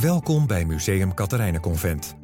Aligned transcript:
Welkom 0.00 0.46
bij 0.46 0.64
Museum 0.64 1.14
Katharijnenconvent. 1.14 2.16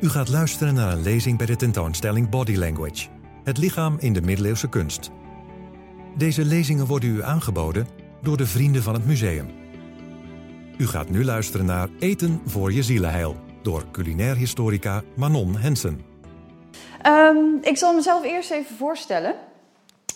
U 0.00 0.08
gaat 0.08 0.28
luisteren 0.28 0.74
naar 0.74 0.92
een 0.92 1.02
lezing 1.02 1.38
bij 1.38 1.46
de 1.46 1.56
tentoonstelling 1.56 2.28
Body 2.28 2.56
Language. 2.56 3.08
Het 3.44 3.58
lichaam 3.58 3.96
in 3.98 4.12
de 4.12 4.22
middeleeuwse 4.22 4.68
kunst. 4.68 5.10
Deze 6.16 6.44
lezingen 6.44 6.86
worden 6.86 7.08
u 7.08 7.22
aangeboden 7.22 7.86
door 8.22 8.36
de 8.36 8.46
vrienden 8.46 8.82
van 8.82 8.94
het 8.94 9.06
museum. 9.06 9.46
U 10.78 10.86
gaat 10.86 11.10
nu 11.10 11.24
luisteren 11.24 11.66
naar 11.66 11.88
Eten 11.98 12.40
voor 12.46 12.72
je 12.72 12.82
zielenheil 12.82 13.36
door 13.62 13.84
culinair 13.92 14.36
historica 14.36 15.02
Manon 15.16 15.56
Hensen. 15.56 16.00
Ehm, 17.02 17.36
ik 17.62 17.76
zal 17.76 17.94
mezelf 17.94 18.24
eerst 18.24 18.50
even 18.50 18.76
voorstellen. 18.76 19.34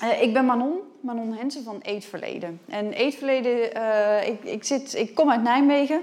Eh, 0.00 0.22
ik 0.22 0.32
ben 0.32 0.44
Manon, 0.44 0.78
Manon 1.04 1.32
Hensen 1.32 1.64
van 1.64 1.78
Eetverleden. 1.82 2.60
En 2.68 2.92
Eetverleden, 2.92 3.76
uh, 3.76 4.28
ik, 4.28 4.44
ik, 4.44 4.64
zit, 4.64 4.94
ik 4.94 5.14
kom 5.14 5.30
uit 5.30 5.42
Nijmegen. 5.42 6.00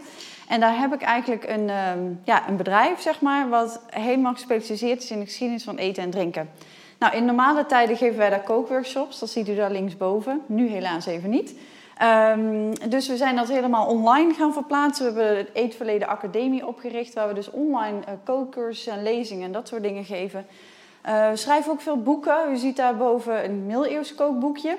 En 0.47 0.59
daar 0.59 0.77
heb 0.79 0.93
ik 0.93 1.01
eigenlijk 1.01 1.49
een, 1.49 1.69
ehm, 1.69 1.99
ja, 2.23 2.49
een 2.49 2.57
bedrijf, 2.57 3.01
zeg 3.01 3.21
maar, 3.21 3.49
wat 3.49 3.81
helemaal 3.89 4.33
gespecialiseerd 4.33 5.03
is 5.03 5.11
in 5.11 5.19
de 5.19 5.25
geschiedenis 5.25 5.63
van 5.63 5.77
eten 5.77 6.03
en 6.03 6.09
drinken. 6.09 6.49
Nou, 6.99 7.15
in 7.15 7.25
normale 7.25 7.65
tijden 7.65 7.97
geven 7.97 8.17
wij 8.17 8.29
daar 8.29 8.43
kookworkshops. 8.43 9.19
Dat 9.19 9.29
ziet 9.29 9.49
u 9.49 9.55
daar 9.55 9.71
linksboven. 9.71 10.41
Nu 10.45 10.67
helaas 10.67 11.05
even 11.05 11.29
niet. 11.29 11.55
Um, 12.33 12.89
dus 12.89 13.07
we 13.07 13.17
zijn 13.17 13.35
dat 13.35 13.47
helemaal 13.47 13.87
online 13.87 14.33
gaan 14.33 14.53
verplaatsen. 14.53 15.13
We 15.13 15.21
hebben 15.21 15.45
de 15.45 15.59
Eetverleden 15.59 16.07
Academie 16.07 16.67
opgericht, 16.67 17.13
waar 17.13 17.27
we 17.27 17.33
dus 17.33 17.51
online 17.51 17.99
uh, 18.27 18.93
en 18.93 19.03
lezingen 19.03 19.45
en 19.45 19.51
dat 19.51 19.67
soort 19.67 19.83
dingen 19.83 20.05
geven. 20.05 20.45
Uh, 21.07 21.29
we 21.29 21.35
schrijven 21.35 21.71
ook 21.71 21.81
veel 21.81 22.01
boeken. 22.01 22.51
U 22.51 22.57
ziet 22.57 22.75
daarboven 22.75 23.43
een 23.43 23.65
middeleeuws 23.65 24.15
kookboekje. 24.15 24.77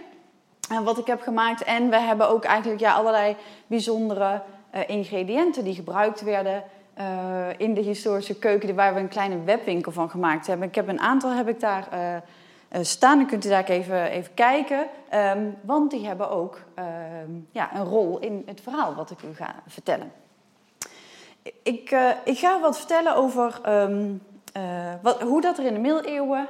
Uh, 0.73 0.81
wat 0.81 0.99
ik 0.99 1.07
heb 1.07 1.23
gemaakt. 1.23 1.63
En 1.63 1.91
we 1.91 1.99
hebben 1.99 2.29
ook 2.29 2.45
eigenlijk 2.45 2.81
ja, 2.81 2.95
allerlei 2.95 3.37
bijzondere 3.67 4.43
uh, 4.75 4.81
ingrediënten 4.89 5.65
die 5.65 5.75
gebruikt 5.75 6.21
werden 6.21 6.63
in 7.57 7.75
de 7.75 7.81
historische 7.81 8.39
keuken, 8.39 8.75
waar 8.75 8.95
we 8.95 9.01
een 9.01 9.09
kleine 9.09 9.45
webwinkel 9.45 9.93
van 9.93 10.11
gemaakt 10.11 10.47
hebben. 10.47 10.69
Ik 10.69 10.75
heb 10.75 10.89
een 10.89 11.01
aantal 11.01 11.31
heb 11.31 11.49
ik 11.49 11.61
daar 11.61 11.89
staan. 12.81 13.19
Dan 13.19 13.27
kunt 13.27 13.45
u 13.45 13.49
daar 13.49 13.65
even, 13.65 14.05
even 14.05 14.35
kijken. 14.35 14.87
Um, 15.15 15.57
want 15.61 15.91
die 15.91 16.07
hebben 16.07 16.31
ook 16.31 16.61
um, 17.25 17.49
ja, 17.51 17.75
een 17.75 17.85
rol 17.85 18.19
in 18.19 18.43
het 18.47 18.61
verhaal 18.61 18.95
wat 18.95 19.11
ik 19.11 19.23
u 19.23 19.35
ga 19.35 19.55
vertellen. 19.67 20.13
Ik, 21.63 21.97
ik 22.25 22.39
ga 22.39 22.61
wat 22.61 22.79
vertellen 22.79 23.17
over. 23.17 23.61
Uh, 24.57 24.93
wat, 25.03 25.23
hoe 25.23 25.41
dat 25.41 25.59
er 25.59 25.65
in 25.65 25.75
de 25.75 25.81
middeleeuwen 25.81 26.49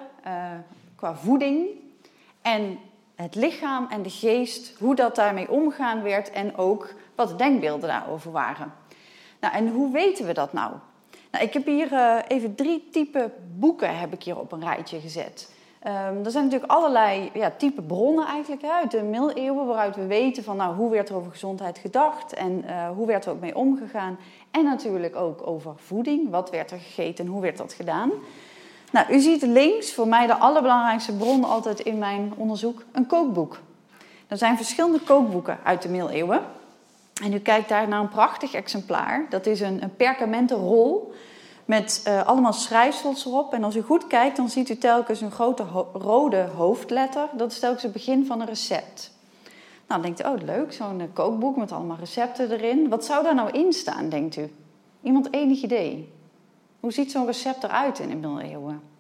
qua 0.97 1.15
voeding 1.15 1.69
en 2.43 2.79
het 3.23 3.35
lichaam 3.35 3.87
en 3.91 4.03
de 4.03 4.11
geest, 4.11 4.79
hoe 4.79 4.95
dat 4.95 5.17
daarmee 5.17 5.51
omgaan 5.51 6.03
werd 6.03 6.31
en 6.31 6.57
ook 6.57 6.95
wat 7.15 7.29
de 7.29 7.37
denkbeelden 7.37 7.89
daarover 7.89 8.33
waren. 8.33 8.73
Nou, 9.41 9.55
en 9.55 9.69
hoe 9.69 9.93
weten 9.93 10.27
we 10.27 10.33
dat 10.33 10.53
nou? 10.53 10.73
nou 11.31 11.45
ik 11.45 11.53
heb 11.53 11.67
hier 11.67 11.93
uh, 11.93 12.19
even 12.29 12.55
drie 12.55 12.89
type 12.91 13.31
boeken 13.59 13.99
heb 13.99 14.13
ik 14.13 14.23
hier 14.23 14.39
op 14.39 14.53
een 14.53 14.65
rijtje 14.65 15.01
gezet. 15.01 15.51
Um, 15.87 16.25
er 16.25 16.31
zijn 16.31 16.45
natuurlijk 16.45 16.73
allerlei 16.73 17.31
ja, 17.35 17.51
type 17.51 17.83
bronnen 17.83 18.27
eigenlijk 18.27 18.65
uit 18.65 18.91
de 18.91 19.03
middeleeuwen 19.03 19.67
waaruit 19.67 19.97
we 19.97 20.07
weten 20.07 20.45
van 20.45 20.57
nou, 20.57 20.75
hoe 20.75 20.91
werd 20.91 21.09
er 21.09 21.17
over 21.17 21.31
gezondheid 21.31 21.79
gedacht 21.79 22.33
en 22.33 22.65
uh, 22.67 22.91
hoe 22.91 23.07
werd 23.07 23.25
er 23.25 23.33
ook 23.33 23.41
mee 23.41 23.57
omgegaan. 23.57 24.19
En 24.51 24.65
natuurlijk 24.65 25.17
ook 25.17 25.47
over 25.47 25.73
voeding, 25.77 26.31
wat 26.31 26.51
werd 26.51 26.71
er 26.71 26.79
gegeten 26.79 27.25
en 27.25 27.31
hoe 27.31 27.41
werd 27.41 27.57
dat 27.57 27.73
gedaan. 27.73 28.11
Nou, 28.93 29.13
u 29.13 29.21
ziet 29.21 29.43
links 29.43 29.95
voor 29.95 30.09
mij 30.09 30.27
de 30.27 30.37
allerbelangrijkste 30.37 31.13
bron 31.13 31.45
altijd 31.45 31.81
in 31.81 31.99
mijn 31.99 32.33
onderzoek 32.37 32.85
een 32.93 33.07
kookboek. 33.07 33.59
Er 34.29 34.37
zijn 34.37 34.57
verschillende 34.57 35.01
kookboeken 35.01 35.59
uit 35.65 35.83
de 35.83 35.89
middeleeuwen. 35.89 36.41
En 37.23 37.33
u 37.33 37.39
kijkt 37.39 37.69
daar 37.69 37.89
naar 37.89 38.01
een 38.01 38.09
prachtig 38.09 38.55
exemplaar. 38.55 39.27
Dat 39.29 39.47
is 39.47 39.61
een, 39.61 39.83
een 39.83 39.97
perkamenten 39.97 40.57
rol 40.57 41.13
met 41.65 42.05
uh, 42.09 42.27
allemaal 42.27 42.53
schrijfsels 42.53 43.27
erop. 43.27 43.53
En 43.53 43.65
als 43.65 43.77
u 43.77 43.83
goed 43.83 44.07
kijkt, 44.07 44.37
dan 44.37 44.49
ziet 44.49 44.69
u 44.69 44.77
telkens 44.77 45.21
een 45.21 45.31
grote 45.31 45.63
rode 45.93 46.49
hoofdletter. 46.57 47.29
Dat 47.33 47.53
is 47.53 47.59
telkens 47.59 47.83
het 47.83 47.93
begin 47.93 48.27
van 48.27 48.41
een 48.41 48.47
recept. 48.47 49.13
Nou, 49.89 50.03
dan 50.03 50.03
denkt 50.03 50.21
u, 50.21 50.25
oh 50.25 50.47
leuk, 50.47 50.73
zo'n 50.73 51.01
uh, 51.01 51.07
kookboek 51.13 51.57
met 51.57 51.73
allemaal 51.73 51.97
recepten 51.97 52.51
erin. 52.51 52.89
Wat 52.89 53.05
zou 53.05 53.25
daar 53.25 53.35
nou 53.35 53.51
in 53.51 53.73
staan, 53.73 54.09
denkt 54.09 54.37
u? 54.37 54.53
Iemand 55.03 55.33
enig 55.33 55.63
idee? 55.63 56.13
Hoe 56.81 56.93
ziet 56.93 57.11
zo'n 57.11 57.27
recept 57.27 57.65
eruit 57.65 57.99
in 57.99 58.09
de 58.09 58.15
middeleeuwen? 58.15 58.92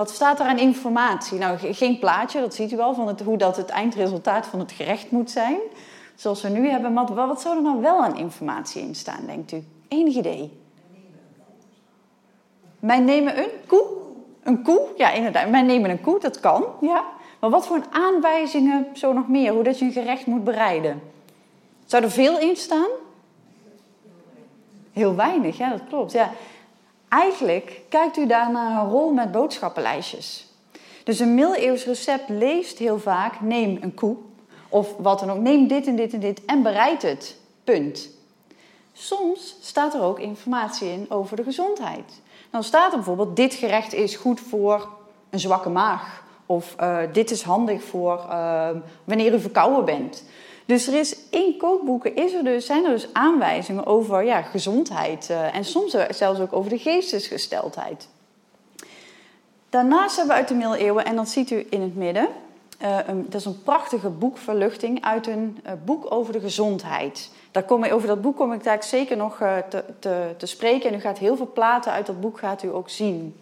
Wat 0.00 0.10
staat 0.10 0.40
er 0.40 0.46
aan 0.46 0.58
informatie? 0.58 1.38
Nou, 1.38 1.58
geen 1.58 1.98
plaatje, 1.98 2.40
dat 2.40 2.54
ziet 2.54 2.72
u 2.72 2.76
wel, 2.76 2.94
van 2.94 3.08
het, 3.08 3.20
hoe 3.20 3.36
dat 3.36 3.56
het 3.56 3.68
eindresultaat 3.68 4.46
van 4.46 4.58
het 4.58 4.72
gerecht 4.72 5.10
moet 5.10 5.30
zijn. 5.30 5.58
Zoals 6.14 6.42
we 6.42 6.48
nu 6.48 6.68
hebben. 6.68 6.92
Maar 6.92 7.14
wat 7.14 7.40
zou 7.40 7.56
er 7.56 7.62
nou 7.62 7.80
wel 7.80 8.02
aan 8.02 8.16
informatie 8.16 8.82
in 8.82 8.94
staan, 8.94 9.26
denkt 9.26 9.52
u? 9.52 9.64
Enig 9.88 10.14
idee? 10.16 10.60
Wij 12.78 13.00
nemen 13.00 13.38
een 13.38 13.48
koe. 13.66 13.86
Een 14.42 14.62
koe, 14.62 14.80
ja 14.96 15.10
inderdaad. 15.10 15.50
Wij 15.50 15.62
nemen 15.62 15.90
een 15.90 16.00
koe, 16.00 16.20
dat 16.20 16.40
kan. 16.40 16.64
Ja. 16.80 17.04
Maar 17.40 17.50
wat 17.50 17.66
voor 17.66 17.82
aanwijzingen 17.90 18.86
zo 18.94 19.12
nog 19.12 19.28
meer? 19.28 19.52
Hoe 19.52 19.62
dat 19.62 19.78
je 19.78 19.84
een 19.84 19.92
gerecht 19.92 20.26
moet 20.26 20.44
bereiden? 20.44 21.02
Zou 21.86 22.02
er 22.02 22.10
veel 22.10 22.38
in 22.38 22.56
staan? 22.56 22.90
Heel 24.92 25.14
weinig, 25.14 25.58
ja, 25.58 25.70
dat 25.70 25.82
klopt. 25.88 26.12
Ja. 26.12 26.30
Eigenlijk 27.10 27.80
kijkt 27.88 28.16
u 28.16 28.26
daar 28.26 28.50
naar 28.50 28.82
een 28.82 28.90
rol 28.90 29.12
met 29.12 29.32
boodschappenlijstjes. 29.32 30.46
Dus 31.04 31.18
een 31.18 31.34
middeleeuws 31.34 31.84
recept 31.84 32.28
leest 32.28 32.78
heel 32.78 32.98
vaak: 32.98 33.40
neem 33.40 33.78
een 33.80 33.94
koe. 33.94 34.16
Of 34.68 34.96
wat 34.98 35.18
dan 35.18 35.30
ook, 35.30 35.38
neem 35.38 35.66
dit 35.66 35.86
en 35.86 35.96
dit 35.96 36.12
en 36.12 36.20
dit 36.20 36.44
en 36.44 36.62
bereid 36.62 37.02
het. 37.02 37.36
Punt. 37.64 38.08
Soms 38.92 39.56
staat 39.60 39.94
er 39.94 40.02
ook 40.02 40.18
informatie 40.18 40.88
in 40.88 41.06
over 41.08 41.36
de 41.36 41.42
gezondheid. 41.42 42.20
Dan 42.50 42.64
staat 42.64 42.90
er 42.90 42.96
bijvoorbeeld: 42.96 43.36
dit 43.36 43.54
gerecht 43.54 43.92
is 43.92 44.16
goed 44.16 44.40
voor 44.40 44.88
een 45.30 45.40
zwakke 45.40 45.68
maag. 45.68 46.22
Of 46.46 46.76
uh, 46.80 46.98
dit 47.12 47.30
is 47.30 47.42
handig 47.42 47.82
voor 47.82 48.26
uh, 48.28 48.68
wanneer 49.04 49.34
u 49.34 49.40
verkouden 49.40 49.84
bent. 49.84 50.24
Dus 50.70 50.86
er 50.86 50.94
is 50.94 51.16
in 51.30 51.54
kookboeken 51.58 52.16
is 52.16 52.32
er 52.32 52.44
dus, 52.44 52.66
zijn 52.66 52.84
er 52.84 52.90
dus 52.90 53.12
aanwijzingen 53.12 53.86
over 53.86 54.24
ja, 54.24 54.42
gezondheid. 54.42 55.28
Uh, 55.30 55.54
en 55.54 55.64
soms 55.64 55.96
zelfs 56.10 56.40
ook 56.40 56.52
over 56.52 56.70
de 56.70 56.78
geestesgesteldheid. 56.78 58.08
Daarnaast 59.68 60.16
hebben 60.16 60.34
we 60.34 60.40
uit 60.40 60.48
de 60.48 60.54
middeleeuwen, 60.54 61.04
en 61.04 61.16
dat 61.16 61.28
ziet 61.28 61.50
u 61.50 61.66
in 61.70 61.80
het 61.80 61.96
midden, 61.96 62.28
een, 63.06 63.26
dat 63.28 63.40
is 63.40 63.46
een 63.46 63.62
prachtige 63.62 64.08
boekverluchting 64.08 65.04
uit 65.04 65.26
een 65.26 65.58
boek 65.84 66.12
over 66.12 66.32
de 66.32 66.40
gezondheid. 66.40 67.30
Daar 67.50 67.62
kom 67.62 67.84
ik, 67.84 67.92
over 67.92 68.08
dat 68.08 68.20
boek 68.20 68.36
kom 68.36 68.52
ik 68.52 68.64
daar 68.64 68.82
zeker 68.82 69.16
nog 69.16 69.36
te, 69.36 69.84
te, 69.98 70.34
te, 70.36 70.46
spreken. 70.46 70.90
En 70.90 70.96
u 70.96 71.00
gaat 71.00 71.18
heel 71.18 71.36
veel 71.36 71.50
platen 71.52 71.92
uit 71.92 72.06
dat 72.06 72.20
boek 72.20 72.38
gaat 72.38 72.62
u 72.62 72.74
ook 72.74 72.88
zien. 72.88 73.36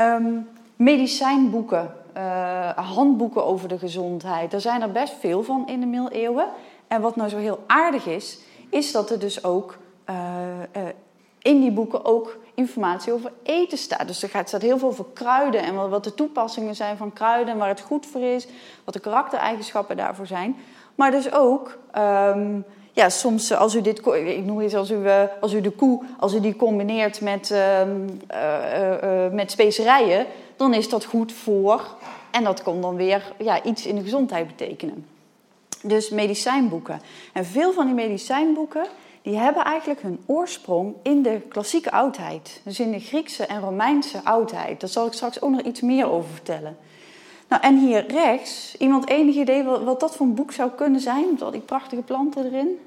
Um, 0.00 0.48
medicijnboeken, 0.76 1.94
uh, 2.18 2.68
handboeken 2.70 3.44
over 3.44 3.68
de 3.68 3.78
gezondheid. 3.78 4.50
Daar 4.50 4.60
zijn 4.60 4.82
er 4.82 4.92
best 4.92 5.14
veel 5.20 5.42
van 5.42 5.66
in 5.66 5.80
de 5.80 5.86
middeleeuwen. 5.86 6.46
En 6.88 7.00
wat 7.00 7.16
nou 7.16 7.28
zo 7.28 7.36
heel 7.36 7.64
aardig 7.66 8.06
is, 8.06 8.38
is 8.70 8.92
dat 8.92 9.10
er 9.10 9.18
dus 9.18 9.44
ook 9.44 9.78
uh, 10.10 10.16
uh, 10.76 10.82
in 11.38 11.60
die 11.60 11.70
boeken 11.70 12.04
ook 12.04 12.38
informatie 12.54 13.12
over 13.12 13.32
eten 13.42 13.78
staat. 13.78 14.06
Dus 14.06 14.22
er 14.22 14.28
staat 14.44 14.62
heel 14.62 14.78
veel 14.78 14.88
over 14.88 15.04
kruiden 15.12 15.62
en 15.62 15.90
wat 15.90 16.04
de 16.04 16.14
toepassingen 16.14 16.74
zijn 16.74 16.96
van 16.96 17.12
kruiden 17.12 17.52
en 17.52 17.58
waar 17.58 17.68
het 17.68 17.80
goed 17.80 18.06
voor 18.06 18.22
is, 18.22 18.48
wat 18.84 18.94
de 18.94 19.00
karaktereigenschappen 19.00 19.96
daarvoor 19.96 20.26
zijn. 20.26 20.56
Maar 20.94 21.10
dus 21.10 21.32
ook 21.32 21.78
um, 21.98 22.64
ja, 22.92 23.08
soms 23.08 23.52
als 23.52 23.74
u 23.74 23.80
dit, 23.80 24.06
ik 24.06 24.44
noem 24.44 24.58
het 24.58 24.74
als 24.74 24.90
u, 24.90 24.96
als 25.40 25.52
u 25.52 25.60
de 25.60 25.70
koe, 25.70 26.02
als 26.18 26.34
u 26.34 26.40
die 26.40 26.56
combineert 26.56 27.20
met, 27.20 27.50
uh, 27.50 27.82
met 29.32 29.50
specerijen, 29.50 30.26
dan 30.58 30.74
is 30.74 30.88
dat 30.88 31.04
goed 31.04 31.32
voor. 31.32 31.96
En 32.30 32.44
dat 32.44 32.62
kan 32.62 32.80
dan 32.80 32.96
weer 32.96 33.32
ja, 33.38 33.62
iets 33.62 33.86
in 33.86 33.94
de 33.94 34.02
gezondheid 34.02 34.46
betekenen. 34.46 35.06
Dus 35.82 36.10
medicijnboeken. 36.10 37.00
En 37.32 37.44
veel 37.44 37.72
van 37.72 37.86
die 37.86 37.94
medicijnboeken 37.94 38.86
die 39.22 39.36
hebben 39.36 39.64
eigenlijk 39.64 40.02
hun 40.02 40.22
oorsprong 40.26 40.94
in 41.02 41.22
de 41.22 41.40
klassieke 41.48 41.90
oudheid. 41.90 42.60
Dus 42.64 42.80
in 42.80 42.90
de 42.90 43.00
Griekse 43.00 43.46
en 43.46 43.60
Romeinse 43.60 44.20
oudheid. 44.24 44.80
Daar 44.80 44.90
zal 44.90 45.06
ik 45.06 45.12
straks 45.12 45.40
ook 45.40 45.50
nog 45.50 45.60
iets 45.60 45.80
meer 45.80 46.10
over 46.10 46.30
vertellen. 46.30 46.76
Nou, 47.48 47.62
en 47.62 47.78
hier 47.78 48.06
rechts, 48.06 48.76
iemand 48.78 49.08
enig 49.08 49.34
idee 49.34 49.64
wat, 49.64 49.82
wat 49.82 50.00
dat 50.00 50.16
voor 50.16 50.26
een 50.26 50.34
boek 50.34 50.52
zou 50.52 50.70
kunnen 50.70 51.00
zijn? 51.00 51.30
Met 51.30 51.42
al 51.42 51.50
die 51.50 51.60
prachtige 51.60 52.02
planten 52.02 52.44
erin. 52.44 52.78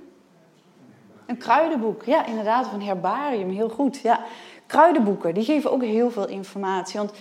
Een 1.25 1.37
kruidenboek, 1.37 2.03
ja, 2.03 2.25
inderdaad, 2.25 2.65
of 2.65 2.73
een 2.73 2.81
herbarium, 2.81 3.49
heel 3.49 3.69
goed. 3.69 3.99
Ja. 3.99 4.19
Kruidenboeken, 4.65 5.33
die 5.33 5.43
geven 5.43 5.71
ook 5.71 5.83
heel 5.83 6.11
veel 6.11 6.27
informatie. 6.27 6.99
Want 6.99 7.11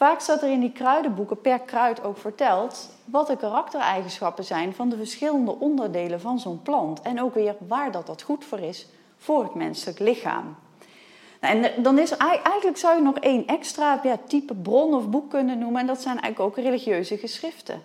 vaak 0.00 0.20
staat 0.20 0.42
er 0.42 0.50
in 0.50 0.60
die 0.60 0.72
kruidenboeken 0.72 1.40
per 1.40 1.58
kruid 1.58 2.02
ook 2.04 2.18
verteld 2.18 2.90
wat 3.04 3.26
de 3.26 3.36
karaktereigenschappen 3.36 4.44
zijn 4.44 4.74
van 4.74 4.88
de 4.88 4.96
verschillende 4.96 5.58
onderdelen 5.58 6.20
van 6.20 6.38
zo'n 6.38 6.62
plant. 6.62 7.00
En 7.00 7.22
ook 7.22 7.34
weer 7.34 7.54
waar 7.68 7.92
dat, 7.92 8.06
dat 8.06 8.22
goed 8.22 8.44
voor 8.44 8.58
is 8.58 8.88
voor 9.18 9.42
het 9.42 9.54
menselijk 9.54 9.98
lichaam. 9.98 10.56
Nou, 11.40 11.62
en 11.62 11.82
dan 11.82 11.98
is 11.98 12.16
eigenlijk 12.16 12.76
zou 12.76 12.96
je 12.96 13.02
nog 13.02 13.18
één 13.18 13.46
extra 13.46 14.00
ja, 14.02 14.18
type 14.26 14.54
bron 14.54 14.94
of 14.94 15.08
boek 15.08 15.30
kunnen 15.30 15.58
noemen. 15.58 15.80
En 15.80 15.86
dat 15.86 16.00
zijn 16.00 16.20
eigenlijk 16.20 16.58
ook 16.58 16.64
religieuze 16.64 17.16
geschriften. 17.16 17.82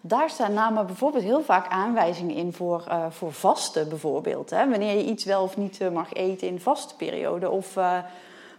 Daar 0.00 0.30
staan 0.30 0.52
namelijk 0.52 0.86
bijvoorbeeld 0.86 1.24
heel 1.24 1.42
vaak 1.42 1.68
aanwijzingen 1.68 2.36
in 2.36 2.52
voor, 2.52 2.84
uh, 2.88 3.06
voor 3.10 3.32
vasten 3.32 3.88
bijvoorbeeld. 3.88 4.50
Hè? 4.50 4.68
Wanneer 4.68 4.96
je 4.96 5.04
iets 5.04 5.24
wel 5.24 5.42
of 5.42 5.56
niet 5.56 5.80
uh, 5.80 5.90
mag 5.90 6.12
eten 6.12 6.48
in 6.48 6.60
vaste 6.60 6.96
periode. 6.96 7.50
Of 7.50 7.76
uh, 7.76 7.98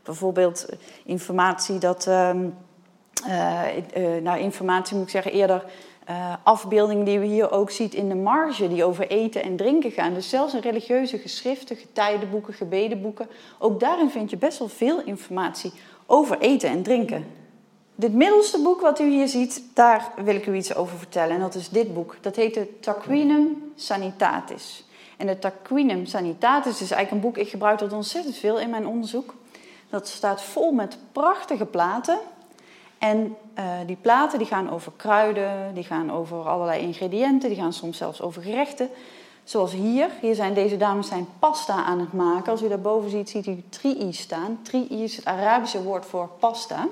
bijvoorbeeld 0.03 0.65
informatie 1.05 1.77
dat... 1.77 2.07
Ehm, 2.07 2.47
nou, 4.21 4.39
informatie 4.39 4.95
moet 4.95 5.05
ik 5.05 5.11
zeggen 5.11 5.31
eerder... 5.31 5.65
afbeeldingen 6.43 7.05
die 7.05 7.19
we 7.19 7.25
hier 7.25 7.51
ook 7.51 7.71
zien 7.71 7.91
in 7.91 8.09
de 8.09 8.15
marge, 8.15 8.67
die 8.67 8.83
over 8.83 9.07
eten 9.07 9.43
en 9.43 9.55
drinken 9.55 9.91
gaan. 9.91 10.13
Dus 10.13 10.29
zelfs 10.29 10.53
in 10.53 10.61
religieuze 10.61 11.17
geschriften, 11.17 11.75
getijdenboeken, 11.75 12.53
gebedenboeken. 12.53 13.27
Ook 13.59 13.79
daarin 13.79 14.09
vind 14.09 14.29
je 14.29 14.37
best 14.37 14.59
wel 14.59 14.67
veel 14.67 15.01
informatie 15.01 15.71
over 16.05 16.39
eten 16.39 16.69
en 16.69 16.83
drinken. 16.83 17.25
Dit 17.95 18.13
middelste 18.13 18.61
boek 18.61 18.81
wat 18.81 18.99
u 18.99 19.09
hier 19.09 19.27
ziet, 19.27 19.63
daar 19.73 20.11
wil 20.23 20.35
ik 20.35 20.45
u 20.45 20.55
iets 20.55 20.75
over 20.75 20.97
vertellen. 20.97 21.35
En 21.35 21.41
dat 21.41 21.55
is 21.55 21.69
dit 21.69 21.93
boek. 21.93 22.15
Dat 22.21 22.35
heet 22.35 22.53
de 22.53 22.79
Taquinum 22.79 23.71
Sanitatis. 23.75 24.85
En 25.17 25.27
de 25.27 25.39
Taquinum 25.39 26.05
Sanitatis 26.05 26.81
is 26.81 26.91
eigenlijk 26.91 27.11
een 27.11 27.31
boek, 27.31 27.37
ik 27.37 27.49
gebruik 27.49 27.79
dat 27.79 27.93
ontzettend 27.93 28.35
veel 28.35 28.59
in 28.59 28.69
mijn 28.69 28.87
onderzoek. 28.87 29.33
Dat 29.89 30.07
staat 30.07 30.41
vol 30.41 30.71
met 30.71 30.97
prachtige 31.11 31.65
platen. 31.65 32.17
En 33.01 33.37
uh, 33.59 33.65
die 33.85 33.97
platen 34.01 34.37
die 34.37 34.47
gaan 34.47 34.69
over 34.69 34.91
kruiden, 34.95 35.73
die 35.73 35.83
gaan 35.83 36.11
over 36.11 36.47
allerlei 36.49 36.81
ingrediënten, 36.81 37.49
die 37.49 37.57
gaan 37.57 37.73
soms 37.73 37.97
zelfs 37.97 38.21
over 38.21 38.41
gerechten. 38.41 38.89
Zoals 39.43 39.71
hier. 39.71 40.09
Hier 40.21 40.35
zijn 40.35 40.53
deze 40.53 40.77
dames 40.77 41.07
zijn 41.07 41.27
pasta 41.39 41.83
aan 41.83 41.99
het 41.99 42.13
maken. 42.13 42.51
Als 42.51 42.61
u 42.61 42.67
daarboven 42.67 43.09
ziet, 43.09 43.29
ziet 43.29 43.47
u 43.47 43.63
tri'i 43.69 44.13
staan. 44.13 44.59
Tri'i 44.61 45.03
is 45.03 45.15
het 45.15 45.25
Arabische 45.25 45.83
woord 45.83 46.05
voor 46.05 46.29
pasta 46.39 46.87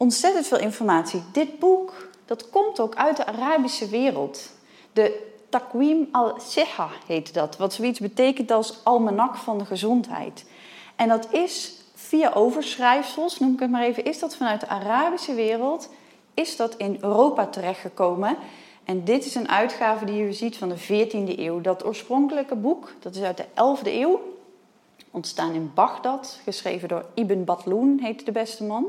ontzettend 0.00 0.46
veel 0.46 0.58
informatie. 0.58 1.22
Dit 1.32 1.58
boek, 1.58 2.08
dat 2.24 2.50
komt 2.50 2.80
ook 2.80 2.94
uit 2.94 3.16
de 3.16 3.26
Arabische 3.26 3.88
wereld. 3.88 4.50
De 4.92 5.28
Taqwim 5.48 6.08
al-Siha 6.12 6.88
heet 7.06 7.34
dat, 7.34 7.56
wat 7.56 7.72
zoiets 7.72 8.00
betekent 8.00 8.50
als 8.50 8.84
almanak 8.84 9.36
van 9.36 9.58
de 9.58 9.64
gezondheid. 9.64 10.44
En 10.96 11.08
dat 11.08 11.32
is 11.32 11.72
via 12.10 12.32
overschrijfsels, 12.34 13.38
noem 13.38 13.52
ik 13.52 13.60
het 13.60 13.70
maar 13.70 13.82
even, 13.82 14.04
is 14.04 14.18
dat 14.18 14.36
vanuit 14.36 14.60
de 14.60 14.68
Arabische 14.68 15.34
wereld, 15.34 15.88
is 16.34 16.56
dat 16.56 16.76
in 16.76 16.98
Europa 17.00 17.46
terechtgekomen. 17.46 18.36
En 18.84 19.04
dit 19.04 19.24
is 19.24 19.34
een 19.34 19.48
uitgave 19.48 20.04
die 20.04 20.22
u 20.22 20.32
ziet 20.32 20.56
van 20.56 20.68
de 20.68 20.78
14e 20.78 21.38
eeuw. 21.38 21.60
Dat 21.60 21.84
oorspronkelijke 21.84 22.54
boek, 22.54 22.92
dat 23.00 23.14
is 23.14 23.22
uit 23.22 23.36
de 23.36 23.44
11e 23.44 23.86
eeuw, 23.86 24.20
ontstaan 25.10 25.52
in 25.52 25.70
Bagdad, 25.74 26.40
geschreven 26.44 26.88
door 26.88 27.04
Ibn 27.14 27.44
Batloon, 27.44 27.98
heette 28.02 28.24
de 28.24 28.32
beste 28.32 28.64
man. 28.64 28.86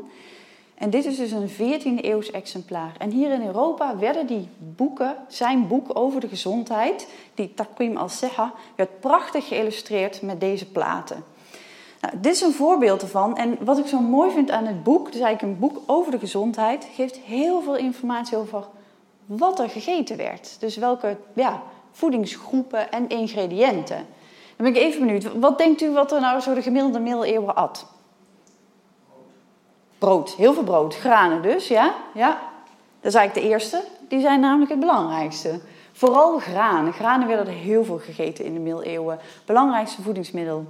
En 0.76 0.90
dit 0.90 1.06
is 1.06 1.18
dus 1.18 1.32
een 1.32 1.50
14e 1.50 2.06
eeuws 2.06 2.32
exemplaar. 2.32 2.96
En 2.98 3.10
hier 3.10 3.32
in 3.32 3.46
Europa 3.46 3.98
werden 3.98 4.28
die 4.28 4.48
boeken, 4.58 5.16
zijn 5.28 5.68
boek 5.68 5.98
over 5.98 6.20
de 6.20 6.28
gezondheid, 6.28 7.08
die 7.36 7.54
Taqwim 7.54 7.98
al-Seha, 7.98 8.54
werd 8.76 9.00
prachtig 9.00 9.48
geïllustreerd 9.48 10.22
met 10.22 10.40
deze 10.40 10.72
platen. 10.72 11.31
Nou, 12.02 12.14
dit 12.18 12.34
is 12.36 12.42
een 12.42 12.54
voorbeeld 12.54 13.02
ervan. 13.02 13.38
En 13.38 13.58
wat 13.60 13.78
ik 13.78 13.88
zo 13.88 14.00
mooi 14.00 14.32
vind 14.32 14.52
aan 14.52 14.66
het 14.66 14.84
boek, 14.84 15.12
dus 15.12 15.22
eigenlijk 15.22 15.54
een 15.54 15.60
boek 15.60 15.82
over 15.86 16.12
de 16.12 16.20
gezondheid, 16.20 16.88
geeft 16.94 17.18
heel 17.18 17.62
veel 17.62 17.76
informatie 17.76 18.38
over 18.38 18.68
wat 19.26 19.60
er 19.60 19.70
gegeten 19.70 20.18
werd. 20.18 20.60
Dus 20.60 20.76
welke 20.76 21.18
ja, 21.34 21.62
voedingsgroepen 21.92 22.92
en 22.92 23.10
ingrediënten. 23.10 24.06
Dan 24.56 24.72
ben 24.72 24.82
ik 24.82 24.88
even 24.88 25.00
benieuwd. 25.00 25.40
Wat 25.40 25.58
denkt 25.58 25.82
u 25.82 25.92
wat 25.92 26.12
er 26.12 26.22
nou 26.22 26.40
zo 26.40 26.54
de 26.54 26.62
gemiddelde 26.62 27.00
middeleeuwen 27.00 27.56
at? 27.56 27.86
Brood, 29.98 30.36
heel 30.36 30.54
veel 30.54 30.64
brood. 30.64 30.96
Granen 30.96 31.42
dus, 31.42 31.68
ja. 31.68 31.94
ja. 32.14 32.30
Dat 33.00 33.14
is 33.14 33.18
eigenlijk 33.18 33.48
de 33.48 33.54
eerste. 33.54 33.84
Die 34.08 34.20
zijn 34.20 34.40
namelijk 34.40 34.72
het 34.72 34.80
belangrijkste. 34.80 35.60
Vooral 35.92 36.40
granen. 36.40 36.94
Granen 36.94 37.28
werden 37.28 37.48
er 37.48 37.60
heel 37.60 37.84
veel 37.84 37.98
gegeten 37.98 38.46
in 38.46 38.54
de 38.54 38.60
middeleeuwen. 38.60 39.20
Belangrijkste 39.46 40.02
voedingsmiddel. 40.02 40.66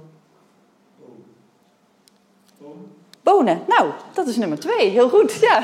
Bonen. 3.22 3.62
Nou, 3.68 3.90
dat 4.12 4.26
is 4.26 4.36
nummer 4.36 4.58
twee. 4.58 4.88
Heel 4.88 5.08
goed, 5.08 5.32
ja. 5.50 5.62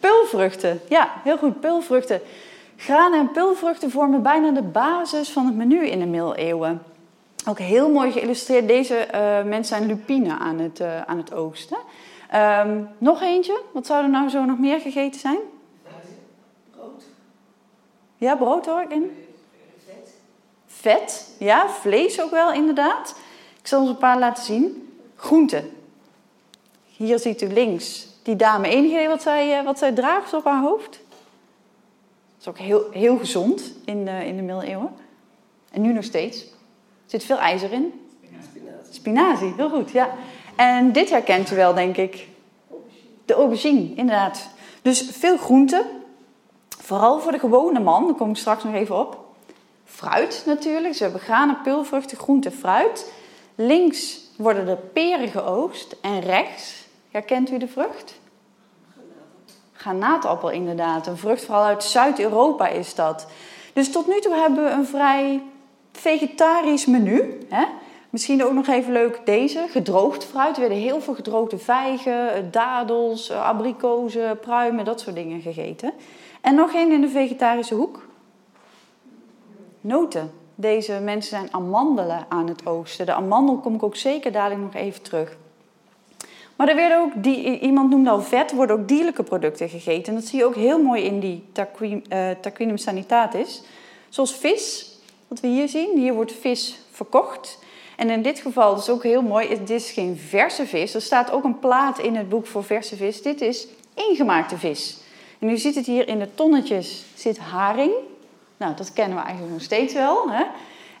Pulvruchten. 0.00 0.80
Ja, 0.88 1.12
heel 1.22 1.36
goed. 1.36 1.60
Pulvruchten. 1.60 2.20
Granen 2.76 3.18
en 3.18 3.30
pulvruchten 3.30 3.90
vormen 3.90 4.22
bijna 4.22 4.50
de 4.50 4.62
basis 4.62 5.30
van 5.30 5.46
het 5.46 5.54
menu 5.54 5.86
in 5.86 5.98
de 5.98 6.06
middeleeuwen. 6.06 6.82
Ook 7.48 7.58
heel 7.58 7.90
mooi 7.90 8.12
geïllustreerd. 8.12 8.68
Deze 8.68 9.08
uh, 9.14 9.50
mensen 9.50 9.76
zijn 9.76 9.86
lupine 9.86 10.38
aan 10.38 10.58
het, 10.58 10.80
uh, 10.80 11.02
aan 11.02 11.16
het 11.16 11.32
oogsten. 11.32 11.76
Um, 12.34 12.88
nog 12.98 13.22
eentje. 13.22 13.60
Wat 13.72 13.86
zou 13.86 14.02
er 14.02 14.10
nou 14.10 14.28
zo 14.28 14.44
nog 14.44 14.58
meer 14.58 14.80
gegeten 14.80 15.20
zijn? 15.20 15.38
Brood. 16.70 17.02
Ja, 18.16 18.36
brood 18.36 18.66
hoor 18.66 18.82
ik 18.82 18.90
in. 18.90 19.26
Vet. 19.86 20.14
Vet, 20.66 21.34
ja. 21.38 21.68
Vlees 21.68 22.20
ook 22.20 22.30
wel, 22.30 22.52
inderdaad. 22.52 23.14
Ik 23.60 23.66
zal 23.66 23.80
ons 23.80 23.88
een 23.90 23.96
paar 23.96 24.18
laten 24.18 24.44
zien. 24.44 24.94
Groenten. 25.16 25.73
Hier 26.96 27.18
ziet 27.18 27.42
u 27.42 27.46
links 27.46 28.06
die 28.22 28.36
dame. 28.36 28.68
Enig 28.68 28.90
idee 28.90 29.08
wat 29.08 29.22
zij, 29.22 29.64
wat 29.64 29.78
zij 29.78 29.92
draagt 29.92 30.34
op 30.34 30.44
haar 30.44 30.62
hoofd? 30.62 30.90
Dat 30.90 32.40
is 32.40 32.48
ook 32.48 32.58
heel, 32.58 32.90
heel 32.90 33.18
gezond 33.18 33.72
in 33.84 34.04
de, 34.04 34.26
in 34.26 34.36
de 34.36 34.42
middeleeuwen. 34.42 34.94
En 35.70 35.82
nu 35.82 35.92
nog 35.92 36.04
steeds. 36.04 36.42
Er 36.42 37.10
zit 37.20 37.24
veel 37.24 37.38
ijzer 37.38 37.72
in. 37.72 38.00
Spinazie. 38.20 38.92
Spinazie, 38.92 39.52
heel 39.56 39.70
goed, 39.70 39.90
ja. 39.90 40.10
En 40.56 40.92
dit 40.92 41.10
herkent 41.10 41.50
u 41.50 41.56
wel, 41.56 41.74
denk 41.74 41.96
ik. 41.96 42.28
De 43.24 43.34
aubergine, 43.34 43.94
inderdaad. 43.94 44.48
Dus 44.82 45.02
veel 45.10 45.36
groenten. 45.36 45.84
Vooral 46.68 47.20
voor 47.20 47.32
de 47.32 47.38
gewone 47.38 47.80
man, 47.80 48.06
daar 48.06 48.14
kom 48.14 48.30
ik 48.30 48.36
straks 48.36 48.64
nog 48.64 48.74
even 48.74 48.98
op. 48.98 49.24
Fruit 49.84 50.42
natuurlijk. 50.46 50.94
Ze 50.94 51.02
hebben 51.02 51.20
granen, 51.20 51.60
pulvruchten, 51.62 52.18
groenten, 52.18 52.52
fruit. 52.52 53.12
Links 53.54 54.20
worden 54.36 54.66
de 54.66 54.76
peren 54.76 55.28
geoogst. 55.28 55.96
En 56.00 56.20
rechts, 56.20 56.83
herkent 57.14 57.50
u 57.50 57.58
de 57.58 57.68
vrucht? 57.68 58.20
Granaatappel, 59.72 60.50
inderdaad. 60.50 61.06
Een 61.06 61.16
vrucht 61.16 61.44
vooral 61.44 61.64
uit 61.64 61.84
Zuid-Europa 61.84 62.68
is 62.68 62.94
dat. 62.94 63.26
Dus 63.72 63.92
tot 63.92 64.06
nu 64.06 64.20
toe 64.20 64.34
hebben 64.34 64.64
we 64.64 64.70
een 64.70 64.86
vrij 64.86 65.42
vegetarisch 65.92 66.86
menu. 66.86 67.38
Hè? 67.48 67.64
Misschien 68.10 68.44
ook 68.44 68.52
nog 68.52 68.66
even 68.66 68.92
leuk 68.92 69.20
deze, 69.24 69.66
gedroogd 69.68 70.24
fruit. 70.24 70.54
Er 70.54 70.60
werden 70.60 70.78
heel 70.78 71.00
veel 71.00 71.14
gedroogde 71.14 71.58
vijgen, 71.58 72.50
dadels, 72.50 73.30
abrikozen, 73.30 74.38
pruimen, 74.38 74.84
dat 74.84 75.00
soort 75.00 75.16
dingen 75.16 75.40
gegeten. 75.40 75.92
En 76.40 76.54
nog 76.54 76.74
één 76.74 76.92
in 76.92 77.00
de 77.00 77.08
vegetarische 77.08 77.74
hoek. 77.74 78.06
Noten. 79.80 80.32
Deze 80.54 81.00
mensen 81.02 81.30
zijn 81.30 81.54
amandelen 81.54 82.26
aan 82.28 82.48
het 82.48 82.66
oogsten. 82.66 83.06
De 83.06 83.14
amandel 83.14 83.56
kom 83.58 83.74
ik 83.74 83.82
ook 83.82 83.96
zeker 83.96 84.32
dadelijk 84.32 84.60
nog 84.60 84.74
even 84.74 85.02
terug. 85.02 85.36
Maar 86.56 86.68
er 86.68 86.74
werden 86.74 86.98
ook, 86.98 87.12
die, 87.16 87.58
iemand 87.60 87.90
noemde 87.90 88.10
al 88.10 88.22
vet, 88.22 88.52
worden 88.52 88.76
ook 88.76 88.88
dierlijke 88.88 89.22
producten 89.22 89.68
gegeten. 89.68 90.12
En 90.12 90.20
dat 90.20 90.28
zie 90.28 90.38
je 90.38 90.44
ook 90.44 90.54
heel 90.54 90.82
mooi 90.82 91.02
in 91.02 91.20
die 91.20 91.44
uh, 91.78 92.30
taquinum 92.40 92.76
sanitatis. 92.76 93.62
Zoals 94.08 94.34
vis, 94.34 94.94
wat 95.28 95.40
we 95.40 95.48
hier 95.48 95.68
zien. 95.68 95.98
Hier 95.98 96.14
wordt 96.14 96.32
vis 96.32 96.78
verkocht. 96.90 97.58
En 97.96 98.10
in 98.10 98.22
dit 98.22 98.38
geval, 98.38 98.74
dat 98.74 98.82
is 98.82 98.90
ook 98.90 99.02
heel 99.02 99.22
mooi, 99.22 99.48
dit 99.48 99.70
is 99.70 99.90
geen 99.90 100.16
verse 100.16 100.66
vis. 100.66 100.94
Er 100.94 101.02
staat 101.02 101.30
ook 101.30 101.44
een 101.44 101.58
plaat 101.58 101.98
in 101.98 102.16
het 102.16 102.28
boek 102.28 102.46
voor 102.46 102.64
verse 102.64 102.96
vis. 102.96 103.22
Dit 103.22 103.40
is 103.40 103.66
ingemaakte 103.94 104.58
vis. 104.58 104.98
En 105.38 105.48
u 105.48 105.56
ziet 105.56 105.74
het 105.74 105.86
hier 105.86 106.08
in 106.08 106.18
de 106.18 106.34
tonnetjes 106.34 107.04
zit 107.14 107.38
haring. 107.38 107.92
Nou, 108.56 108.74
dat 108.76 108.92
kennen 108.92 109.16
we 109.16 109.22
eigenlijk 109.22 109.52
nog 109.52 109.62
steeds 109.62 109.94
wel. 109.94 110.30
Hè? 110.30 110.44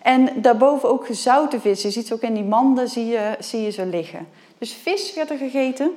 En 0.02 0.42
daarboven 0.42 0.88
ook 0.88 1.06
gezouten 1.06 1.60
vis. 1.60 1.82
Je 1.82 1.90
ziet 1.90 2.06
ze 2.06 2.14
ook 2.14 2.22
in 2.22 2.34
die 2.34 2.44
manden, 2.44 2.88
zie 2.88 3.06
je, 3.06 3.36
zie 3.38 3.62
je 3.62 3.70
ze 3.70 3.86
liggen. 3.86 4.28
Dus 4.58 4.72
vis 4.72 5.14
werd 5.14 5.30
er 5.30 5.38
gegeten. 5.38 5.94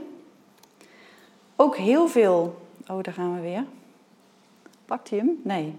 Ook 1.55 1.77
heel 1.77 2.07
veel... 2.07 2.61
Oh, 2.87 3.03
daar 3.03 3.13
gaan 3.13 3.35
we 3.35 3.41
weer. 3.41 3.65
Pakt 4.85 5.09
hij 5.09 5.19
hem? 5.19 5.39
Nee. 5.43 5.75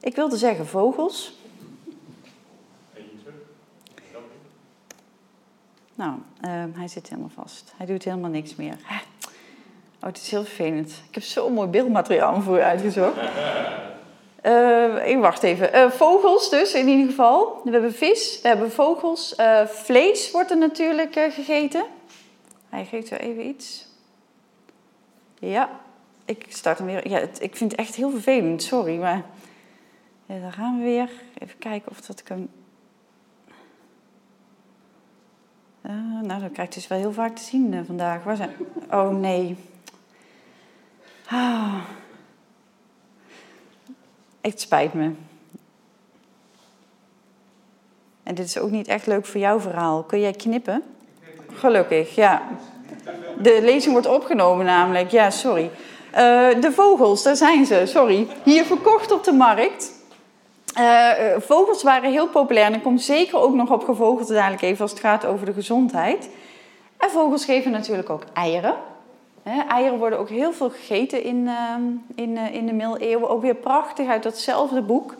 Ik 0.00 0.14
wilde 0.16 0.36
zeggen 0.36 0.66
vogels. 0.66 1.38
Nou, 5.94 6.12
uh, 6.44 6.64
hij 6.72 6.88
zit 6.88 7.08
helemaal 7.08 7.30
vast. 7.34 7.72
Hij 7.76 7.86
doet 7.86 8.04
helemaal 8.04 8.30
niks 8.30 8.56
meer. 8.56 8.76
Oh, 10.00 10.06
het 10.06 10.16
is 10.16 10.30
heel 10.30 10.44
vervelend. 10.44 11.02
Ik 11.08 11.14
heb 11.14 11.22
zo'n 11.22 11.52
mooi 11.52 11.68
beeldmateriaal 11.68 12.42
voor 12.42 12.56
u 12.56 12.60
uitgezocht. 12.60 13.16
Uh, 14.46 15.08
ik 15.08 15.18
wacht 15.18 15.42
even. 15.42 15.74
Uh, 15.74 15.90
vogels 15.90 16.50
dus, 16.50 16.74
in 16.74 16.88
ieder 16.88 17.06
geval. 17.06 17.60
We 17.64 17.70
hebben 17.70 17.94
vis, 17.94 18.38
we 18.42 18.48
hebben 18.48 18.72
vogels. 18.72 19.34
vlees 19.66 20.30
wordt 20.30 20.50
er 20.50 20.58
natuurlijk 20.58 21.12
gegeten. 21.12 21.84
Hij 22.68 22.84
geeft 22.84 23.08
weer 23.08 23.20
even 23.20 23.46
iets. 23.46 23.86
Ja, 25.38 25.70
ik 26.24 26.46
start 26.48 26.78
hem 26.78 26.86
weer. 26.86 27.08
Ja, 27.08 27.18
ik 27.18 27.56
vind 27.56 27.70
het 27.70 27.80
echt 27.80 27.94
heel 27.94 28.10
vervelend, 28.10 28.62
sorry. 28.62 28.98
Maar 28.98 29.22
ja, 30.26 30.40
daar 30.40 30.52
gaan 30.52 30.78
we 30.78 30.84
weer. 30.84 31.10
Even 31.38 31.58
kijken 31.58 31.90
of 31.90 32.00
dat 32.00 32.22
kan 32.22 32.48
nou, 36.22 36.40
dat 36.40 36.52
krijg 36.52 36.68
ik 36.68 36.74
dus 36.74 36.88
wel 36.88 36.98
heel 36.98 37.12
vaak 37.12 37.36
te 37.36 37.42
zien 37.42 37.84
vandaag. 37.86 38.24
Waar 38.24 38.36
zijn... 38.36 38.50
Oh 38.90 39.10
nee. 39.10 39.56
Ah. 41.26 41.80
Het 44.40 44.60
spijt 44.60 44.94
me. 44.94 45.10
En 48.22 48.34
dit 48.34 48.46
is 48.46 48.58
ook 48.58 48.70
niet 48.70 48.88
echt 48.88 49.06
leuk 49.06 49.26
voor 49.26 49.40
jouw 49.40 49.60
verhaal. 49.60 50.02
Kun 50.02 50.20
jij 50.20 50.32
knippen? 50.32 50.82
Gelukkig, 51.52 52.14
ja. 52.14 52.42
De 53.38 53.58
lezing 53.62 53.92
wordt 53.92 54.08
opgenomen 54.08 54.66
namelijk. 54.66 55.10
Ja, 55.10 55.30
sorry. 55.30 55.70
Eh, 56.10 56.48
de 56.60 56.72
vogels, 56.72 57.22
daar 57.22 57.36
zijn 57.36 57.66
ze, 57.66 57.82
sorry. 57.86 58.26
Hier 58.42 58.64
verkocht 58.64 59.12
op 59.12 59.24
de 59.24 59.32
markt. 59.32 59.98
Uh, 60.78 61.10
vogels 61.38 61.82
waren 61.82 62.10
heel 62.10 62.28
populair 62.28 62.66
en 62.66 62.74
ik 62.74 62.82
kom 62.82 62.98
zeker 62.98 63.38
ook 63.38 63.54
nog 63.54 63.70
op 63.70 63.84
gevogelte 63.84 64.32
dadelijk 64.32 64.62
even 64.62 64.80
als 64.80 64.90
het 64.90 65.00
gaat 65.00 65.26
over 65.26 65.46
de 65.46 65.52
gezondheid. 65.52 66.28
En 66.96 67.10
vogels 67.10 67.44
geven 67.44 67.70
natuurlijk 67.70 68.10
ook 68.10 68.24
eieren. 68.32 68.74
Eieren 69.42 69.98
worden 69.98 70.18
ook 70.18 70.28
heel 70.28 70.52
veel 70.52 70.70
gegeten 70.70 71.22
in, 71.22 71.36
uh, 71.36 71.74
in, 72.14 72.36
in 72.36 72.66
de 72.66 72.72
middeleeuwen. 72.72 73.28
Ook 73.28 73.42
weer 73.42 73.54
prachtig 73.54 74.08
uit 74.08 74.22
datzelfde 74.22 74.82
boek. 74.82 75.16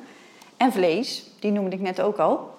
En 0.56 0.72
vlees, 0.72 1.24
die 1.38 1.52
noemde 1.52 1.76
ik 1.76 1.82
net 1.82 2.00
ook 2.00 2.18
al. 2.18 2.50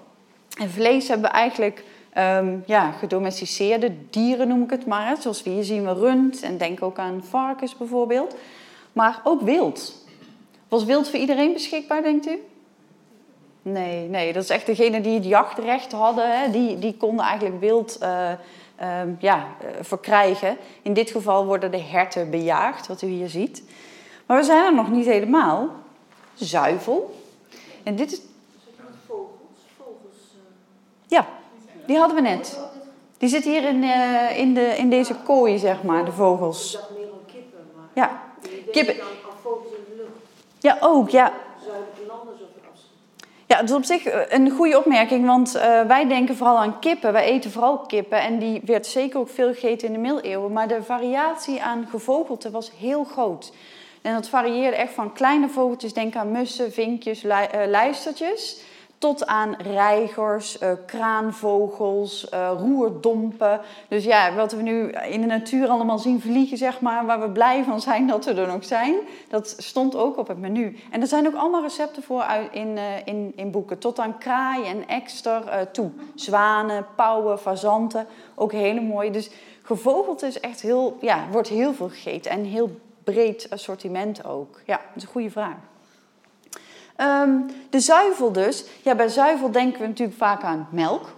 En 0.59 0.69
vlees 0.69 1.07
hebben 1.07 1.29
we 1.29 1.35
eigenlijk 1.35 1.83
um, 2.17 2.63
ja, 2.65 2.91
gedomesticeerde 2.91 3.95
dieren, 4.09 4.47
noem 4.47 4.63
ik 4.63 4.69
het 4.69 4.85
maar. 4.85 5.17
Zoals 5.21 5.43
we 5.43 5.49
hier 5.49 5.63
zien 5.63 5.85
we 5.85 5.93
rund 5.93 6.41
en 6.41 6.57
denk 6.57 6.83
ook 6.83 6.97
aan 6.97 7.23
varkens 7.23 7.77
bijvoorbeeld. 7.77 8.35
Maar 8.93 9.21
ook 9.23 9.41
wild. 9.41 10.05
Was 10.67 10.83
wild 10.85 11.09
voor 11.09 11.19
iedereen 11.19 11.53
beschikbaar, 11.53 12.01
denkt 12.01 12.27
u? 12.27 12.39
Nee, 13.61 14.07
nee, 14.07 14.33
dat 14.33 14.43
is 14.43 14.49
echt 14.49 14.65
degene 14.65 15.01
die 15.01 15.13
het 15.13 15.25
jachtrecht 15.25 15.91
hadden. 15.91 16.39
Hè, 16.39 16.51
die, 16.51 16.79
die 16.79 16.97
konden 16.97 17.25
eigenlijk 17.25 17.59
wild 17.59 17.97
uh, 18.01 18.31
uh, 18.81 19.01
ja, 19.19 19.47
uh, 19.63 19.69
verkrijgen. 19.81 20.57
In 20.81 20.93
dit 20.93 21.11
geval 21.11 21.45
worden 21.45 21.71
de 21.71 21.81
herten 21.81 22.29
bejaagd, 22.29 22.87
wat 22.87 23.01
u 23.01 23.07
hier 23.07 23.29
ziet. 23.29 23.63
Maar 24.25 24.37
we 24.37 24.43
zijn 24.43 24.65
er 24.65 24.75
nog 24.75 24.89
niet 24.89 25.05
helemaal. 25.05 25.69
Zuivel. 26.33 27.19
En 27.83 27.95
dit 27.95 28.11
is... 28.11 28.21
Vogels, 29.07 29.29
vogels. 29.77 30.35
Ja, 31.07 31.27
die 31.85 31.97
hadden 31.97 32.15
we 32.15 32.21
net. 32.21 32.59
Die 33.17 33.29
zitten 33.29 33.51
hier 33.51 33.63
in, 33.63 33.83
uh, 33.83 34.37
in, 34.37 34.53
de, 34.53 34.75
in 34.77 34.89
deze 34.89 35.15
kooi, 35.15 35.57
zeg 35.57 35.83
maar, 35.83 36.05
de 36.05 36.11
vogels. 36.11 36.73
Ik 36.73 36.79
dacht 36.79 36.91
meer 36.97 37.07
aan 37.11 37.25
kippen, 37.25 37.59
maar... 37.75 37.85
Ja, 37.93 38.21
kippen. 38.71 39.01
aan, 39.01 39.07
vogels 39.41 39.71
in 39.73 39.83
de 39.89 39.95
lucht. 39.95 40.11
Ja, 40.59 40.77
ook, 40.79 41.09
ja. 41.09 41.33
Ja, 43.51 43.57
dat 43.57 43.69
is 43.69 43.75
op 43.75 43.83
zich 43.83 44.05
eh, 44.05 44.19
een 44.29 44.49
goede 44.49 44.77
opmerking, 44.77 45.25
want 45.25 45.55
uh, 45.55 45.81
wij 45.81 46.07
denken 46.07 46.35
vooral 46.35 46.57
aan 46.57 46.79
kippen. 46.79 47.13
Wij 47.13 47.23
eten 47.23 47.51
vooral 47.51 47.79
kippen 47.79 48.21
en 48.21 48.39
die 48.39 48.61
werd 48.65 48.85
zeker 48.85 49.19
ook 49.19 49.29
veel 49.29 49.53
gegeten 49.53 49.87
in 49.87 49.93
de 49.93 49.99
middeleeuwen. 49.99 50.51
Maar 50.51 50.67
de 50.67 50.83
variatie 50.83 51.61
aan 51.61 51.87
gevogelte 51.89 52.51
was 52.51 52.71
heel 52.79 53.03
groot. 53.03 53.53
En 54.01 54.13
dat 54.13 54.29
varieerde 54.29 54.75
echt 54.75 54.93
van 54.93 55.13
kleine 55.13 55.49
vogeltjes, 55.49 55.93
denk 55.93 56.15
aan 56.15 56.31
mussen, 56.31 56.71
vinkjes, 56.71 57.23
uh, 57.23 57.39
luistertjes... 57.67 58.61
tot 59.01 59.25
aan 59.25 59.55
reigers, 59.55 60.57
kraanvogels, 60.85 62.27
roerdompen. 62.57 63.61
Dus 63.87 64.03
ja, 64.03 64.33
wat 64.35 64.51
we 64.51 64.61
nu 64.61 64.89
in 64.89 65.21
de 65.21 65.27
natuur 65.27 65.67
allemaal 65.67 65.99
zien 65.99 66.21
vliegen, 66.21 66.57
zeg 66.57 66.81
maar... 66.81 67.05
waar 67.05 67.19
we 67.21 67.29
blij 67.29 67.63
van 67.63 67.81
zijn 67.81 68.07
dat 68.07 68.25
we 68.25 68.33
er 68.33 68.47
nog 68.47 68.65
zijn... 68.65 68.95
dat 69.29 69.55
stond 69.57 69.95
ook 69.95 70.17
op 70.17 70.27
het 70.27 70.37
menu. 70.37 70.77
En 70.91 71.01
er 71.01 71.07
zijn 71.07 71.27
ook 71.27 71.35
allemaal 71.35 71.61
recepten 71.61 72.03
voor 72.03 72.25
in, 72.51 72.77
in, 73.05 73.31
in 73.35 73.51
boeken. 73.51 73.79
Tot 73.79 73.99
aan 73.99 74.17
kraai 74.17 74.65
en 74.65 74.87
ekster 74.87 75.69
toe. 75.71 75.91
Zwanen, 76.15 76.85
pauwen, 76.95 77.39
fazanten, 77.39 78.07
ook 78.35 78.51
hele 78.51 78.81
mooie. 78.81 79.11
Dus 79.11 79.29
gevogelte 79.61 80.27
is 80.27 80.39
echt 80.39 80.61
heel, 80.61 80.97
ja, 80.99 81.27
wordt 81.31 81.47
heel 81.47 81.73
veel 81.73 81.89
gegeten 81.89 82.31
en 82.31 82.43
heel 82.43 82.79
breed 83.03 83.47
assortiment 83.49 84.25
ook. 84.25 84.61
Ja, 84.65 84.77
dat 84.77 84.95
is 84.95 85.03
een 85.03 85.09
goede 85.09 85.29
vraag. 85.29 85.70
Um, 87.01 87.45
de 87.69 87.79
zuivel 87.79 88.31
dus. 88.31 88.65
Ja, 88.81 88.95
bij 88.95 89.07
zuivel 89.07 89.51
denken 89.51 89.81
we 89.81 89.87
natuurlijk 89.87 90.17
vaak 90.17 90.43
aan 90.43 90.67
melk. 90.71 91.13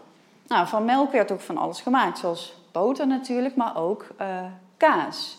Nou, 0.48 0.68
van 0.68 0.86
melk 0.86 1.12
werd 1.12 1.32
ook 1.32 1.42
van 1.42 1.58
alles 1.58 1.82
gemaakt, 1.82 2.18
zoals 2.18 2.56
boter 2.72 3.08
natuurlijk, 3.08 3.56
maar 3.56 3.78
ook 3.78 4.08
uh, 4.22 4.28
kaas. 4.78 5.38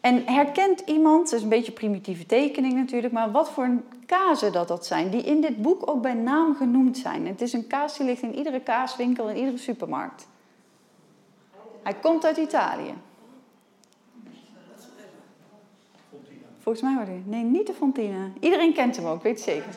En 0.00 0.26
herkent 0.26 0.80
iemand, 0.80 1.30
het 1.30 1.38
is 1.38 1.42
een 1.42 1.48
beetje 1.48 1.72
primitieve 1.72 2.26
tekening 2.26 2.74
natuurlijk, 2.74 3.12
maar 3.12 3.30
wat 3.30 3.50
voor 3.50 3.68
kazen 4.06 4.52
dat 4.52 4.68
dat 4.68 4.86
zijn, 4.86 5.10
die 5.10 5.22
in 5.22 5.40
dit 5.40 5.62
boek 5.62 5.90
ook 5.90 6.02
bij 6.02 6.14
naam 6.14 6.56
genoemd 6.56 6.98
zijn. 6.98 7.26
Het 7.26 7.40
is 7.40 7.52
een 7.52 7.66
kaas 7.66 7.96
die 7.96 8.06
ligt 8.06 8.22
in 8.22 8.34
iedere 8.34 8.60
kaaswinkel, 8.60 9.28
in 9.28 9.36
iedere 9.36 9.58
supermarkt. 9.58 10.26
Hij 11.82 11.94
komt 11.94 12.24
uit 12.24 12.36
Italië. 12.36 12.94
Volgens 16.62 16.84
mij. 16.84 17.22
Nee, 17.24 17.42
niet 17.42 17.66
de 17.66 17.74
Fontina. 17.74 18.28
Iedereen 18.40 18.72
kent 18.72 18.96
hem 18.96 19.06
ook, 19.06 19.22
weet 19.22 19.44
je 19.44 19.50
zeker. 19.50 19.74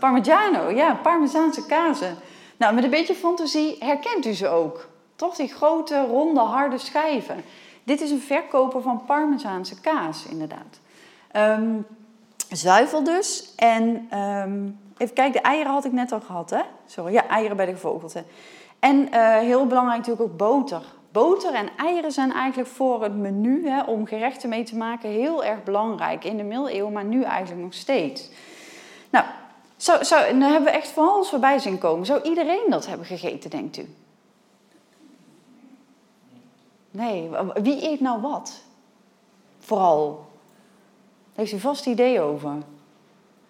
Parmigiano, 0.00 0.70
ja, 0.70 0.94
Parmezaanse 0.94 1.66
kazen. 1.66 2.16
Nou, 2.56 2.74
met 2.74 2.84
een 2.84 2.90
beetje 2.90 3.14
fantasie 3.14 3.76
herkent 3.78 4.26
u 4.26 4.32
ze 4.32 4.48
ook. 4.48 4.88
Toch 5.16 5.36
die 5.36 5.48
grote, 5.48 6.06
ronde, 6.06 6.40
harde 6.40 6.78
schijven. 6.78 7.44
Dit 7.84 8.00
is 8.00 8.10
een 8.10 8.20
verkoper 8.20 8.82
van 8.82 9.04
Parmezaanse 9.06 9.80
kaas, 9.80 10.26
inderdaad. 10.26 10.80
Um, 11.32 11.86
zuivel 12.50 13.04
dus. 13.04 13.52
En 13.56 14.08
um, 14.18 14.78
even 14.96 15.14
kijken, 15.14 15.42
de 15.42 15.48
eieren 15.48 15.72
had 15.72 15.84
ik 15.84 15.92
net 15.92 16.12
al 16.12 16.20
gehad, 16.20 16.50
hè? 16.50 16.60
Sorry, 16.86 17.12
ja, 17.12 17.28
eieren 17.28 17.56
bij 17.56 17.66
de 17.66 17.72
gevogelte. 17.72 18.24
En 18.78 18.96
uh, 18.96 19.36
heel 19.36 19.66
belangrijk 19.66 19.98
natuurlijk 19.98 20.30
ook 20.30 20.36
boter. 20.36 20.82
Boter 21.16 21.54
en 21.54 21.68
eieren 21.76 22.12
zijn 22.12 22.32
eigenlijk 22.32 22.70
voor 22.70 23.02
het 23.02 23.14
menu, 23.14 23.68
hè, 23.68 23.82
om 23.82 24.06
gerechten 24.06 24.48
mee 24.48 24.64
te 24.64 24.76
maken, 24.76 25.10
heel 25.10 25.44
erg 25.44 25.62
belangrijk. 25.64 26.24
In 26.24 26.36
de 26.36 26.42
middeleeuwen, 26.42 26.92
maar 26.92 27.04
nu 27.04 27.22
eigenlijk 27.22 27.62
nog 27.62 27.74
steeds. 27.74 28.30
Nou, 29.10 29.24
zo, 29.76 30.02
zo, 30.02 30.16
dan 30.26 30.40
hebben 30.40 30.62
we 30.62 30.70
echt 30.70 30.88
van 30.88 31.08
alles 31.08 31.28
voorbij 31.28 31.58
zien 31.58 31.78
komen. 31.78 32.06
Zou 32.06 32.22
iedereen 32.22 32.64
dat 32.68 32.86
hebben 32.86 33.06
gegeten, 33.06 33.50
denkt 33.50 33.76
u? 33.76 33.94
Nee, 36.90 37.30
wie 37.62 37.88
eet 37.88 38.00
nou 38.00 38.20
wat? 38.20 38.62
Vooral. 39.58 40.26
Daar 41.34 41.44
heeft 41.44 41.52
u 41.52 41.60
vast 41.60 41.86
idee 41.86 42.20
over. 42.20 42.52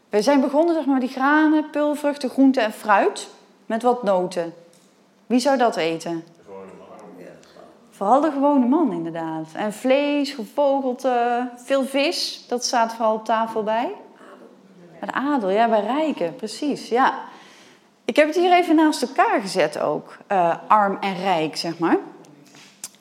We 0.09 0.23
zijn 0.23 0.41
begonnen 0.41 0.75
zeg 0.75 0.87
maar, 0.87 1.01
die 1.01 1.09
granen, 1.09 1.71
pulvruchten, 1.71 2.31
groenten 2.31 2.63
en 2.63 2.73
fruit. 2.73 3.29
Met 3.67 3.83
wat 3.83 4.03
noten. 4.03 4.55
Wie 5.27 5.39
zou 5.39 5.59
dat 5.59 5.77
eten? 5.77 6.25
Vooral 7.97 8.21
de 8.21 8.31
gewone 8.31 8.67
man, 8.67 8.93
inderdaad. 8.93 9.49
En 9.53 9.73
vlees, 9.73 10.31
gevogelte, 10.31 11.49
veel 11.57 11.85
vis. 11.85 12.45
Dat 12.49 12.65
staat 12.65 12.95
vooral 12.95 13.15
op 13.15 13.25
tafel 13.25 13.63
bij. 13.63 13.93
Bij 15.01 15.09
de 15.09 15.13
adel, 15.13 15.51
ja, 15.51 15.69
bij 15.69 15.81
rijken, 15.81 16.37
precies, 16.37 16.89
ja. 16.89 17.15
Ik 18.05 18.17
heb 18.17 18.27
het 18.27 18.37
hier 18.37 18.53
even 18.53 18.75
naast 18.75 19.03
elkaar 19.03 19.41
gezet 19.41 19.81
ook. 19.81 20.17
Uh, 20.33 20.55
arm 20.67 20.99
en 21.01 21.17
rijk, 21.17 21.57
zeg 21.57 21.79
maar. 21.79 21.97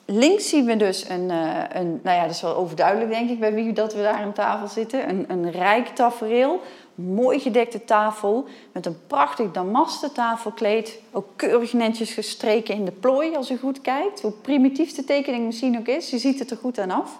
Links 0.04 0.48
zien 0.48 0.64
we 0.64 0.76
dus 0.76 1.08
een, 1.08 1.30
uh, 1.30 1.62
een, 1.72 2.00
nou 2.02 2.16
ja, 2.16 2.22
dat 2.22 2.34
is 2.34 2.42
wel 2.42 2.56
overduidelijk 2.56 3.10
denk 3.10 3.30
ik 3.30 3.40
bij 3.40 3.54
wie 3.54 3.72
dat 3.72 3.94
we 3.94 4.02
daar 4.02 4.20
aan 4.20 4.32
tafel 4.32 4.68
zitten. 4.68 5.08
Een, 5.08 5.24
een 5.28 5.50
rijk 5.50 5.88
tafereel, 5.88 6.60
mooi 6.96 7.38
gedekte 7.38 7.84
tafel 7.84 8.46
met 8.72 8.86
een 8.86 9.06
prachtig 9.06 9.50
damasten 9.50 10.12
tafelkleed. 10.12 11.00
Ook 11.12 11.26
keurig 11.36 11.72
netjes 11.72 12.12
gestreken 12.12 12.74
in 12.74 12.84
de 12.84 12.92
plooi 12.92 13.36
als 13.36 13.50
u 13.50 13.56
goed 13.56 13.80
kijkt. 13.80 14.20
Hoe 14.20 14.30
primitief 14.30 14.92
de 14.92 15.04
tekening 15.04 15.44
misschien 15.44 15.78
ook 15.78 15.86
is, 15.86 16.10
je 16.10 16.18
ziet 16.18 16.38
het 16.38 16.50
er 16.50 16.56
goed 16.56 16.78
aan 16.78 16.90
af. 16.90 17.18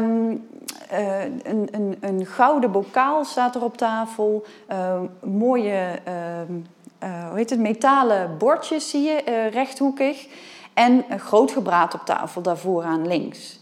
Um, 0.00 0.48
uh, 0.92 1.24
een, 1.24 1.68
een, 1.70 1.96
een, 2.00 2.26
gouden 2.26 2.72
bokaal 2.72 3.24
staat 3.24 3.54
er 3.54 3.64
op 3.64 3.76
tafel. 3.76 4.44
Uh, 4.72 5.00
mooie, 5.22 5.98
uh, 6.08 7.28
hoe 7.28 7.36
heet 7.38 7.50
het, 7.50 7.58
metalen 7.58 8.38
bordjes 8.38 8.90
zie 8.90 9.02
je, 9.02 9.48
rechthoekig. 9.52 10.26
En 10.74 11.04
een 11.08 11.20
groot 11.20 11.50
gebraad 11.50 11.94
op 11.94 12.04
tafel 12.04 12.42
daarvoor 12.42 12.82
aan 12.82 13.06
links. 13.06 13.60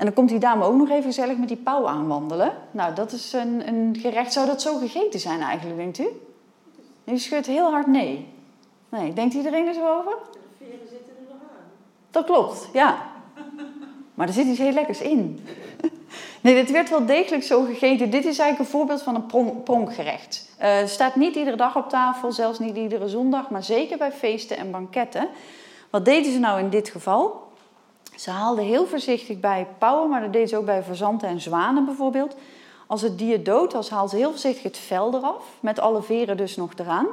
En 0.00 0.06
dan 0.06 0.14
komt 0.14 0.28
die 0.28 0.38
dame 0.38 0.64
ook 0.64 0.74
nog 0.74 0.90
even 0.90 1.02
gezellig 1.02 1.36
met 1.36 1.48
die 1.48 1.56
pauw 1.56 1.88
aanwandelen. 1.88 2.52
Nou, 2.70 2.94
dat 2.94 3.12
is 3.12 3.32
een, 3.32 3.68
een 3.68 3.96
gerecht. 4.00 4.32
Zou 4.32 4.46
dat 4.46 4.62
zo 4.62 4.76
gegeten 4.76 5.20
zijn 5.20 5.40
eigenlijk, 5.40 5.78
denkt 5.78 5.98
u? 5.98 6.06
U 7.04 7.18
schudt 7.18 7.46
heel 7.46 7.70
hard 7.70 7.86
nee. 7.86 8.28
Nee, 8.88 9.12
denkt 9.12 9.34
iedereen 9.34 9.66
er 9.66 9.74
zo 9.74 9.98
over? 9.98 10.12
De 10.32 10.38
veren 10.58 10.88
zitten 10.90 11.12
er 11.16 11.22
nog 11.28 11.32
aan. 11.32 11.66
Dat 12.10 12.24
klopt, 12.24 12.68
ja. 12.72 13.02
Maar 14.14 14.26
er 14.26 14.32
zit 14.32 14.46
iets 14.46 14.58
heel 14.58 14.72
lekkers 14.72 15.00
in. 15.00 15.38
Nee, 16.40 16.54
dit 16.54 16.70
werd 16.70 16.90
wel 16.90 17.06
degelijk 17.06 17.42
zo 17.42 17.62
gegeten. 17.62 18.10
Dit 18.10 18.24
is 18.24 18.38
eigenlijk 18.38 18.58
een 18.58 18.78
voorbeeld 18.78 19.02
van 19.02 19.14
een 19.14 19.26
pronk 19.26 19.64
pronkgerecht. 19.64 20.48
Het 20.56 20.90
staat 20.90 21.16
niet 21.16 21.34
iedere 21.34 21.56
dag 21.56 21.76
op 21.76 21.88
tafel, 21.88 22.32
zelfs 22.32 22.58
niet 22.58 22.76
iedere 22.76 23.08
zondag, 23.08 23.50
maar 23.50 23.62
zeker 23.62 23.98
bij 23.98 24.12
feesten 24.12 24.56
en 24.56 24.70
banketten. 24.70 25.28
Wat 25.90 26.04
deden 26.04 26.32
ze 26.32 26.38
nou 26.38 26.60
in 26.60 26.70
dit 26.70 26.88
geval? 26.88 27.49
Ze 28.20 28.30
haalden 28.30 28.64
heel 28.64 28.86
voorzichtig 28.86 29.40
bij 29.40 29.66
pauwen, 29.78 30.10
maar 30.10 30.20
dat 30.20 30.32
deden 30.32 30.48
ze 30.48 30.56
ook 30.56 30.64
bij 30.64 30.82
verzanten 30.82 31.28
en 31.28 31.40
zwanen 31.40 31.84
bijvoorbeeld. 31.84 32.36
Als 32.86 33.02
het 33.02 33.18
dier 33.18 33.44
dood 33.44 33.72
was, 33.72 33.90
haalden 33.90 34.10
ze 34.10 34.16
heel 34.16 34.30
voorzichtig 34.30 34.62
het 34.62 34.78
vel 34.78 35.14
eraf, 35.14 35.44
met 35.60 35.78
alle 35.78 36.02
veren 36.02 36.36
dus 36.36 36.56
nog 36.56 36.70
eraan. 36.76 37.06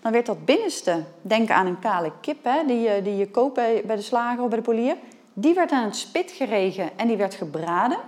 Dan 0.00 0.12
werd 0.12 0.26
dat 0.26 0.44
binnenste, 0.44 1.04
denk 1.22 1.50
aan 1.50 1.66
een 1.66 1.78
kale 1.78 2.12
kip, 2.20 2.44
hè, 2.44 2.66
die, 2.66 2.80
je, 2.80 3.02
die 3.02 3.16
je 3.16 3.30
koopt 3.30 3.54
bij 3.54 3.96
de 3.96 4.02
slager 4.02 4.42
of 4.42 4.48
bij 4.48 4.58
de 4.58 4.64
polier. 4.64 4.96
Die 5.32 5.54
werd 5.54 5.70
aan 5.70 5.84
het 5.84 5.96
spit 5.96 6.30
geregen 6.30 6.98
en 6.98 7.06
die 7.06 7.16
werd 7.16 7.34
gebraden. 7.34 7.98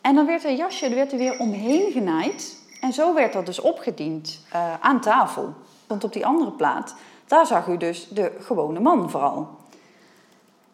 En 0.00 0.14
dan 0.14 0.26
werd 0.26 0.44
er 0.44 0.54
jasje 0.54 0.86
er 0.86 0.94
werd 0.94 1.12
er 1.12 1.18
weer 1.18 1.38
omheen 1.38 1.92
genaaid. 1.92 2.62
En 2.80 2.92
zo 2.92 3.14
werd 3.14 3.32
dat 3.32 3.46
dus 3.46 3.60
opgediend 3.60 4.46
eh, 4.52 4.74
aan 4.80 5.00
tafel. 5.00 5.54
Want 5.86 6.04
op 6.04 6.12
die 6.12 6.26
andere 6.26 6.50
plaat, 6.50 6.94
daar 7.26 7.46
zag 7.46 7.66
u 7.66 7.76
dus 7.76 8.08
de 8.08 8.36
gewone 8.40 8.80
man 8.80 9.10
vooral. 9.10 9.48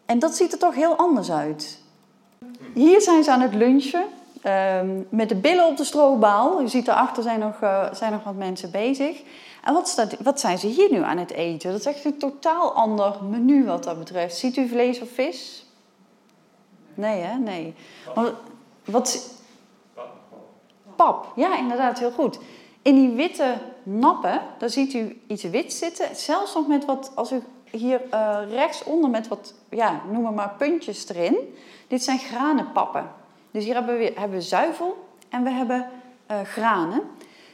En 0.05 0.19
dat 0.19 0.35
ziet 0.35 0.51
er 0.51 0.59
toch 0.59 0.75
heel 0.75 0.95
anders 0.95 1.31
uit. 1.31 1.81
Hier 2.73 3.01
zijn 3.01 3.23
ze 3.23 3.31
aan 3.31 3.41
het 3.41 3.53
lunchen. 3.53 4.05
ehm, 4.41 5.01
met 5.09 5.29
de 5.29 5.35
billen 5.35 5.67
op 5.67 5.77
de 5.77 5.83
strobaal. 5.83 6.61
U 6.61 6.67
ziet 6.67 6.85
daarachter 6.85 7.23
zijn 7.23 7.39
nog, 7.39 7.61
eh, 7.61 7.93
zijn 7.93 8.11
nog 8.11 8.23
wat 8.23 8.35
mensen 8.35 8.71
bezig. 8.71 9.21
En 9.63 9.73
wat, 9.73 9.87
staat, 9.87 10.15
wat 10.23 10.39
zijn 10.39 10.57
ze 10.57 10.67
hier 10.67 10.91
nu 10.91 11.03
aan 11.03 11.17
het 11.17 11.31
eten? 11.31 11.71
Dat 11.71 11.79
is 11.79 11.85
echt 11.85 12.05
een 12.05 12.17
totaal 12.17 12.73
ander 12.73 13.23
menu 13.29 13.65
wat 13.65 13.83
dat 13.83 13.97
betreft. 13.99 14.35
Ziet 14.35 14.57
u 14.57 14.67
vlees 14.67 15.01
of 15.01 15.09
vis? 15.09 15.65
Nee, 16.93 17.21
hè? 17.21 17.37
Nee. 17.37 17.73
Maar 18.15 18.31
wat, 18.85 19.29
pap, 20.95 21.31
ja, 21.35 21.57
inderdaad, 21.57 21.99
heel 21.99 22.11
goed. 22.11 22.39
In 22.81 22.95
die 22.95 23.09
witte 23.09 23.53
nappen, 23.83 24.41
daar 24.57 24.69
ziet 24.69 24.93
u 24.93 25.21
iets 25.27 25.43
wit 25.43 25.73
zitten. 25.73 26.15
Zelfs 26.15 26.53
nog 26.53 26.67
met 26.67 26.85
wat, 26.85 27.11
als 27.15 27.31
u 27.31 27.43
hier 27.77 28.01
eh, 28.09 28.37
rechtsonder 28.49 29.09
met 29.09 29.27
wat, 29.27 29.53
ja, 29.69 30.01
noem 30.11 30.33
maar, 30.33 30.53
puntjes 30.57 31.09
erin. 31.09 31.55
Dit 31.87 32.03
zijn 32.03 32.19
granenpappen. 32.19 33.11
Dus 33.51 33.63
hier 33.63 33.73
hebben 33.73 33.97
we, 33.97 34.13
hebben 34.15 34.41
zuivel 34.41 35.07
en 35.29 35.43
we 35.43 35.49
hebben 35.49 35.89
eh, 36.25 36.41
granen. 36.41 37.01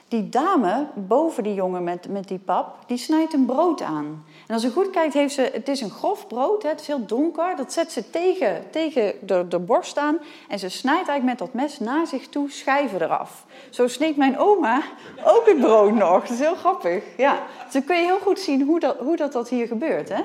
Die 0.09 0.29
dame 0.29 0.87
boven 0.95 1.43
die 1.43 1.53
jongen 1.53 1.83
met, 1.83 2.07
met 2.07 2.27
die 2.27 2.39
pap, 2.39 2.75
die 2.87 2.97
snijdt 2.97 3.33
een 3.33 3.45
brood 3.45 3.81
aan. 3.81 4.25
En 4.47 4.53
als 4.53 4.63
u 4.63 4.69
goed 4.69 4.89
kijkt, 4.89 5.13
heeft 5.13 5.33
ze, 5.33 5.49
het 5.53 5.67
is 5.67 5.81
een 5.81 5.89
grof 5.89 6.27
brood, 6.27 6.63
het 6.63 6.81
is 6.81 6.87
heel 6.87 7.05
donker. 7.05 7.55
Dat 7.55 7.73
zet 7.73 7.91
ze 7.91 8.09
tegen, 8.09 8.71
tegen 8.71 9.13
de, 9.21 9.45
de 9.47 9.59
borst 9.59 9.97
aan. 9.97 10.17
En 10.47 10.59
ze 10.59 10.69
snijdt 10.69 11.07
eigenlijk 11.07 11.39
met 11.39 11.47
dat 11.47 11.61
mes 11.61 11.79
naar 11.79 12.07
zich 12.07 12.27
toe 12.27 12.51
schijven 12.51 13.01
eraf. 13.01 13.45
Zo 13.69 13.87
sneed 13.87 14.17
mijn 14.17 14.37
oma 14.37 14.81
ook 15.25 15.45
het 15.45 15.59
brood 15.59 15.93
nog. 15.93 16.21
Dat 16.21 16.29
is 16.31 16.39
heel 16.39 16.55
grappig. 16.55 17.03
Ja. 17.17 17.39
Dus 17.63 17.73
dan 17.73 17.83
kun 17.83 17.95
je 17.95 18.05
heel 18.05 18.19
goed 18.19 18.39
zien 18.39 18.61
hoe 18.61 18.79
dat, 18.79 18.97
hoe 18.97 19.15
dat, 19.15 19.31
dat 19.31 19.49
hier 19.49 19.67
gebeurt. 19.67 20.09
Hè? 20.09 20.21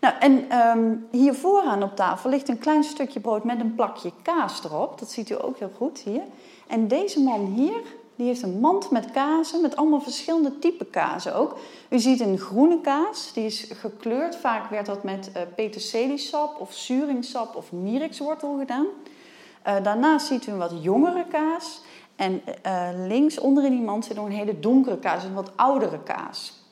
Nou, 0.00 0.14
en 0.20 0.50
ehm, 0.50 0.94
hier 1.10 1.34
vooraan 1.34 1.82
op 1.82 1.96
tafel 1.96 2.30
ligt 2.30 2.48
een 2.48 2.58
klein 2.58 2.84
stukje 2.84 3.20
brood 3.20 3.44
met 3.44 3.60
een 3.60 3.74
plakje 3.74 4.12
kaas 4.22 4.64
erop. 4.64 4.98
Dat 4.98 5.10
ziet 5.10 5.30
u 5.30 5.34
ook 5.40 5.58
heel 5.58 5.72
goed 5.76 5.98
hier. 5.98 6.22
En 6.66 6.88
deze 6.88 7.20
man 7.20 7.44
hier, 7.44 7.82
die 8.16 8.26
heeft 8.26 8.42
een 8.42 8.60
mand 8.60 8.90
met 8.90 9.10
kazen, 9.10 9.60
met 9.60 9.76
allemaal 9.76 10.00
verschillende 10.00 10.58
typen 10.58 10.90
kazen 10.90 11.34
ook. 11.34 11.58
U 11.88 11.98
ziet 11.98 12.20
een 12.20 12.38
groene 12.38 12.80
kaas, 12.80 13.32
die 13.32 13.44
is 13.44 13.66
gekleurd. 13.72 14.36
Vaak 14.36 14.70
werd 14.70 14.86
dat 14.86 15.02
met 15.02 15.30
uh, 15.36 15.42
peterseliesap 15.54 16.60
of 16.60 16.72
suringsap 16.72 17.56
of 17.56 17.72
mierikswortel 17.72 18.56
gedaan. 18.58 18.86
Uh, 19.66 19.82
daarnaast 19.82 20.26
ziet 20.26 20.46
u 20.46 20.52
een 20.52 20.58
wat 20.58 20.72
jongere 20.80 21.26
kaas. 21.28 21.80
En 22.16 22.42
uh, 22.66 22.88
links 23.06 23.38
onder 23.38 23.64
in 23.64 23.70
die 23.70 23.80
mand 23.80 24.04
zit 24.04 24.16
nog 24.16 24.26
een 24.26 24.32
hele 24.32 24.60
donkere 24.60 24.98
kaas, 24.98 25.24
een 25.24 25.34
wat 25.34 25.56
oudere 25.56 26.02
kaas. 26.02 26.62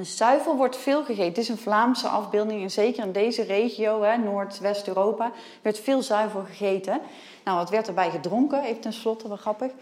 Zuivel 0.00 0.56
wordt 0.56 0.76
veel 0.76 1.04
gegeten. 1.04 1.28
Het 1.28 1.38
is 1.38 1.48
een 1.48 1.56
Vlaamse 1.58 2.08
afbeelding 2.08 2.62
en 2.62 2.70
zeker 2.70 3.04
in 3.04 3.12
deze 3.12 3.42
regio, 3.42 4.16
Noord-West-Europa, 4.16 5.32
werd 5.62 5.78
veel 5.78 6.02
zuivel 6.02 6.40
gegeten. 6.40 7.00
Nou, 7.44 7.56
wat 7.58 7.70
werd 7.70 7.88
erbij 7.88 8.10
gedronken? 8.10 8.62
Even 8.62 8.80
tenslotte, 8.80 9.28
wel 9.28 9.36
grappig. 9.36 9.72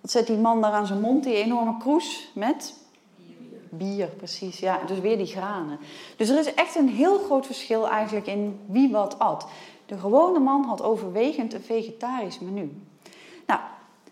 Wat 0.00 0.10
zet 0.10 0.26
die 0.26 0.36
man 0.36 0.60
daar 0.60 0.72
aan 0.72 0.86
zijn 0.86 1.00
mond, 1.00 1.24
die 1.24 1.34
enorme 1.34 1.76
kroes 1.78 2.30
met? 2.34 2.74
Bier. 3.70 4.06
Precies. 4.06 4.58
Ja, 4.58 4.80
dus 4.86 5.00
weer 5.00 5.16
die 5.16 5.26
granen. 5.26 5.78
Dus 6.16 6.28
er 6.28 6.38
is 6.38 6.54
echt 6.54 6.76
een 6.76 6.88
heel 6.88 7.18
groot 7.18 7.46
verschil 7.46 7.88
eigenlijk 7.88 8.26
in 8.26 8.60
wie 8.66 8.90
wat 8.90 9.18
at. 9.18 9.46
De 9.86 9.98
gewone 9.98 10.38
man 10.38 10.64
had 10.64 10.82
overwegend 10.82 11.54
een 11.54 11.62
vegetarisch 11.62 12.38
menu. 12.38 12.82
Nou, 13.46 13.60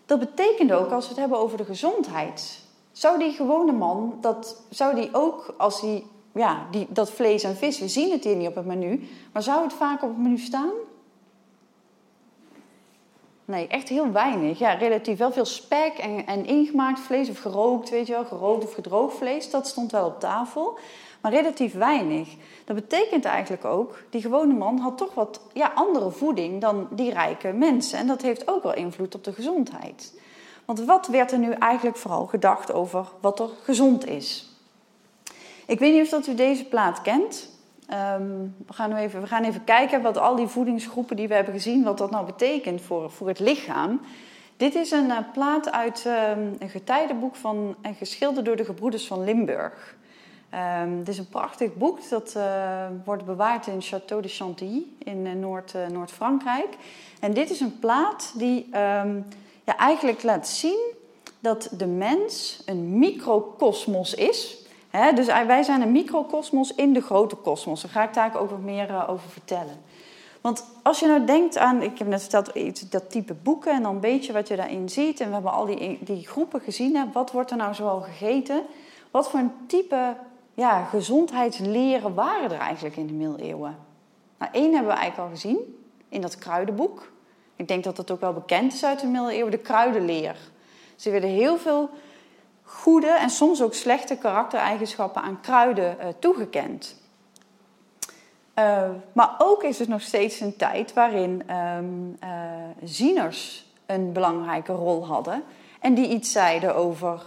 dat 0.05 0.19
betekende 0.19 0.73
ook, 0.73 0.91
als 0.91 1.03
we 1.03 1.09
het 1.09 1.19
hebben 1.19 1.39
over 1.39 1.57
de 1.57 1.65
gezondheid, 1.65 2.59
zou 2.91 3.19
die 3.19 3.31
gewone 3.31 3.71
man, 3.71 4.17
dat, 4.21 4.61
zou 4.69 4.95
die 4.95 5.09
ook 5.11 5.53
als 5.57 5.81
hij, 5.81 6.03
ja, 6.31 6.67
die, 6.71 6.87
dat 6.89 7.11
vlees 7.11 7.43
en 7.43 7.55
vis, 7.55 7.79
we 7.79 7.87
zien 7.87 8.11
het 8.11 8.23
hier 8.23 8.35
niet 8.35 8.47
op 8.47 8.55
het 8.55 8.65
menu, 8.65 9.09
maar 9.31 9.43
zou 9.43 9.63
het 9.63 9.73
vaak 9.73 10.03
op 10.03 10.09
het 10.09 10.17
menu 10.17 10.37
staan? 10.37 10.71
Nee, 13.47 13.67
echt 13.67 13.89
heel 13.89 14.11
weinig. 14.11 14.59
Ja, 14.59 14.73
relatief 14.73 15.17
wel 15.17 15.31
veel 15.31 15.45
spek 15.45 15.97
en, 15.97 16.25
en 16.25 16.45
ingemaakt 16.45 16.99
vlees 16.99 17.29
of 17.29 17.39
gerookt, 17.39 17.89
weet 17.89 18.07
je 18.07 18.13
wel, 18.13 18.25
gerookt 18.25 18.63
of 18.63 18.73
gedroogd 18.73 19.17
vlees, 19.17 19.49
dat 19.49 19.67
stond 19.67 19.91
wel 19.91 20.05
op 20.05 20.19
tafel. 20.19 20.77
Maar 21.21 21.31
relatief 21.31 21.73
weinig. 21.73 22.29
Dat 22.65 22.75
betekent 22.75 23.25
eigenlijk 23.25 23.65
ook, 23.65 24.03
die 24.09 24.21
gewone 24.21 24.53
man 24.53 24.77
had 24.77 24.97
toch 24.97 25.13
wat 25.13 25.41
ja, 25.53 25.71
andere 25.75 26.11
voeding 26.11 26.61
dan 26.61 26.87
die 26.91 27.11
rijke 27.11 27.51
mensen. 27.51 27.99
En 27.99 28.07
dat 28.07 28.21
heeft 28.21 28.47
ook 28.47 28.63
wel 28.63 28.73
invloed 28.73 29.15
op 29.15 29.23
de 29.23 29.33
gezondheid. 29.33 30.19
Want 30.65 30.85
wat 30.85 31.07
werd 31.07 31.31
er 31.31 31.39
nu 31.39 31.51
eigenlijk 31.51 31.97
vooral 31.97 32.25
gedacht 32.25 32.73
over 32.73 33.07
wat 33.19 33.39
er 33.39 33.49
gezond 33.63 34.07
is? 34.07 34.49
Ik 35.65 35.79
weet 35.79 35.93
niet 35.93 36.03
of 36.03 36.09
dat 36.09 36.27
u 36.27 36.35
deze 36.35 36.65
plaat 36.65 37.01
kent. 37.01 37.49
Um, 37.93 38.55
we, 38.67 38.73
gaan 38.73 38.89
nu 38.89 38.95
even, 38.95 39.21
we 39.21 39.27
gaan 39.27 39.43
even 39.43 39.63
kijken 39.63 40.01
wat 40.01 40.17
al 40.17 40.35
die 40.35 40.47
voedingsgroepen 40.47 41.15
die 41.15 41.27
we 41.27 41.33
hebben 41.33 41.53
gezien, 41.53 41.83
wat 41.83 41.97
dat 41.97 42.11
nou 42.11 42.25
betekent 42.25 42.81
voor, 42.81 43.11
voor 43.11 43.27
het 43.27 43.39
lichaam. 43.39 44.01
Dit 44.57 44.75
is 44.75 44.91
een 44.91 45.05
uh, 45.05 45.17
plaat 45.33 45.71
uit 45.71 46.05
um, 46.05 46.55
een 46.59 46.69
getijdenboek 46.69 47.35
van, 47.35 47.75
en 47.81 47.95
geschilderd 47.95 48.45
door 48.45 48.55
de 48.55 48.65
gebroeders 48.65 49.07
van 49.07 49.23
Limburg. 49.23 49.95
Um, 50.83 50.97
het 50.97 51.07
is 51.07 51.17
een 51.17 51.29
prachtig 51.29 51.75
boek 51.75 52.09
dat 52.09 52.33
uh, 52.37 52.85
wordt 53.05 53.25
bewaard 53.25 53.67
in 53.67 53.81
Château 53.81 54.21
de 54.21 54.27
Chantilly 54.27 54.83
in 54.97 55.25
uh, 55.25 55.33
Noord, 55.33 55.73
Noord-Frankrijk. 55.91 56.77
En 57.19 57.33
dit 57.33 57.49
is 57.49 57.59
een 57.59 57.79
plaat 57.79 58.33
die 58.35 58.67
ja, 59.63 59.77
eigenlijk 59.77 60.23
laat 60.23 60.47
zien 60.47 60.79
dat 61.39 61.69
de 61.77 61.87
mens 61.87 62.61
een 62.65 62.99
microcosmos 62.99 64.13
is. 64.13 64.65
Dus 65.15 65.25
wij 65.25 65.63
zijn 65.63 65.81
een 65.81 65.91
microcosmos 65.91 66.75
in 66.75 66.93
de 66.93 67.01
grote 67.01 67.35
kosmos. 67.35 67.81
Daar 67.81 67.91
ga 67.91 68.03
ik 68.03 68.13
daar 68.13 68.39
ook 68.39 68.49
wat 68.49 68.61
meer 68.61 68.89
uh, 68.89 69.09
over 69.09 69.29
vertellen. 69.29 69.81
Want 70.41 70.65
als 70.83 70.99
je 70.99 71.07
nou 71.07 71.25
denkt 71.25 71.57
aan, 71.57 71.81
ik 71.81 71.97
heb 71.97 72.07
net 72.07 72.21
verteld, 72.21 72.91
dat 72.91 73.11
type 73.11 73.33
boeken 73.33 73.71
en 73.71 73.81
dan 73.81 73.95
een 73.95 73.99
beetje 73.99 74.33
wat 74.33 74.47
je 74.47 74.55
daarin 74.55 74.89
ziet. 74.89 75.19
En 75.19 75.27
we 75.27 75.33
hebben 75.33 75.51
al 75.51 75.65
die, 75.65 75.99
die 76.01 76.27
groepen 76.27 76.61
gezien. 76.61 76.95
Hè, 76.95 77.03
wat 77.13 77.31
wordt 77.31 77.51
er 77.51 77.57
nou 77.57 77.73
zoal 77.73 78.01
gegeten? 78.01 78.63
Wat 79.11 79.29
voor 79.29 79.39
een 79.39 79.51
type 79.67 80.15
ja, 80.53 80.83
gezondheidsleren 80.83 82.13
waren 82.13 82.51
er 82.51 82.59
eigenlijk 82.59 82.95
in 82.95 83.07
de 83.07 83.13
middeleeuwen? 83.13 83.77
Nou, 84.37 84.51
één 84.51 84.73
hebben 84.73 84.91
we 84.91 84.99
eigenlijk 84.99 85.29
al 85.29 85.35
gezien 85.35 85.57
in 86.09 86.21
dat 86.21 86.37
kruidenboek. 86.37 87.11
Ik 87.55 87.67
denk 87.67 87.83
dat 87.83 87.95
dat 87.95 88.11
ook 88.11 88.21
wel 88.21 88.33
bekend 88.33 88.73
is 88.73 88.85
uit 88.85 88.99
de 88.99 89.07
middeleeuwen, 89.07 89.51
de 89.51 89.57
kruidenleer. 89.57 90.35
Ze 90.95 91.09
werden 91.09 91.29
heel 91.29 91.57
veel 91.57 91.89
goede 92.67 93.07
en 93.07 93.29
soms 93.29 93.61
ook 93.61 93.73
slechte 93.73 94.17
karaktereigenschappen 94.17 95.21
aan 95.21 95.41
kruiden 95.41 95.97
uh, 95.99 96.05
toegekend. 96.19 96.95
Uh, 98.59 98.81
maar 99.13 99.35
ook 99.37 99.63
is 99.63 99.79
het 99.79 99.87
nog 99.87 100.01
steeds 100.01 100.39
een 100.39 100.55
tijd 100.55 100.93
waarin 100.93 101.43
um, 101.55 102.17
uh, 102.23 102.29
zieners 102.83 103.65
een 103.85 104.11
belangrijke 104.11 104.71
rol 104.71 105.05
hadden 105.05 105.43
en 105.79 105.93
die 105.93 106.07
iets 106.07 106.31
zeiden 106.31 106.75
over, 106.75 107.21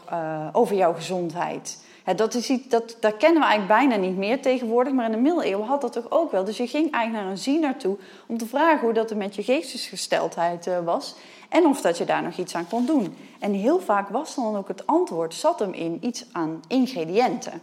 over 0.52 0.76
jouw 0.76 0.94
gezondheid. 0.94 1.84
Ja, 2.06 2.14
dat, 2.14 2.34
is 2.34 2.46
dat 2.68 3.16
kennen 3.18 3.40
we 3.40 3.48
eigenlijk 3.48 3.66
bijna 3.66 3.96
niet 3.96 4.16
meer 4.16 4.42
tegenwoordig, 4.42 4.92
maar 4.92 5.04
in 5.04 5.12
de 5.12 5.18
middeleeuwen 5.18 5.66
had 5.66 5.80
dat 5.80 5.92
toch 5.92 6.10
ook 6.10 6.30
wel. 6.30 6.44
Dus 6.44 6.56
je 6.56 6.66
ging 6.66 6.92
eigenlijk 6.92 7.24
naar 7.24 7.32
een 7.32 7.38
ziener 7.38 7.76
toe 7.76 7.98
om 8.26 8.38
te 8.38 8.46
vragen 8.46 8.80
hoe 8.80 8.92
dat 8.92 9.10
er 9.10 9.16
met 9.16 9.34
je 9.34 9.42
geestesgesteldheid 9.42 10.70
was. 10.84 11.16
En 11.50 11.66
of 11.66 11.80
dat 11.80 11.98
je 11.98 12.04
daar 12.04 12.22
nog 12.22 12.36
iets 12.36 12.54
aan 12.54 12.68
kon 12.68 12.86
doen. 12.86 13.16
En 13.38 13.52
heel 13.52 13.80
vaak 13.80 14.08
was 14.08 14.34
dan 14.34 14.56
ook 14.56 14.68
het 14.68 14.86
antwoord, 14.86 15.34
zat 15.34 15.58
hem 15.58 15.72
in 15.72 15.98
iets 16.00 16.24
aan 16.32 16.62
ingrediënten. 16.68 17.60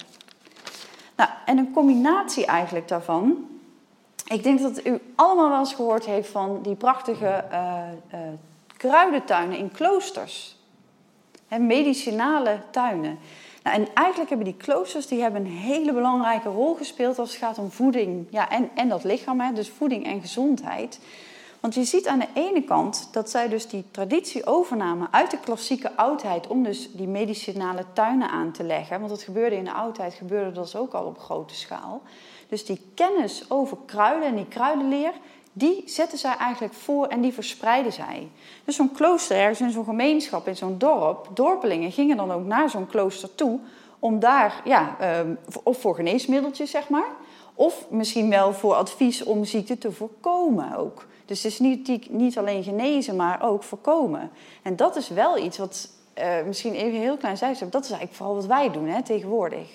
Nou, 1.16 1.30
en 1.46 1.58
een 1.58 1.74
combinatie 1.74 2.46
eigenlijk 2.46 2.88
daarvan. 2.88 3.48
Ik 4.26 4.44
denk 4.44 4.62
dat 4.62 4.86
u 4.86 5.02
allemaal 5.16 5.50
wel 5.50 5.60
eens 5.60 5.74
gehoord 5.74 6.06
heeft 6.06 6.30
van 6.30 6.62
die 6.62 6.76
prachtige 6.76 7.46
uh, 7.52 7.78
uh, 8.14 8.20
kruidentuinen 8.78 9.58
in 9.58 9.72
kloosters. 9.72 10.56
Medicinale 11.60 12.60
tuinen. 12.72 13.20
Nou, 13.64 13.76
en 13.76 13.88
eigenlijk 13.94 14.30
hebben 14.30 14.48
die 14.48 14.58
kloosters 14.58 15.08
die 15.08 15.22
hebben 15.22 15.42
een 15.42 15.52
hele 15.52 15.94
belangrijke 15.94 16.50
rol 16.50 16.76
gespeeld 16.76 17.20
als 17.20 17.30
het 17.30 17.40
gaat 17.40 17.58
om 17.58 17.72
voeding 17.72 18.28
ja, 18.30 18.50
en, 18.50 18.70
en 18.76 18.90
dat 18.90 19.04
lichaam, 19.04 19.40
hè, 19.40 19.54
dus 19.54 19.70
voeding 19.70 20.06
en 20.06 20.22
gezondheid. 20.22 21.00
Want 21.60 21.74
je 21.74 21.84
ziet 21.84 22.08
aan 22.08 22.20
de 22.20 22.28
ene 22.34 22.64
kant 22.64 23.10
dat 23.12 23.30
zij 23.30 23.50
dus 23.50 23.68
die 23.68 23.84
traditie 23.92 24.46
overnamen 24.46 25.08
uit 25.12 25.32
de 25.32 25.40
klassieke 25.40 25.96
oudheid 25.96 26.48
om 26.48 26.64
dus 26.64 26.92
die 26.92 27.08
medicinale 27.08 27.86
tuinen 27.94 28.30
aan 28.30 28.52
te 28.52 28.64
leggen. 28.64 28.98
Want 29.00 29.10
dat 29.10 29.22
gebeurde 29.22 29.56
in 29.56 29.64
de 29.64 29.74
oudheid, 29.74 30.14
gebeurde 30.14 30.52
dat 30.52 30.76
ook 30.76 30.94
al 30.94 31.06
op 31.06 31.20
grote 31.20 31.56
schaal. 31.56 32.02
Dus 32.50 32.66
die 32.66 32.82
kennis 32.96 33.50
over 33.50 33.78
kruiden 33.86 34.28
en 34.28 34.36
die 34.36 34.48
kruidenleer, 34.48 35.12
die 35.54 35.84
zetten 35.86 36.18
zij 36.18 36.36
eigenlijk 36.36 36.74
voor 36.74 37.08
en 37.08 37.22
die 37.22 37.34
verspreiden 37.34 37.94
zij. 37.94 38.30
Dus 38.66 38.76
zo'n 38.76 38.92
klooster 38.92 39.38
ergens 39.38 39.62
in 39.62 39.72
zo'n 39.72 39.84
gemeenschap, 39.84 40.48
in 40.48 40.56
zo'n 40.56 40.78
dorp, 40.78 41.30
dorpelingen 41.34 41.92
gingen 41.92 42.18
dan 42.18 42.32
ook 42.32 42.46
naar 42.46 42.70
zo'n 42.70 42.88
klooster 42.88 43.36
toe 43.36 43.60
om 44.00 44.20
daar, 44.20 44.62
ja, 44.66 44.98
of 45.64 45.82
voor 45.82 45.96
geneesmiddeltjes 45.96 46.72
zeg 46.72 46.90
maar, 46.90 47.10
Of 47.60 47.86
misschien 47.90 48.30
wel 48.30 48.54
voor 48.54 48.74
advies 48.74 49.24
om 49.24 49.46
ziekte 49.46 49.78
te 49.78 49.92
voorkomen 49.92 50.76
ook. 50.76 51.06
Dus 51.28 51.44
het 51.44 51.52
is 51.52 51.60
niet, 51.60 52.10
niet 52.10 52.38
alleen 52.38 52.64
genezen, 52.64 53.16
maar 53.16 53.44
ook 53.44 53.64
voorkomen. 53.64 54.32
En 54.62 54.76
dat 54.76 54.96
is 54.96 55.10
wel 55.10 55.38
iets 55.38 55.58
wat 55.58 55.90
uh, 56.18 56.44
misschien 56.46 56.74
even 56.74 57.00
heel 57.00 57.18
klein 57.18 57.38
zijstap. 57.38 57.72
Dat 57.72 57.84
is 57.84 57.90
eigenlijk 57.90 58.18
vooral 58.18 58.36
wat 58.36 58.46
wij 58.46 58.72
doen 58.72 58.88
hè, 58.88 59.04
tegenwoordig. 59.04 59.70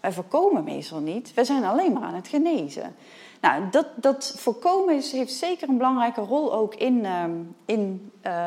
Wij 0.00 0.12
voorkomen 0.12 0.64
meestal 0.64 1.00
niet. 1.00 1.34
Wij 1.34 1.44
zijn 1.44 1.64
alleen 1.64 1.92
maar 1.92 2.02
aan 2.02 2.14
het 2.14 2.28
genezen. 2.28 2.94
Nou, 3.40 3.62
dat, 3.70 3.86
dat 3.94 4.34
voorkomen 4.36 5.02
heeft 5.12 5.32
zeker 5.32 5.68
een 5.68 5.76
belangrijke 5.76 6.20
rol 6.20 6.54
ook 6.54 6.74
in, 6.74 6.94
uh, 6.94 7.24
in, 7.64 8.10
uh, 8.26 8.46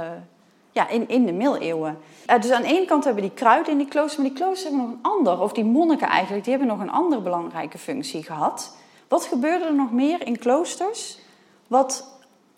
ja, 0.72 0.88
in, 0.88 1.08
in 1.08 1.26
de 1.26 1.32
middeleeuwen. 1.32 1.98
Uh, 2.30 2.42
dus 2.42 2.52
aan 2.52 2.62
de 2.62 2.68
ene 2.68 2.86
kant 2.86 3.04
hebben 3.04 3.24
die 3.24 3.32
kruiden 3.32 3.72
in 3.72 3.78
die 3.78 3.88
kloosters, 3.88 4.18
maar 4.18 4.28
die 4.28 4.38
kloosters 4.38 4.64
hebben 4.64 4.82
nog 4.82 4.92
een 4.92 5.12
ander, 5.12 5.42
of 5.42 5.52
die 5.52 5.66
monniken 5.66 6.08
eigenlijk, 6.08 6.44
die 6.44 6.54
hebben 6.58 6.78
nog 6.78 6.82
een 6.88 6.92
andere 6.92 7.22
belangrijke 7.22 7.78
functie 7.78 8.24
gehad. 8.24 8.76
Wat 9.08 9.24
gebeurde 9.24 9.66
er 9.66 9.76
nog 9.76 9.92
meer 9.92 10.26
in 10.26 10.38
kloosters? 10.38 11.20
Wat, 11.68 12.17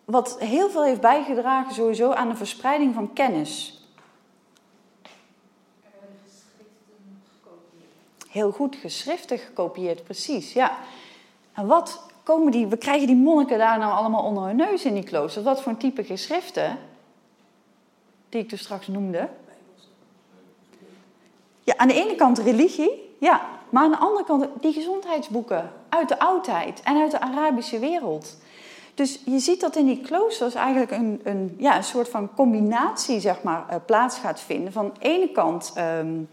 wat 0.10 0.40
heel 0.40 0.70
veel 0.70 0.84
heeft 0.84 1.02
bijgedragen 1.02 1.74
sowieso 1.74 2.12
aan 2.12 2.30
de 2.30 2.36
verspreiding 2.36 2.94
van 2.94 3.14
kennis. 3.14 3.84
Heel 8.30 8.52
goed, 8.52 8.76
geschriften 8.76 9.38
gekopieerd, 9.38 10.04
precies, 10.04 10.54
ja. 10.54 10.78
En 11.54 11.68
wat 11.68 12.04
komen 12.24 12.52
die, 12.52 12.68
we 12.68 12.78
krijgen 12.78 13.08
die 13.08 13.16
monniken 13.16 13.58
daar 13.58 13.80
nou 13.80 13.94
allemaal 13.94 14.24
onder 14.24 14.44
hun 14.44 14.56
neus 14.56 14.86
in 14.86 14.94
die 14.94 15.04
kloosters? 15.04 15.46
Wat 15.46 15.62
voor 15.62 15.72
een 15.72 15.78
type 15.78 16.04
geschriften? 16.04 16.78
Die 18.30 18.42
ik 18.42 18.50
dus 18.50 18.62
straks 18.62 18.88
noemde. 18.88 19.30
Ja, 21.64 21.78
aan 21.78 21.88
de 21.88 22.04
ene 22.04 22.16
kant 22.16 22.38
religie, 22.38 23.16
ja. 23.20 23.48
Maar 23.70 23.84
aan 23.84 23.92
de 23.92 23.98
andere 23.98 24.26
kant 24.26 24.48
die 24.62 24.74
gezondheidsboeken 24.74 25.72
uit 25.90 26.10
de 26.10 26.20
oudheid 26.20 26.82
en 26.82 27.02
uit 27.02 27.12
de 27.12 27.22
Arabische 27.22 27.80
wereld. 27.80 28.38
Dus 29.00 29.20
je 29.26 29.40
ziet 29.40 29.62
dat 29.62 29.76
in 29.76 29.86
die 29.86 30.02
kloosters 30.02 30.54
eigenlijk 30.54 30.92
een, 30.92 31.22
een, 31.24 31.56
ja, 31.58 31.76
een 31.76 31.84
soort 31.84 32.10
van 32.10 32.34
combinatie 32.36 33.20
zeg 33.20 33.44
maar, 33.44 33.66
uh, 33.70 33.76
plaats 33.86 34.18
gaat 34.18 34.40
vinden. 34.40 34.72
Van 34.72 34.92
de 34.94 35.10
ene 35.10 35.32
kant 35.32 35.74
um, 35.78 36.30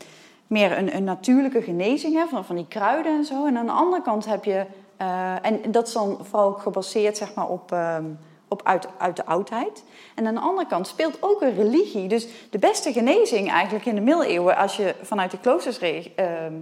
meer 0.46 0.79
een, 0.79 0.96
een, 0.96 1.05
natuurlijke 1.05 1.62
genezing 1.62 2.14
hè, 2.14 2.26
van, 2.26 2.44
van 2.44 2.57
die 2.57 2.66
kruiden 2.68 3.16
en 3.16 3.24
zo. 3.24 3.46
En 3.46 3.57
aan 3.57 3.66
de 3.66 3.72
andere 3.72 4.02
kant 4.02 4.26
heb 4.26 4.44
je, 4.44 4.64
uh, 5.00 5.46
en 5.46 5.70
dat 5.70 5.87
is 5.87 5.92
dan 5.92 6.18
vooral 6.22 6.52
gebaseerd 6.52 7.16
zeg 7.16 7.35
maar, 7.35 7.48
op, 7.48 7.70
um, 7.72 8.18
op 8.48 8.61
uit, 8.64 8.88
uit 8.98 9.16
de 9.16 9.26
oudheid. 9.26 9.85
En 10.14 10.26
aan 10.26 10.35
de 10.35 10.40
andere 10.40 10.66
kant 10.66 10.87
speelt 10.87 11.22
ook 11.22 11.42
een 11.42 11.55
religie. 11.55 12.09
Dus 12.09 12.29
de 12.50 12.59
beste 12.59 12.92
genezing 12.92 13.50
eigenlijk 13.50 13.87
in 13.87 13.94
de 13.94 14.00
middeleeuwen, 14.00 14.57
als 14.57 14.76
je 14.76 14.94
vanuit 15.02 15.31
de 15.31 15.38
kloosters 15.38 15.83
uh, 15.83 15.88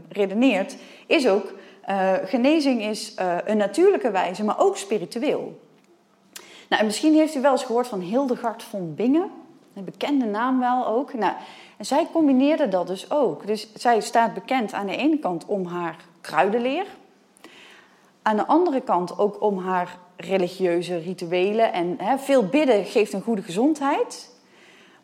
redeneert, 0.08 0.76
is 1.06 1.28
ook 1.28 1.52
uh, 1.88 2.12
genezing 2.24 2.82
is 2.82 3.14
een 3.44 3.56
natuurlijke 3.56 4.10
wijze, 4.10 4.44
maar 4.44 4.60
ook 4.60 4.76
spiritueel. 4.76 5.62
Nou, 6.68 6.80
en 6.80 6.86
misschien 6.86 7.14
heeft 7.14 7.34
u 7.34 7.40
wel 7.40 7.52
eens 7.52 7.64
gehoord 7.64 7.86
van 7.86 8.00
Hildegard 8.00 8.62
von 8.62 8.94
Bingen, 8.94 9.30
een 9.74 9.84
bekende 9.84 10.24
naam 10.24 10.60
wel 10.60 10.86
ook. 10.86 11.14
Nou, 11.14 11.32
en 11.76 11.86
zij 11.86 12.06
combineerde 12.12 12.68
dat 12.68 12.86
dus 12.86 13.10
ook. 13.10 13.46
Dus 13.46 13.72
zij 13.74 14.00
staat 14.00 14.34
bekend 14.34 14.72
aan 14.72 14.86
de 14.86 14.96
ene 14.96 15.18
kant 15.18 15.44
om 15.46 15.66
haar 15.66 15.96
kruidenleer, 16.20 16.86
aan 18.22 18.36
de 18.36 18.46
andere 18.46 18.80
kant 18.80 19.18
ook 19.18 19.42
om 19.42 19.58
haar 19.58 19.98
religieuze 20.16 20.96
rituelen. 20.96 21.72
En 21.72 21.98
veel 22.18 22.46
bidden 22.46 22.84
geeft 22.84 23.12
een 23.12 23.22
goede 23.22 23.42
gezondheid. 23.42 24.32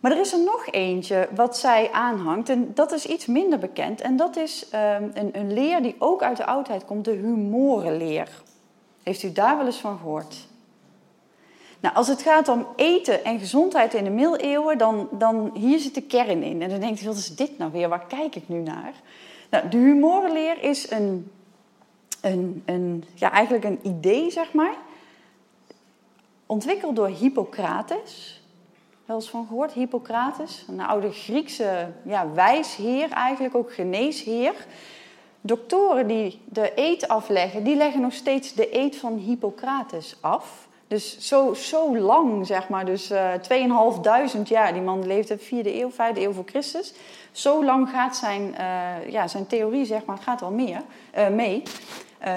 Maar 0.01 0.13
er 0.13 0.21
is 0.21 0.33
er 0.33 0.45
nog 0.45 0.67
eentje 0.71 1.29
wat 1.35 1.57
zij 1.57 1.91
aanhangt, 1.93 2.49
en 2.49 2.71
dat 2.75 2.93
is 2.93 3.07
iets 3.07 3.27
minder 3.27 3.59
bekend. 3.59 4.01
En 4.01 4.17
dat 4.17 4.37
is 4.37 4.67
um, 4.75 5.11
een, 5.15 5.31
een, 5.33 5.53
leer 5.53 5.83
die 5.83 5.97
ook 5.99 6.23
uit 6.23 6.37
de 6.37 6.47
oudheid 6.47 6.85
komt, 6.85 7.05
de 7.05 7.11
humorenleer. 7.11 8.29
Heeft 9.03 9.23
u 9.23 9.33
daar 9.33 9.57
wel 9.57 9.67
eens 9.67 9.77
van 9.77 9.99
gehoord? 9.99 10.49
Nou, 11.81 11.95
als 11.95 12.09
het 12.09 12.23
gaat 12.23 12.49
om 12.49 12.67
eten 12.77 13.25
en 13.25 13.39
gezondheid 13.39 13.95
in 13.95 14.05
de 14.05 14.11
middeleeuwen, 14.11 14.79
dan, 14.79 15.09
dan 15.11 15.51
hier 15.55 15.79
zit 15.79 15.95
de 15.95 16.03
kern 16.03 16.43
in. 16.43 16.63
En 16.63 16.69
dan 16.69 16.81
denkt 16.81 17.03
u, 17.03 17.07
wat 17.07 17.17
is 17.17 17.37
dit 17.37 17.59
nou 17.59 17.73
weer? 17.73 17.89
Waar 17.89 18.07
kijk 18.07 18.35
ik 18.35 18.49
nu 18.49 18.59
naar? 18.59 18.93
Nou, 19.51 19.69
de 19.69 19.77
humorenleer 19.77 20.63
is 20.63 20.91
een, 20.91 21.31
een, 22.21 22.63
een, 22.67 23.05
ja, 23.15 23.31
eigenlijk 23.31 23.65
een 23.65 23.79
idee, 23.83 24.31
zeg 24.31 24.53
maar. 24.53 24.75
Ontwikkeld 26.47 26.97
door 26.97 27.09
Hippocrates. 27.09 28.43
Wel 29.05 29.17
eens 29.17 29.31
van 29.31 29.47
gehoord, 29.47 29.73
Hippocrates. 29.73 30.65
Een 30.69 30.81
oude 30.81 31.13
Griekse 31.13 31.93
ja, 32.03 32.33
wijsheer, 32.33 33.11
eigenlijk 33.11 33.55
ook 33.55 33.73
geneesheer. 33.73 34.67
Doktoren 35.41 36.07
die 36.07 36.41
de 36.45 36.73
eet 36.75 37.09
afleggen, 37.09 37.65
die 37.65 37.77
leggen 37.77 38.01
nog 38.01 38.13
steeds 38.13 38.55
de 38.55 38.77
eet 38.77 38.97
van 38.97 39.17
Hippocrates 39.17 40.17
af. 40.21 40.69
Dus 40.91 41.19
zo, 41.19 41.55
zo 41.55 41.99
lang, 41.99 42.47
zeg 42.47 42.69
maar, 42.69 42.85
dus 42.85 43.11
uh, 43.11 43.33
2.500 44.37 44.43
jaar. 44.45 44.73
Die 44.73 44.83
man 44.83 45.07
leefde 45.07 45.39
4e 45.39 45.67
eeuw, 45.67 45.91
5e 45.91 46.17
eeuw 46.17 46.33
voor 46.33 46.45
Christus. 46.47 46.93
Zo 47.33 47.65
lang 47.65 47.89
gaat 47.89 48.17
zijn, 48.17 48.55
uh, 48.59 49.11
ja, 49.11 49.29
zijn 49.29 49.47
theorie, 49.47 49.85
zeg 49.85 50.05
maar, 50.05 50.19
gaat 50.19 50.41
wel 50.41 50.51
meer, 50.51 50.83
uh, 51.19 51.29
mee. 51.29 51.63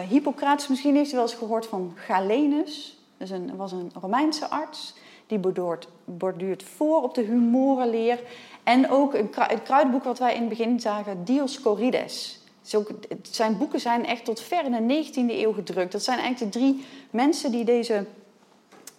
Hippocrates, 0.09 0.67
misschien 0.67 0.95
heeft 0.95 1.11
u 1.11 1.13
wel 1.13 1.21
eens 1.21 1.33
gehoord 1.33 1.65
van 1.65 1.93
Galenus. 1.95 2.97
Dat 3.17 3.29
was 3.55 3.71
een 3.71 3.91
Romeinse 4.01 4.49
arts. 4.49 4.95
Die 5.27 5.37
borduurt, 5.37 5.87
borduurt 6.05 6.63
voor 6.63 7.01
op 7.01 7.15
de 7.15 7.21
humorenleer. 7.21 8.19
En 8.63 8.89
ook 8.89 9.13
een, 9.13 9.29
het 9.35 9.63
kruidenboek 9.63 10.03
wat 10.03 10.19
wij 10.19 10.33
in 10.33 10.39
het 10.39 10.49
begin 10.49 10.79
zagen, 10.79 11.23
Dioscorides. 11.23 12.39
Zijn 13.21 13.57
boeken 13.57 13.79
zijn 13.79 14.05
echt 14.05 14.25
tot 14.25 14.39
ver 14.39 14.65
in 14.65 14.87
de 14.87 15.03
19e 15.05 15.13
eeuw 15.15 15.53
gedrukt. 15.53 15.91
Dat 15.91 16.03
zijn 16.03 16.19
eigenlijk 16.19 16.53
de 16.53 16.59
drie 16.59 16.85
mensen 17.09 17.51
die 17.51 17.63
deze 17.63 18.05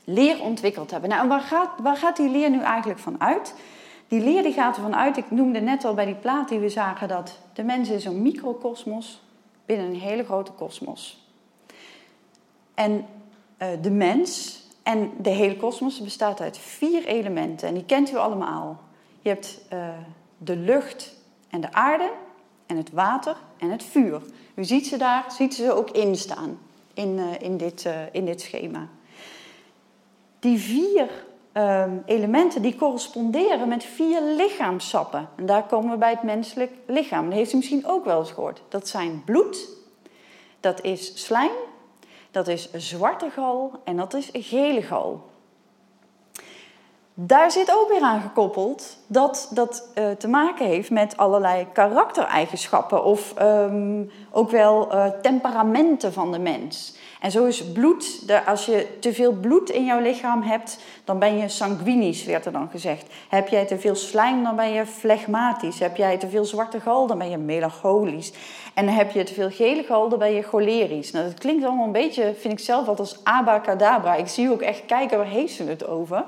leer 0.05 0.41
ontwikkeld 0.41 0.91
hebben. 0.91 1.11
Nou, 1.11 1.29
waar 1.29 1.41
gaat, 1.41 1.71
waar 1.83 1.97
gaat 1.97 2.17
die 2.17 2.29
leer 2.29 2.51
nu 2.51 2.61
eigenlijk 2.61 3.01
van 3.01 3.21
uit? 3.21 3.55
Die 4.09 4.21
leer 4.21 4.43
die 4.43 4.53
gaat 4.53 4.77
ervan 4.77 4.97
uit, 4.97 5.17
ik 5.17 5.31
noemde 5.31 5.61
net 5.61 5.85
al 5.85 5.95
bij 5.95 6.05
die 6.05 6.15
plaat 6.15 6.49
die 6.49 6.59
we 6.59 6.69
zagen, 6.69 7.09
dat 7.09 7.39
de 7.53 7.63
mens 7.63 7.89
is 7.89 8.05
een 8.05 8.23
microkosmos 8.23 9.23
binnen 9.67 9.87
een 9.87 10.01
hele 10.01 10.25
grote 10.25 10.53
kosmos. 10.53 11.29
En 12.75 13.07
uh, 13.59 13.69
de 13.83 13.91
mens 13.91 14.63
en 14.83 15.11
de 15.19 15.31
hele 15.31 15.57
kosmos 15.57 16.01
bestaat 16.01 16.41
uit 16.41 16.59
vier 16.59 17.07
elementen. 17.07 17.69
En 17.69 17.75
die 17.75 17.85
kent 17.85 18.13
u 18.13 18.17
allemaal. 18.17 18.81
Je 19.21 19.29
hebt 19.29 19.61
uh, 19.73 19.89
de 20.39 20.57
lucht 20.57 21.17
en 21.51 21.61
de 21.61 21.73
aarde, 21.73 22.11
en 22.67 22.77
het 22.77 22.91
water 22.93 23.37
en 23.59 23.71
het 23.71 23.83
vuur. 23.83 24.23
U 24.55 24.65
ziet 24.65 24.87
ze 24.87 24.97
daar, 24.97 25.25
ziet 25.29 25.55
ze 25.55 25.73
ook 25.73 25.91
in 25.91 26.17
staan 26.17 26.59
in, 26.95 27.09
uh, 27.09 27.27
in, 27.41 27.57
dit, 27.57 27.89
in 28.13 28.25
dit 28.25 28.41
schema. 28.41 28.89
Die 30.45 30.59
vier 30.59 31.09
um, 31.53 32.03
elementen 32.07 32.63
die 32.63 32.77
corresponderen 32.77 33.69
met 33.69 33.85
vier 33.85 34.21
lichaamsappen. 34.23 35.29
En 35.37 35.47
daar 35.47 35.63
komen 35.63 35.91
we 35.91 35.97
bij 35.97 36.11
het 36.11 36.23
menselijk 36.23 36.73
lichaam. 36.87 37.25
Dat 37.25 37.39
heeft 37.39 37.53
u 37.53 37.57
misschien 37.57 37.87
ook 37.87 38.05
wel 38.05 38.19
eens 38.19 38.31
gehoord. 38.31 38.63
Dat 38.69 38.89
zijn 38.89 39.23
bloed, 39.25 39.69
dat 40.61 40.83
is 40.83 41.25
slijm, 41.25 41.51
dat 42.31 42.49
is 42.49 42.73
zwarte 42.73 43.31
gal 43.31 43.73
en 43.85 43.97
dat 43.97 44.15
is 44.15 44.31
gele 44.33 44.83
gal. 44.83 45.25
Daar 47.15 47.51
zit 47.51 47.73
ook 47.73 47.89
weer 47.89 48.03
aan 48.03 48.21
gekoppeld 48.21 48.99
dat 49.07 49.51
dat 49.51 49.89
uh, 49.95 50.11
te 50.11 50.29
maken 50.29 50.67
heeft 50.67 50.91
met 50.91 51.17
allerlei 51.17 51.67
karaktereigenschappen 51.73 53.05
of 53.05 53.35
um, 53.41 54.11
ook 54.31 54.51
wel 54.51 54.95
uh, 54.95 55.07
temperamenten 55.07 56.13
van 56.13 56.33
de 56.33 56.39
mens. 56.39 56.97
En 57.25 57.31
zo 57.31 57.45
is 57.45 57.65
bloed, 57.73 58.25
als 58.47 58.67
je 58.67 58.87
te 59.01 59.13
veel 59.13 59.33
bloed 59.33 59.71
in 59.71 59.85
jouw 59.85 60.01
lichaam 60.01 60.43
hebt, 60.43 60.79
dan 61.05 61.19
ben 61.19 61.39
je 61.39 61.49
sanguinisch, 61.49 62.25
werd 62.25 62.47
er 62.47 62.53
dan 62.53 62.69
gezegd. 62.71 63.07
Heb 63.29 63.49
jij 63.49 63.65
te 63.65 63.79
veel 63.79 63.95
slijm, 63.95 64.43
dan 64.43 64.57
ben 64.57 64.73
je 64.73 64.87
flegmatisch. 64.87 65.79
Heb 65.79 65.97
jij 65.97 66.19
te 66.19 66.29
veel 66.29 66.45
zwarte 66.45 66.81
gal, 66.81 67.07
dan 67.07 67.19
ben 67.19 67.31
je 67.31 67.37
melancholisch. 67.37 68.33
En 68.75 68.89
heb 68.89 69.11
je 69.11 69.23
te 69.23 69.35
veel 69.35 69.51
gele 69.51 69.83
gal, 69.83 70.09
dan 70.09 70.19
ben 70.19 70.33
je 70.33 70.43
cholerisch. 70.43 71.11
Nou, 71.11 71.27
dat 71.27 71.39
klinkt 71.39 71.65
allemaal 71.65 71.87
een 71.87 71.93
beetje, 71.93 72.35
vind 72.39 72.53
ik 72.53 72.65
zelf 72.65 72.87
wat 72.87 72.99
als 72.99 73.19
abacadabra. 73.23 74.15
Ik 74.15 74.29
zie 74.29 74.51
ook 74.51 74.63
echt 74.63 74.87
kijken, 74.87 75.19
waar 75.19 75.27
heeft 75.27 75.55
ze 75.55 75.65
het 75.65 75.87
over? 75.87 76.25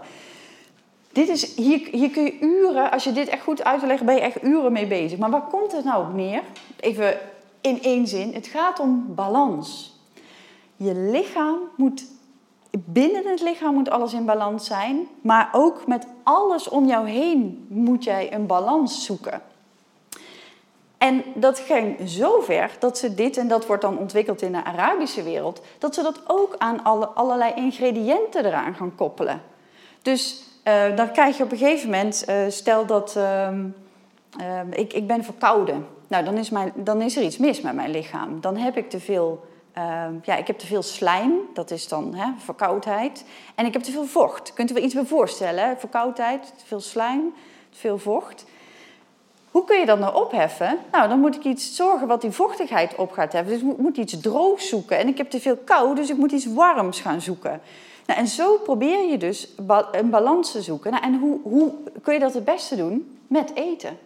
Dit 1.12 1.28
is, 1.28 1.56
hier, 1.56 1.88
hier 1.90 2.10
kun 2.10 2.24
je 2.24 2.38
uren, 2.40 2.90
als 2.90 3.04
je 3.04 3.12
dit 3.12 3.28
echt 3.28 3.42
goed 3.42 3.64
uit 3.64 3.78
wil 3.78 3.88
leggen, 3.88 4.06
ben 4.06 4.14
je 4.14 4.20
echt 4.20 4.42
uren 4.42 4.72
mee 4.72 4.86
bezig. 4.86 5.18
Maar 5.18 5.30
waar 5.30 5.46
komt 5.50 5.72
het 5.72 5.84
nou 5.84 6.06
op 6.06 6.14
neer? 6.14 6.42
Even 6.80 7.18
in 7.60 7.82
één 7.82 8.06
zin. 8.06 8.34
Het 8.34 8.46
gaat 8.46 8.80
om 8.80 9.04
balans. 9.14 9.94
Je 10.76 10.94
lichaam 10.94 11.58
moet, 11.76 12.04
binnen 12.70 13.26
het 13.26 13.40
lichaam 13.40 13.74
moet 13.74 13.90
alles 13.90 14.12
in 14.12 14.24
balans 14.24 14.66
zijn, 14.66 15.08
maar 15.20 15.48
ook 15.52 15.86
met 15.86 16.06
alles 16.22 16.68
om 16.68 16.86
jou 16.86 17.08
heen 17.08 17.66
moet 17.68 18.04
jij 18.04 18.34
een 18.34 18.46
balans 18.46 19.04
zoeken. 19.04 19.42
En 20.98 21.22
dat 21.34 21.58
ging 21.58 22.08
zo 22.08 22.40
ver 22.40 22.70
dat 22.78 22.98
ze 22.98 23.14
dit, 23.14 23.36
en 23.36 23.48
dat 23.48 23.66
wordt 23.66 23.82
dan 23.82 23.98
ontwikkeld 23.98 24.42
in 24.42 24.52
de 24.52 24.64
Arabische 24.64 25.22
wereld, 25.22 25.60
dat 25.78 25.94
ze 25.94 26.02
dat 26.02 26.20
ook 26.26 26.54
aan 26.58 26.84
alle, 26.84 27.06
allerlei 27.06 27.52
ingrediënten 27.54 28.44
eraan 28.44 28.74
gaan 28.74 28.94
koppelen. 28.94 29.42
Dus 30.02 30.44
uh, 30.64 30.96
dan 30.96 31.12
krijg 31.12 31.36
je 31.36 31.42
op 31.42 31.52
een 31.52 31.58
gegeven 31.58 31.90
moment, 31.90 32.24
uh, 32.28 32.36
stel 32.48 32.86
dat 32.86 33.14
uh, 33.16 33.48
ik, 34.70 34.92
ik 34.92 35.06
ben 35.06 35.24
verkouden. 35.24 35.86
Nou, 36.08 36.24
dan 36.24 36.36
is, 36.36 36.50
mijn, 36.50 36.72
dan 36.74 37.02
is 37.02 37.16
er 37.16 37.22
iets 37.22 37.38
mis 37.38 37.60
met 37.60 37.74
mijn 37.74 37.90
lichaam. 37.90 38.40
Dan 38.40 38.56
heb 38.56 38.76
ik 38.76 38.90
te 38.90 39.00
veel 39.00 39.40
ehm, 39.40 39.55
ja, 40.22 40.36
ik 40.36 40.46
heb 40.46 40.58
te 40.58 40.66
veel 40.66 40.82
slijm, 40.82 41.32
dat 41.54 41.70
is 41.70 41.88
dan 41.88 42.14
hè, 42.14 42.30
verkoudheid. 42.38 43.24
En 43.54 43.66
ik 43.66 43.72
heb 43.72 43.82
te 43.82 43.90
veel 43.90 44.04
vocht. 44.04 44.52
Kunt 44.52 44.70
u 44.70 44.74
wel 44.74 44.82
iets 44.82 44.94
bij 44.94 45.04
voorstellen? 45.04 45.78
Verkoudheid, 45.78 46.52
te 46.58 46.66
veel 46.66 46.80
slijm, 46.80 47.34
te 47.70 47.78
veel 47.78 47.98
vocht. 47.98 48.44
Hoe 49.50 49.64
kun 49.64 49.78
je 49.78 49.86
dat 49.86 49.98
nou 49.98 50.14
opheffen? 50.14 50.78
Nou, 50.92 51.08
dan 51.08 51.20
moet 51.20 51.36
ik 51.36 51.44
iets 51.44 51.74
zorgen 51.74 52.06
wat 52.06 52.20
die 52.20 52.30
vochtigheid 52.30 52.94
op 52.94 53.12
gaat 53.12 53.32
heffen. 53.32 53.52
Dus 53.52 53.70
ik 53.70 53.78
moet, 53.78 53.96
iets 53.96 54.20
droogs 54.20 54.68
zoeken. 54.68 54.98
En 54.98 55.08
ik 55.08 55.16
heb 55.16 55.30
te 55.30 55.40
veel 55.40 55.56
kou, 55.56 55.94
dus 55.94 56.10
ik 56.10 56.16
moet 56.16 56.32
iets 56.32 56.46
warms 56.46 57.00
gaan 57.00 57.20
zoeken. 57.20 57.60
Nou, 58.06 58.20
en 58.20 58.26
zo 58.26 58.58
probeer 58.58 59.10
je 59.10 59.18
dus 59.18 59.48
een 59.92 60.10
balans 60.10 60.52
te 60.52 60.62
zoeken. 60.62 60.90
Nou, 60.90 61.04
en 61.04 61.18
hoe, 61.18 61.40
hoe 61.42 61.72
kun 62.02 62.14
je 62.14 62.20
dat 62.20 62.34
het 62.34 62.44
beste 62.44 62.76
doen? 62.76 63.18
Met 63.26 63.54
eten. 63.54 63.98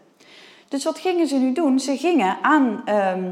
Dus 0.68 0.85
wat 0.85 0.98
gingen 0.98 1.26
ze 1.26 1.37
nu 1.37 1.52
doen? 1.52 1.80
Ze 1.80 1.96
gingen 1.96 2.38
aan 2.42 2.83
ehm, 2.85 3.24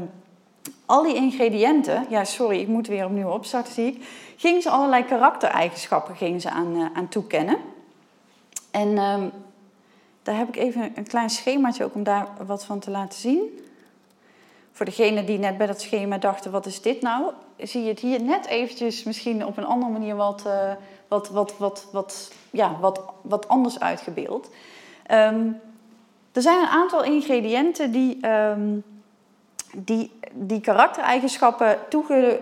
al 0.89 1.03
die 1.03 1.15
ingrediënten... 1.15 2.05
Ja, 2.09 2.23
sorry, 2.23 2.59
ik 2.59 2.67
moet 2.67 2.87
weer 2.87 3.05
opnieuw 3.05 3.29
opstarten, 3.29 3.73
zie 3.73 3.85
ik. 3.85 4.05
Gingen 4.37 4.61
ze 4.61 4.69
allerlei 4.69 5.05
karaktereigenschappen 5.05 6.15
gingen 6.15 6.41
ze 6.41 6.49
aan, 6.49 6.75
eh, 6.75 6.85
aan 6.93 7.07
toekennen. 7.07 7.57
En 8.71 8.97
ehm, 8.97 9.29
daar 10.23 10.37
heb 10.37 10.47
ik 10.47 10.55
even 10.55 10.91
een 10.95 11.07
klein 11.07 11.29
schemaatje 11.29 11.83
ook 11.83 11.95
om 11.95 12.03
daar 12.03 12.27
wat 12.45 12.65
van 12.65 12.79
te 12.79 12.91
laten 12.91 13.19
zien. 13.19 13.59
Voor 14.71 14.85
degenen 14.85 15.25
die 15.25 15.37
net 15.37 15.57
bij 15.57 15.67
dat 15.67 15.81
schema 15.81 16.17
dachten, 16.17 16.51
wat 16.51 16.65
is 16.65 16.81
dit 16.81 17.01
nou? 17.01 17.31
Zie 17.57 17.83
je 17.83 17.89
het 17.89 17.99
hier 17.99 18.21
net 18.21 18.45
eventjes 18.45 19.03
misschien 19.03 19.45
op 19.45 19.57
een 19.57 19.65
andere 19.65 19.91
manier 19.91 20.15
wat, 20.15 20.45
eh, 20.45 20.71
wat, 21.07 21.29
wat, 21.29 21.57
wat, 21.57 21.87
wat, 21.91 22.31
ja, 22.51 22.77
wat, 22.79 23.01
wat 23.21 23.47
anders 23.47 23.79
uitgebeeld. 23.79 24.49
Ehm, 25.05 25.51
er 26.31 26.41
zijn 26.41 26.59
een 26.59 26.67
aantal 26.67 27.03
ingrediënten 27.03 27.91
die, 27.91 28.17
ehm, 28.21 28.77
die, 29.75 30.11
die 30.33 30.61
karaktereigenschappen 30.61 31.77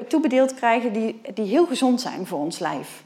toebedeeld 0.08 0.54
krijgen 0.54 0.94
die, 0.94 1.22
die 1.34 1.46
heel 1.46 1.66
gezond 1.66 2.02
zijn 2.02 2.26
voor 2.26 2.40
ons 2.40 2.60
lijf. 2.60 3.06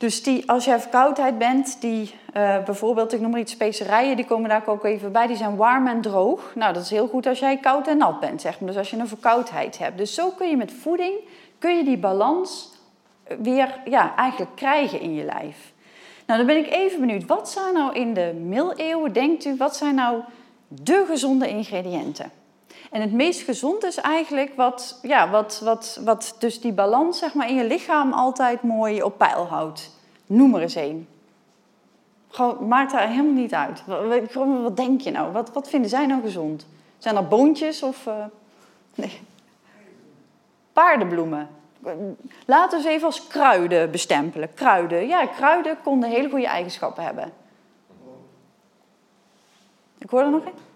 Dus 0.00 0.22
die, 0.22 0.50
als 0.50 0.64
jij 0.64 0.80
verkoudheid 0.80 1.38
bent, 1.38 1.80
die 1.80 2.14
eh, 2.32 2.64
bijvoorbeeld, 2.64 3.12
ik 3.12 3.20
noem 3.20 3.30
maar 3.30 3.40
iets, 3.40 3.52
specerijen, 3.52 4.16
die 4.16 4.24
komen 4.24 4.48
daar 4.48 4.62
ook 4.66 4.84
even 4.84 5.12
bij, 5.12 5.26
die 5.26 5.36
zijn 5.36 5.56
warm 5.56 5.86
en 5.86 6.00
droog. 6.00 6.52
Nou, 6.54 6.72
dat 6.72 6.82
is 6.82 6.90
heel 6.90 7.08
goed 7.08 7.26
als 7.26 7.38
jij 7.38 7.56
koud 7.56 7.86
en 7.86 7.96
nat 7.96 8.20
bent, 8.20 8.40
zeg 8.40 8.60
maar. 8.60 8.68
Dus 8.68 8.78
als 8.78 8.90
je 8.90 8.96
een 8.96 9.08
verkoudheid 9.08 9.78
hebt. 9.78 9.98
Dus 9.98 10.14
zo 10.14 10.30
kun 10.30 10.48
je 10.48 10.56
met 10.56 10.72
voeding, 10.72 11.14
kun 11.58 11.76
je 11.76 11.84
die 11.84 11.98
balans 11.98 12.70
weer, 13.38 13.80
ja, 13.84 14.16
eigenlijk 14.16 14.56
krijgen 14.56 15.00
in 15.00 15.14
je 15.14 15.24
lijf. 15.24 15.72
Nou, 16.26 16.38
dan 16.38 16.46
ben 16.46 16.64
ik 16.64 16.72
even 16.72 17.00
benieuwd, 17.00 17.26
wat 17.26 17.50
zijn 17.50 17.74
nou 17.74 17.94
in 17.94 18.14
de 18.14 18.32
middeleeuwen, 18.44 19.12
denkt 19.12 19.44
u, 19.44 19.56
wat 19.56 19.76
zijn 19.76 19.94
nou 19.94 20.20
de 20.68 21.04
gezonde 21.08 21.48
ingrediënten? 21.48 22.30
En 22.90 23.00
het 23.00 23.12
meest 23.12 23.40
gezond 23.40 23.84
is 23.84 23.96
eigenlijk 23.96 24.54
wat, 24.56 24.98
ja, 25.02 25.30
wat, 25.30 25.60
wat, 25.64 26.00
wat 26.04 26.36
dus 26.38 26.60
die 26.60 26.72
balans 26.72 27.18
zeg 27.18 27.34
maar, 27.34 27.48
in 27.48 27.54
je 27.54 27.64
lichaam 27.64 28.12
altijd 28.12 28.62
mooi 28.62 29.02
op 29.02 29.18
peil 29.18 29.46
houdt. 29.46 29.90
Noem 30.26 30.54
er 30.54 30.60
eens 30.60 30.74
één. 30.74 31.08
Maakt 32.60 32.92
daar 32.92 33.08
helemaal 33.08 33.32
niet 33.32 33.54
uit. 33.54 33.82
Wat, 33.86 34.32
wat 34.62 34.76
denk 34.76 35.00
je 35.00 35.10
nou? 35.10 35.32
Wat, 35.32 35.52
wat 35.52 35.68
vinden 35.68 35.90
zij 35.90 36.06
nou 36.06 36.22
gezond? 36.22 36.66
Zijn 36.98 37.14
dat 37.14 37.28
boontjes 37.28 37.82
of... 37.82 38.06
eh, 38.06 38.24
nee. 38.94 39.20
Paardenbloemen. 40.72 41.48
Laten 42.46 42.78
we 42.78 42.84
ze 42.84 42.90
even 42.90 43.06
als 43.06 43.26
kruiden 43.26 43.90
bestempelen. 43.90 44.54
Kruiden. 44.54 45.06
Ja, 45.06 45.26
kruiden 45.26 45.76
konden 45.82 46.10
hele 46.10 46.30
goede 46.30 46.46
eigenschappen 46.46 47.04
hebben. 47.04 47.32
Ik 49.98 50.10
hoor 50.10 50.20
er 50.20 50.30
nog 50.30 50.44
één. 50.44 50.68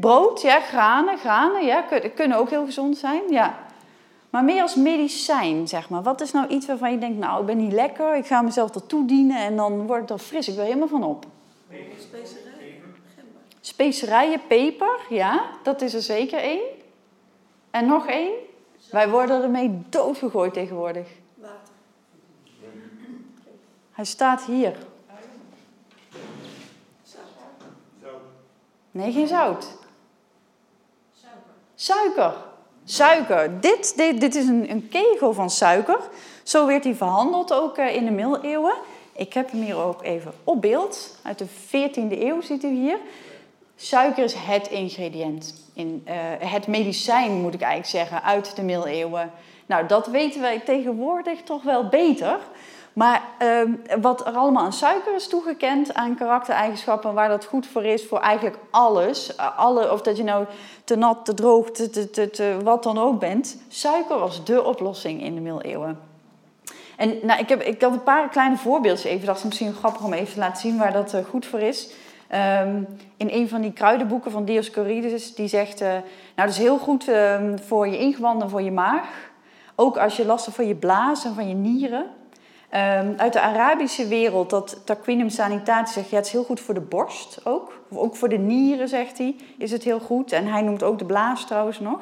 Brood, 0.00 0.40
ja, 0.42 0.60
granen, 0.60 1.18
granen, 1.18 1.64
ja, 1.64 1.82
kun- 1.82 2.14
kunnen 2.14 2.38
ook 2.38 2.50
heel 2.50 2.64
gezond 2.64 2.96
zijn, 2.98 3.22
ja. 3.30 3.58
Maar 4.30 4.44
meer 4.44 4.62
als 4.62 4.74
medicijn, 4.74 5.68
zeg 5.68 5.88
maar. 5.88 6.02
Wat 6.02 6.20
is 6.20 6.32
nou 6.32 6.46
iets 6.48 6.66
waarvan 6.66 6.92
je 6.92 6.98
denkt, 6.98 7.18
nou, 7.18 7.40
ik 7.40 7.46
ben 7.46 7.56
niet 7.56 7.72
lekker, 7.72 8.16
ik 8.16 8.26
ga 8.26 8.42
mezelf 8.42 8.70
dat 8.70 8.88
toedienen 8.88 9.36
en 9.36 9.56
dan 9.56 9.86
word 9.86 10.02
ik 10.02 10.10
er 10.10 10.18
fris, 10.18 10.48
ik 10.48 10.54
wil 10.54 10.64
helemaal 10.64 10.88
van 10.88 11.04
op. 11.04 11.26
Specerij. 11.98 12.80
Gember. 13.14 13.40
Specerijen, 13.60 14.40
peper, 14.48 14.98
ja, 15.08 15.42
dat 15.62 15.80
is 15.82 15.94
er 15.94 16.02
zeker 16.02 16.38
één. 16.38 16.62
En 17.70 17.86
nog 17.86 18.06
één. 18.06 18.32
Wij 18.90 19.08
worden 19.10 19.42
ermee 19.42 19.82
doodgegooid 19.88 20.52
tegenwoordig. 20.52 21.08
Water. 21.34 21.56
Hij 23.92 24.04
staat 24.04 24.42
hier. 24.44 24.76
Zout. 27.02 27.22
Nee, 28.90 29.12
geen 29.12 29.26
zout. 29.28 29.78
Suiker. 31.80 32.34
Suiker. 32.84 33.60
Dit, 33.60 33.96
dit, 33.96 34.34
is 34.34 34.46
een, 34.46 34.70
een 34.70 34.88
kegel 34.88 35.32
van 35.32 35.50
suiker. 35.50 35.98
Zo 36.42 36.66
werd 36.66 36.84
hij 36.84 36.94
verhandeld 36.94 37.52
ook 37.52 37.76
eh, 37.76 37.94
in 37.94 38.04
de 38.04 38.10
middeleeuwen. 38.10 38.74
Ik 39.12 39.32
heb 39.32 39.50
hem 39.50 39.62
hier 39.62 39.76
ook 39.76 40.02
even 40.02 40.32
op 40.44 40.60
beeld. 40.60 41.16
Uit 41.22 41.38
de 41.38 41.46
14e 41.46 42.18
eeuw 42.22 42.40
ziet 42.40 42.64
u 42.64 42.68
hier. 42.68 42.98
Suiker 43.76 44.24
is 44.24 44.34
het 44.34 44.68
ingrediënt. 44.68 45.54
In, 45.74 46.02
eh, 46.04 46.14
het 46.38 46.66
medicijn 46.66 47.32
moet 47.32 47.54
ik 47.54 47.60
eigenlijk 47.60 47.90
zeggen, 47.90 48.22
uit 48.22 48.56
de 48.56 48.62
middeleeuwen. 48.62 49.30
Nou, 49.66 49.86
dat 49.86 50.06
weten 50.06 50.40
wij 50.40 50.60
tegenwoordig 50.60 51.42
toch 51.42 51.62
wel 51.62 51.88
beter. 51.88 52.38
Maar 53.00 53.22
ehm, 53.38 53.72
wat 54.00 54.26
er 54.26 54.32
allemaal 54.32 54.64
aan 54.64 54.72
suiker 54.72 55.14
is 55.14 55.28
toegekend, 55.28 55.94
aan 55.94 56.14
karaktereigenschappen, 56.14 57.14
waar 57.14 57.28
dat 57.28 57.44
goed 57.44 57.66
voor 57.66 57.84
is, 57.84 58.06
voor 58.06 58.18
eigenlijk 58.18 58.58
alles. 58.70 59.36
eh, 59.36 59.58
Alle, 59.58 59.92
of 59.92 60.02
dat 60.02 60.16
je 60.16 60.22
nou 60.22 60.46
te 60.84 60.96
nat, 60.96 61.24
te 61.24 61.34
droog, 61.34 61.70
te, 61.70 62.58
wat 62.64 62.82
dan 62.82 62.98
ook 62.98 63.20
bent. 63.20 63.62
Suiker 63.68 64.18
was 64.18 64.44
dé 64.44 64.58
oplossing 64.58 65.22
in 65.22 65.34
de 65.34 65.40
middeleeuwen. 65.40 65.98
En 66.96 67.18
nou, 67.22 67.40
ik, 67.40 67.48
heb, 67.48 67.62
ik 67.62 67.82
had 67.82 67.92
een 67.92 68.02
paar 68.02 68.28
kleine 68.28 68.56
voorbeeldjes 68.56 69.12
even. 69.12 69.26
Dat 69.26 69.36
is 69.36 69.42
misschien 69.44 69.74
grappig 69.74 70.04
om 70.04 70.12
even 70.12 70.32
te 70.32 70.38
laten 70.38 70.60
zien 70.60 70.78
waar 70.78 70.92
dat 70.92 71.14
eh, 71.14 71.24
goed 71.24 71.46
voor 71.46 71.60
is. 71.60 71.90
Ehm, 72.28 72.82
in 73.16 73.28
een 73.30 73.48
van 73.48 73.60
die 73.60 73.72
kruidenboeken 73.72 74.30
van 74.30 74.44
Dioscorides, 74.44 75.34
die 75.34 75.48
zegt... 75.48 75.80
eh, 75.80 75.88
nou, 75.88 76.02
dat 76.34 76.48
is 76.48 76.58
heel 76.58 76.78
goed 76.78 77.08
ehm, 77.08 77.58
voor 77.58 77.88
je 77.88 77.98
ingewanden, 77.98 78.50
voor 78.50 78.62
je 78.62 78.72
maag. 78.72 79.30
Ook 79.74 79.96
als 79.96 80.16
je 80.16 80.26
last 80.26 80.44
hebt 80.44 80.56
van 80.56 80.66
je 80.66 80.74
blaas 80.74 81.24
en 81.24 81.34
van 81.34 81.48
je 81.48 81.54
nieren. 81.54 82.18
Ehm, 82.70 83.12
uit 83.16 83.32
de 83.32 83.40
Arabische 83.40 84.08
wereld, 84.08 84.50
dat 84.50 84.80
Tarquinium 84.84 85.28
Sanitatis 85.28 85.92
zegt... 85.92 86.10
ja, 86.10 86.16
het 86.16 86.26
is 86.26 86.32
heel 86.32 86.44
goed 86.44 86.60
voor 86.60 86.74
de 86.74 86.80
borst 86.80 87.40
ook. 87.44 87.80
Ook 87.92 88.16
voor 88.16 88.28
de 88.28 88.38
nieren, 88.38 88.88
zegt 88.88 89.18
hij, 89.18 89.36
is 89.58 89.70
het 89.70 89.82
heel 89.82 90.00
goed. 90.00 90.32
En 90.32 90.46
hij 90.46 90.62
noemt 90.62 90.82
ook 90.82 90.98
de 90.98 91.04
blaas 91.04 91.46
trouwens 91.46 91.80
nog. 91.80 92.00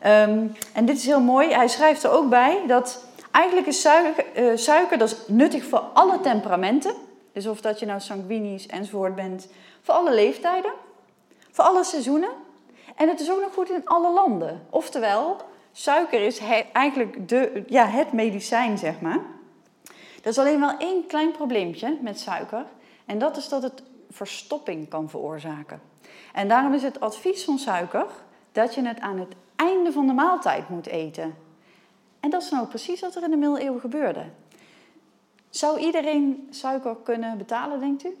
Ehm, 0.00 0.46
en 0.72 0.84
dit 0.84 0.96
is 0.96 1.06
heel 1.06 1.20
mooi. 1.20 1.52
Hij 1.52 1.68
schrijft 1.68 2.02
er 2.02 2.10
ook 2.10 2.28
bij 2.28 2.58
dat 2.66 3.04
eigenlijk 3.30 3.66
is 3.66 3.80
suiker, 3.80 4.24
eh, 4.34 4.44
suiker 4.54 4.98
dat 4.98 5.10
is 5.10 5.16
nuttig 5.26 5.64
voor 5.64 5.78
alle 5.78 6.20
temperamenten. 6.20 6.94
Dus 7.32 7.46
of 7.46 7.60
dat 7.60 7.80
je 7.80 7.86
nou 7.86 8.00
sanguinisch 8.00 8.66
enzovoort 8.66 9.14
bent. 9.14 9.48
Voor 9.82 9.94
alle 9.94 10.14
leeftijden. 10.14 10.72
Voor 11.50 11.64
alle 11.64 11.84
seizoenen. 11.84 12.30
En 12.96 13.08
het 13.08 13.20
is 13.20 13.30
ook 13.30 13.40
nog 13.40 13.54
goed 13.54 13.70
in 13.70 13.84
alle 13.84 14.12
landen. 14.12 14.66
Oftewel, 14.70 15.36
suiker 15.72 16.20
is 16.20 16.40
eigenlijk 16.72 17.28
de, 17.28 17.64
ja, 17.66 17.86
het 17.86 18.12
medicijn, 18.12 18.78
zeg 18.78 19.00
maar. 19.00 19.20
Er 20.26 20.32
is 20.32 20.38
alleen 20.38 20.60
wel 20.60 20.78
één 20.78 21.06
klein 21.06 21.30
probleempje 21.30 21.98
met 22.00 22.20
suiker. 22.20 22.64
En 23.04 23.18
dat 23.18 23.36
is 23.36 23.48
dat 23.48 23.62
het 23.62 23.82
verstopping 24.10 24.88
kan 24.88 25.10
veroorzaken. 25.10 25.80
En 26.32 26.48
daarom 26.48 26.74
is 26.74 26.82
het 26.82 27.00
advies 27.00 27.44
van 27.44 27.58
suiker 27.58 28.06
dat 28.52 28.74
je 28.74 28.86
het 28.86 29.00
aan 29.00 29.18
het 29.18 29.34
einde 29.56 29.92
van 29.92 30.06
de 30.06 30.12
maaltijd 30.12 30.68
moet 30.68 30.86
eten. 30.86 31.34
En 32.20 32.30
dat 32.30 32.42
is 32.42 32.50
nou 32.50 32.66
precies 32.66 33.00
wat 33.00 33.14
er 33.14 33.22
in 33.22 33.30
de 33.30 33.36
middeleeuwen 33.36 33.80
gebeurde. 33.80 34.24
Zou 35.50 35.78
iedereen 35.78 36.48
suiker 36.50 36.96
kunnen 36.96 37.38
betalen, 37.38 37.80
denkt 37.80 38.04
u? 38.04 38.16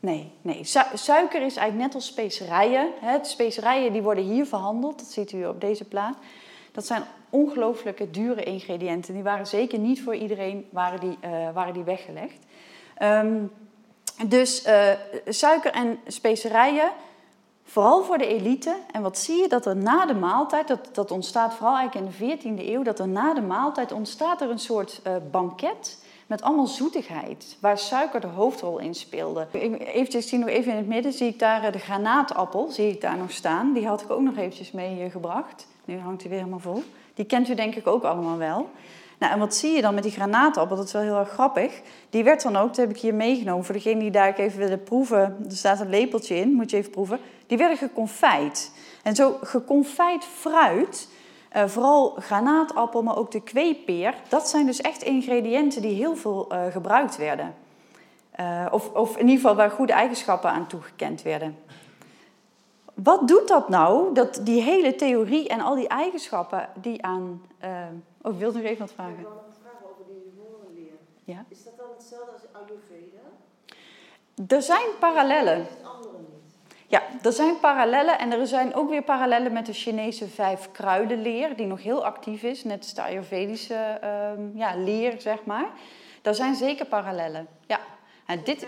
Nee, 0.00 0.32
nee. 0.42 0.64
Su- 0.64 0.96
suiker 0.96 1.42
is 1.42 1.56
eigenlijk 1.56 1.86
net 1.86 1.94
als 1.94 2.06
specerijen. 2.06 2.90
Hè. 3.00 3.24
Specerijen 3.24 3.92
die 3.92 4.02
worden 4.02 4.24
hier 4.24 4.46
verhandeld, 4.46 4.98
dat 4.98 5.08
ziet 5.08 5.32
u 5.32 5.46
op 5.46 5.60
deze 5.60 5.84
plaat. 5.84 6.16
Dat 6.76 6.86
zijn 6.86 7.02
ongelooflijke 7.30 8.10
dure 8.10 8.42
ingrediënten. 8.42 9.14
Die 9.14 9.22
waren 9.22 9.46
zeker 9.46 9.78
niet 9.78 10.02
voor 10.02 10.14
iedereen 10.14 10.66
waren 10.70 11.00
die, 11.00 11.16
eh, 11.20 11.30
waren 11.54 11.72
die 11.72 11.82
weggelegd. 11.82 12.38
Ehm, 12.96 13.42
dus 14.26 14.62
eh, 14.62 14.90
suiker 15.28 15.72
en 15.72 15.98
specerijen, 16.06 16.90
vooral 17.64 18.04
voor 18.04 18.18
de 18.18 18.26
elite. 18.26 18.76
En 18.92 19.02
wat 19.02 19.18
zie 19.18 19.36
je? 19.42 19.48
Dat 19.48 19.66
er 19.66 19.76
na 19.76 20.06
de 20.06 20.14
maaltijd, 20.14 20.68
dat, 20.68 20.88
dat 20.92 21.10
ontstaat 21.10 21.54
vooral 21.54 21.76
eigenlijk 21.76 22.06
in 22.06 22.12
de 22.12 22.16
14e 22.16 22.72
eeuw, 22.72 22.82
dat 22.82 22.98
er 22.98 23.08
na 23.08 23.34
de 23.34 23.42
maaltijd 23.42 23.92
ontstaat 23.92 24.40
er 24.40 24.50
een 24.50 24.58
soort 24.58 25.00
eh, 25.02 25.16
banket 25.30 26.04
met 26.26 26.42
allemaal 26.42 26.66
zoetigheid, 26.66 27.56
waar 27.60 27.78
suiker 27.78 28.20
de 28.20 28.26
hoofdrol 28.26 28.78
in 28.78 28.94
speelde. 28.94 29.46
Eventjes, 29.52 30.28
zie 30.28 30.38
nog 30.38 30.48
even 30.48 30.70
in 30.70 30.78
het 30.78 30.86
midden, 30.86 31.12
zie 31.12 31.28
ik 31.28 31.38
daar 31.38 31.72
de 31.72 31.78
granaatappel, 31.78 32.70
zie 32.70 32.90
ik 32.90 33.00
daar 33.00 33.16
nog 33.16 33.30
staan. 33.30 33.72
Die 33.72 33.86
had 33.86 34.00
ik 34.00 34.10
ook 34.10 34.20
nog 34.20 34.36
eventjes 34.36 34.70
meegebracht. 34.70 35.66
Nu 35.86 35.98
hangt 35.98 36.20
hij 36.20 36.30
weer 36.30 36.38
helemaal 36.38 36.60
vol. 36.60 36.82
Die 37.14 37.24
kent 37.24 37.48
u 37.48 37.54
denk 37.54 37.74
ik 37.74 37.86
ook 37.86 38.02
allemaal 38.02 38.38
wel. 38.38 38.70
Nou, 39.18 39.32
en 39.32 39.38
wat 39.38 39.54
zie 39.54 39.74
je 39.74 39.82
dan 39.82 39.94
met 39.94 40.02
die 40.02 40.12
granaatappel? 40.12 40.76
Dat 40.76 40.86
is 40.86 40.92
wel 40.92 41.02
heel 41.02 41.18
erg 41.18 41.30
grappig. 41.30 41.80
Die 42.10 42.24
werd 42.24 42.42
dan 42.42 42.56
ook, 42.56 42.66
dat 42.66 42.76
heb 42.76 42.90
ik 42.90 42.98
hier 42.98 43.14
meegenomen, 43.14 43.64
voor 43.64 43.74
degenen 43.74 43.98
die 43.98 44.10
daar 44.10 44.34
even 44.34 44.58
willen 44.58 44.82
proeven. 44.82 45.18
Er 45.48 45.56
staat 45.56 45.80
een 45.80 45.90
lepeltje 45.90 46.36
in, 46.36 46.52
moet 46.52 46.70
je 46.70 46.76
even 46.76 46.90
proeven. 46.90 47.18
die 47.46 47.58
werden 47.58 47.76
geconfijt. 47.76 48.72
En 49.02 49.14
zo 49.14 49.36
geconfijt 49.42 50.24
fruit, 50.24 51.08
eh, 51.48 51.64
vooral 51.66 52.16
granaatappel, 52.18 53.02
maar 53.02 53.16
ook 53.16 53.30
de 53.30 53.42
kweepeer, 53.42 54.14
dat 54.28 54.48
zijn 54.48 54.66
dus 54.66 54.80
echt 54.80 55.02
ingrediënten 55.02 55.82
die 55.82 55.94
heel 55.94 56.16
veel 56.16 56.46
eh, 56.48 56.66
gebruikt 56.70 57.16
werden. 57.16 57.54
Eh, 58.30 58.66
of, 58.70 58.92
of 58.92 59.16
in 59.16 59.28
ieder 59.28 59.40
geval 59.40 59.54
waar 59.54 59.70
goede 59.70 59.92
eigenschappen 59.92 60.50
aan 60.50 60.66
toegekend 60.66 61.22
werden. 61.22 61.56
Wat 63.02 63.28
doet 63.28 63.48
dat 63.48 63.68
nou, 63.68 64.14
dat 64.14 64.40
die 64.42 64.62
hele 64.62 64.94
theorie 64.94 65.48
en 65.48 65.60
al 65.60 65.74
die 65.74 65.88
eigenschappen 65.88 66.68
die 66.74 67.02
aan... 67.04 67.42
eh, 67.58 67.70
oh, 68.22 68.32
ik 68.32 68.38
wilde 68.38 68.58
nog 68.58 68.66
even 68.66 68.78
wat 68.78 68.88
Ik 68.88 68.94
vragen. 68.94 69.16
wil 69.16 69.30
nog 69.30 69.56
vragen 69.62 69.86
over 69.90 70.04
die 70.06 70.32
humorenleer. 70.34 70.98
Ja? 71.24 71.44
Is 71.48 71.64
dat 71.64 71.76
dan 71.76 71.86
hetzelfde 71.96 72.32
als 72.32 72.42
Ayurveda? 72.52 73.20
Er 74.54 74.62
zijn 74.62 74.88
parallellen. 74.98 75.66
Ja, 76.88 77.02
er 77.22 77.32
zijn 77.32 77.60
parallellen 77.60 78.18
en 78.18 78.32
er 78.32 78.46
zijn 78.46 78.74
ook 78.74 78.88
weer 78.88 79.02
parallellen 79.02 79.52
met 79.52 79.66
de 79.66 79.72
Chinese 79.72 80.28
vijf 80.28 80.70
kruidenleer, 80.72 81.56
die 81.56 81.66
nog 81.66 81.82
heel 81.82 82.04
actief 82.04 82.42
is, 82.42 82.64
net 82.64 82.78
als 82.78 82.94
de 82.94 83.02
Ayurvedische 83.02 83.74
ehm, 84.00 84.56
ja, 84.56 84.76
leer, 84.76 85.20
zeg 85.20 85.44
maar. 85.44 85.66
Daar 86.22 86.34
zijn 86.34 86.54
zeker 86.54 86.86
parallellen. 86.86 87.46
Ja, 87.66 87.80
en 88.26 88.40
dit. 88.44 88.66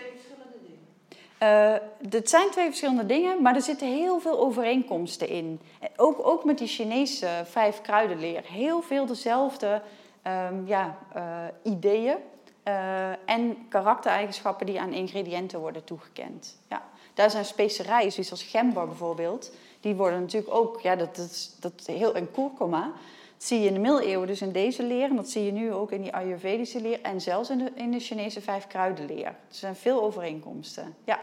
Eh, 1.39 1.75
het 2.11 2.31
zijn 2.31 2.51
twee 2.51 2.67
verschillende 2.67 3.07
dingen, 3.07 3.43
maar 3.43 3.55
er 3.55 3.63
zitten 3.63 3.89
heel 3.89 4.21
veel 4.21 4.39
overeenkomsten 4.39 5.29
in. 5.29 5.61
En 5.81 5.89
Ook, 5.97 6.27
ook 6.27 6.45
met 6.45 6.59
die 6.59 6.69
Chinese 6.69 7.29
vijf 7.45 7.81
kruidenleer. 7.81 8.43
Heel 8.45 8.83
veel 8.83 9.07
dezelfde 9.07 9.83
ehm, 10.23 10.67
ja, 10.67 10.99
eh, 11.13 11.23
ideeën 11.63 12.17
eh, 12.63 13.11
en 13.25 13.67
karaktereigenschappen 13.69 14.67
die 14.67 14.81
aan 14.81 14.93
ingrediënten 14.93 15.61
worden 15.61 15.85
toegekend. 15.85 16.59
Ja. 16.69 16.83
Daar 17.15 17.31
zijn 17.31 17.45
specerijen, 17.45 18.13
zoals 18.13 18.31
als 18.31 18.43
gember 18.43 18.87
bijvoorbeeld, 18.87 19.53
die 19.81 19.95
worden 19.95 20.21
natuurlijk 20.21 20.55
ook, 20.55 20.81
ja, 20.81 20.97
dat, 20.97 21.17
dat, 21.17 21.57
dat 21.61 21.87
heel, 21.87 22.15
en 22.15 22.31
kurkuma, 22.31 22.93
zie 23.39 23.61
je 23.61 23.67
in 23.67 23.75
de 23.75 23.81
middeleeuwen 23.81 24.27
dus 24.27 24.41
in 24.41 24.53
deze 24.53 24.83
leer, 24.83 25.11
en 25.11 25.17
dat 25.17 25.31
zie 25.31 25.45
je 25.45 25.53
nu 25.53 25.73
ook 25.73 25.93
in 25.93 26.03
die 26.03 26.15
Ayurvedische 26.15 26.81
leer 26.81 27.03
en 27.03 27.21
zelfs 27.21 27.51
in 27.51 27.59
de, 27.59 27.71
in 27.75 27.91
de 27.91 28.01
Chinese 28.01 28.41
vijf 28.41 28.67
kruidenleer. 28.67 29.27
Er 29.27 29.35
zijn 29.49 29.77
veel 29.77 30.03
overeenkomsten, 30.03 30.95
ja. 31.05 31.21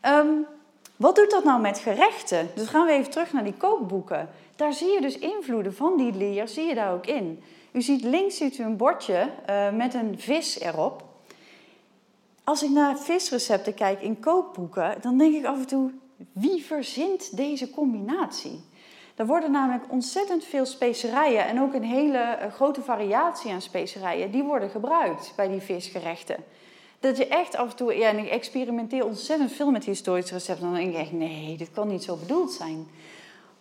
Ehm, 0.00 0.28
wat 0.96 1.16
doet 1.16 1.30
dat 1.30 1.44
nou 1.44 1.60
met 1.60 1.78
gerechten? 1.78 2.50
Dus 2.54 2.68
gaan 2.68 2.86
we 2.86 2.92
even 2.92 3.10
terug 3.10 3.32
naar 3.32 3.44
die 3.44 3.56
kookboeken. 3.56 4.28
Daar 4.56 4.72
zie 4.72 4.92
je 4.92 5.00
dus 5.00 5.18
invloeden 5.18 5.74
van 5.74 5.96
die 5.96 6.12
leer, 6.12 6.48
zie 6.48 6.66
je 6.66 6.74
daar 6.74 6.92
ook 6.92 7.06
in. 7.06 7.42
U 7.72 7.82
ziet 7.82 8.02
links 8.02 8.36
ziet 8.36 8.58
u 8.58 8.62
een 8.62 8.76
bordje 8.76 9.30
eh, 9.46 9.70
met 9.70 9.94
een 9.94 10.14
vis 10.18 10.60
erop. 10.60 11.02
Als 12.44 12.62
ik 12.62 12.70
naar 12.70 12.98
visrecepten 12.98 13.74
kijk 13.74 14.00
in 14.00 14.20
kookboeken, 14.20 14.96
dan 15.00 15.18
denk 15.18 15.34
ik 15.34 15.44
af 15.44 15.58
en 15.58 15.66
toe, 15.66 15.90
wie 16.32 16.64
verzint 16.64 17.36
deze 17.36 17.70
combinatie? 17.70 18.64
Er 19.14 19.26
worden 19.26 19.50
namelijk 19.50 19.84
ontzettend 19.88 20.44
veel 20.44 20.66
specerijen 20.66 21.46
en 21.46 21.60
ook 21.60 21.74
een 21.74 21.84
hele 21.84 22.18
eh, 22.18 22.52
grote 22.52 22.82
variatie 22.82 23.52
aan 23.52 23.62
specerijen, 23.62 24.30
die 24.30 24.42
worden 24.42 24.70
gebruikt 24.70 25.32
bij 25.36 25.48
die 25.48 25.60
visgerechten. 25.60 26.36
Dat 27.00 27.16
je 27.16 27.26
echt 27.26 27.56
af 27.56 27.70
en 27.70 27.76
toe, 27.76 27.96
ja, 27.96 28.08
en 28.08 28.28
experimenteer 28.28 29.04
ontzettend 29.04 29.52
veel 29.52 29.70
met 29.70 29.84
historische 29.84 30.34
recepten, 30.34 30.64
dan 30.64 30.74
denk 30.74 30.96
ik 30.96 31.12
nee, 31.12 31.56
dit 31.56 31.70
kan 31.70 31.88
niet 31.88 32.04
zo 32.04 32.16
bedoeld 32.16 32.52
zijn. 32.52 32.86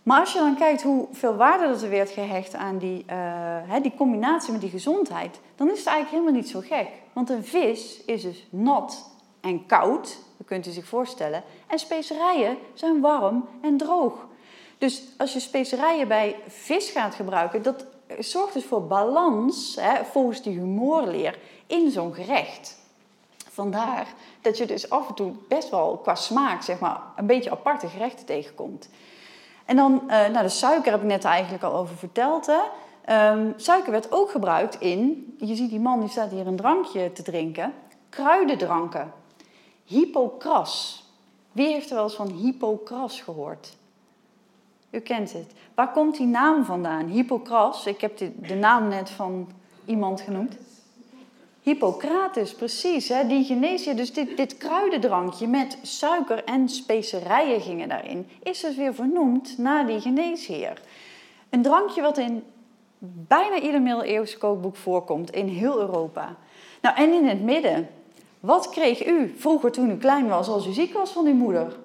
Maar 0.04 0.20
als 0.20 0.34
je 0.34 0.40
dan 0.40 0.56
kijkt 0.56 0.82
hoeveel 0.82 1.36
waarde 1.36 1.68
dat 1.68 1.82
er 1.82 1.90
werd 1.90 2.10
gehecht 2.10 2.56
aan 2.56 2.78
die, 2.78 3.04
eh, 3.06 3.82
die 3.82 3.94
combinatie 3.96 4.52
met 4.52 4.62
die 4.62 4.70
gezondheid, 4.70 5.40
dan 5.56 5.72
is 5.72 5.78
het 5.78 5.88
eigenlijk 5.88 6.10
helemaal 6.10 6.42
niet 6.42 6.50
zo 6.50 6.60
gek. 6.60 6.88
Want 7.14 7.30
een 7.30 7.46
vis 7.46 8.04
is 8.06 8.22
dus 8.22 8.48
nat 8.50 9.10
en 9.42 9.66
koud, 9.66 10.18
dat 10.38 10.48
kunt 10.48 10.68
u 10.68 10.72
zich 10.72 10.86
voorstellen. 10.86 11.44
En 11.68 11.80
specerijen 11.80 12.58
zijn 12.74 13.02
warm 13.02 13.48
en 13.62 13.78
droog. 13.78 14.26
Dus 14.84 15.04
als 15.18 15.34
je 15.34 15.40
specerijen 15.40 16.08
bij 16.08 16.36
vis 16.48 16.90
gaat 16.90 17.16
gebruiken, 17.16 17.62
dat 17.62 17.86
zorgt 18.20 18.54
dus 18.54 18.66
voor 18.66 18.88
balans, 18.88 19.78
hè, 19.80 20.06
volgens 20.06 20.42
die 20.42 20.54
humorleer, 20.54 21.40
in 21.68 21.92
zo'n 21.92 22.14
gerecht. 22.14 22.78
Vandaar 23.50 24.08
dat 24.42 24.58
je 24.58 24.66
dus 24.66 24.90
af 24.90 25.08
en 25.08 25.14
toe 25.14 25.32
best 25.48 25.70
wel 25.70 25.98
qua 25.98 26.16
smaak, 26.16 26.62
zeg 26.62 26.80
maar, 26.80 27.02
een 27.16 27.26
beetje 27.26 27.52
aparte 27.52 27.88
gerechten 27.88 28.26
tegenkomt. 28.26 28.90
En 29.66 29.76
dan, 29.76 30.10
eh, 30.10 30.28
nou, 30.28 30.44
de 30.44 30.50
suiker 30.50 30.92
heb 30.92 31.02
ik 31.02 31.08
net 31.08 31.24
eigenlijk 31.24 31.64
al 31.64 31.74
over 31.74 31.96
verteld. 31.96 32.46
Hè. 32.46 32.62
Ehm, 33.06 33.52
suiker 33.56 33.92
werd 33.92 34.12
ook 34.12 34.32
gebruikt 34.32 34.80
in, 34.80 35.34
je 35.40 35.56
ziet 35.56 35.70
die 35.70 35.80
man 35.80 36.00
die 36.00 36.10
staat 36.10 36.32
hier 36.32 36.48
een 36.48 36.56
drankje 36.56 37.12
te 37.12 37.24
drinken, 37.24 37.74
kruidendranken. 38.10 39.14
Hippocras. 39.84 41.04
Wie 41.52 41.68
heeft 41.68 41.90
er 41.90 41.96
wel 41.96 42.04
eens 42.04 42.16
van 42.16 42.32
Hippocras 42.32 43.22
gehoord? 43.22 43.82
U 44.94 45.00
kent 45.00 45.34
het. 45.34 45.52
Waar 45.76 45.92
komt 45.92 46.18
die 46.18 46.28
naam 46.28 46.66
vandaan? 46.66 47.08
Hippocras, 47.08 47.86
ik 47.86 48.02
heb 48.02 48.18
de, 48.18 48.32
de 48.48 48.56
naam 48.56 48.88
net 48.88 49.10
van 49.10 49.48
iemand 49.86 50.22
genoemd. 50.22 50.58
Hippocrates, 51.62 52.54
precies. 52.54 53.10
Hè? 53.10 53.28
Die 53.28 53.44
geneesheer, 53.44 53.96
dus 53.96 54.14
dit, 54.14 54.38
dit 54.38 54.58
kruidendrankje 54.58 55.48
met 55.48 55.78
suiker 55.82 56.44
en 56.44 56.70
specerijen 56.70 57.62
gingen 57.62 57.90
daarin, 57.90 58.28
is 58.44 58.60
dus 58.60 58.76
weer 58.76 58.94
vernoemd 58.94 59.58
naar 59.58 59.88
die 59.88 60.02
geneesheer. 60.02 60.82
Een 61.50 61.62
drankje 61.62 62.02
wat 62.02 62.18
in 62.18 62.44
bijna 63.28 63.60
ieder 63.60 63.82
middeleeuwse 63.82 64.38
kookboek 64.38 64.76
voorkomt 64.76 65.32
in 65.32 65.48
heel 65.48 65.80
Europa. 65.80 66.36
Nou, 66.82 66.96
en 66.96 67.14
in 67.14 67.28
het 67.28 67.42
midden, 67.42 67.90
wat 68.40 68.70
kreeg 68.70 69.08
u 69.08 69.34
vroeger 69.38 69.72
toen 69.72 69.90
u 69.90 69.98
klein 69.98 70.28
was 70.28 70.48
als 70.48 70.68
u 70.68 70.72
ziek 70.72 70.94
was 70.94 71.12
van 71.12 71.26
uw 71.26 71.34
moeder? 71.34 71.76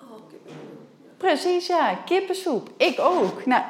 Oh, 0.00 0.08
kippenvel. 0.30 0.62
Precies, 1.22 1.66
ja, 1.66 1.94
kippensoep. 1.94 2.70
Ik 2.76 3.00
ook. 3.00 3.46
Nou, 3.46 3.62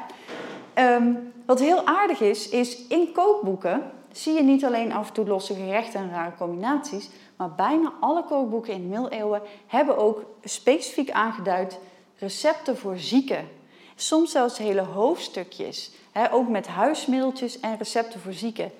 ehm, 0.73 1.13
wat 1.45 1.59
heel 1.59 1.85
aardig 1.85 2.19
is, 2.21 2.49
is 2.49 2.87
in 2.87 3.11
kookboeken 3.11 3.91
zie 4.11 4.33
je 4.33 4.43
niet 4.43 4.65
alleen 4.65 4.93
af 4.93 5.07
en 5.07 5.13
toe 5.13 5.27
losse 5.27 5.53
gerechten 5.53 5.99
en 5.99 6.09
rare 6.09 6.31
combinaties, 6.37 7.09
maar 7.35 7.51
bijna 7.51 7.93
alle 7.99 8.23
kookboeken 8.23 8.73
in 8.73 8.81
de 8.81 8.87
middeleeuwen 8.87 9.41
hebben 9.67 9.97
ook 9.97 10.25
specifiek 10.43 11.11
aangeduid 11.11 11.79
recepten 12.17 12.77
voor 12.77 12.97
zieken. 12.97 13.47
Soms 13.95 14.31
zelfs 14.31 14.57
hele 14.57 14.81
hoofdstukjes, 14.81 15.91
ook 16.31 16.49
met 16.49 16.67
huismiddeltjes 16.67 17.59
en 17.59 17.77
recepten 17.77 18.19
voor 18.19 18.33
zieken. 18.33 18.71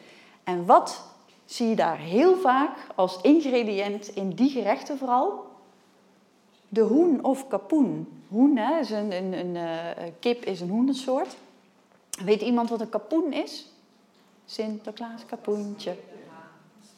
En 0.43 0.65
wat 0.65 1.03
zie 1.45 1.67
je 1.67 1.75
daar 1.75 1.97
heel 1.97 2.35
vaak 2.37 2.77
als 2.95 3.19
ingrediënt 3.21 4.07
in 4.07 4.29
die 4.29 4.49
gerechten 4.49 4.97
vooral? 4.97 5.45
De 6.69 6.81
hoen 6.81 7.23
of 7.23 7.47
kapoen. 7.47 8.07
Hoen 8.33 8.57
is 8.57 8.89
een, 8.89 9.11
een, 9.11 9.33
een 9.33 9.55
eh, 9.55 10.11
kip 10.19 10.45
is 10.45 10.61
een 10.61 10.69
hoendersoort. 10.69 11.35
Weet 12.23 12.41
iemand 12.41 12.69
wat 12.69 12.81
een 12.81 12.89
kapoen 12.89 13.33
is? 13.33 13.67
Sinterklaas 14.45 15.25
kapoentje. 15.25 15.95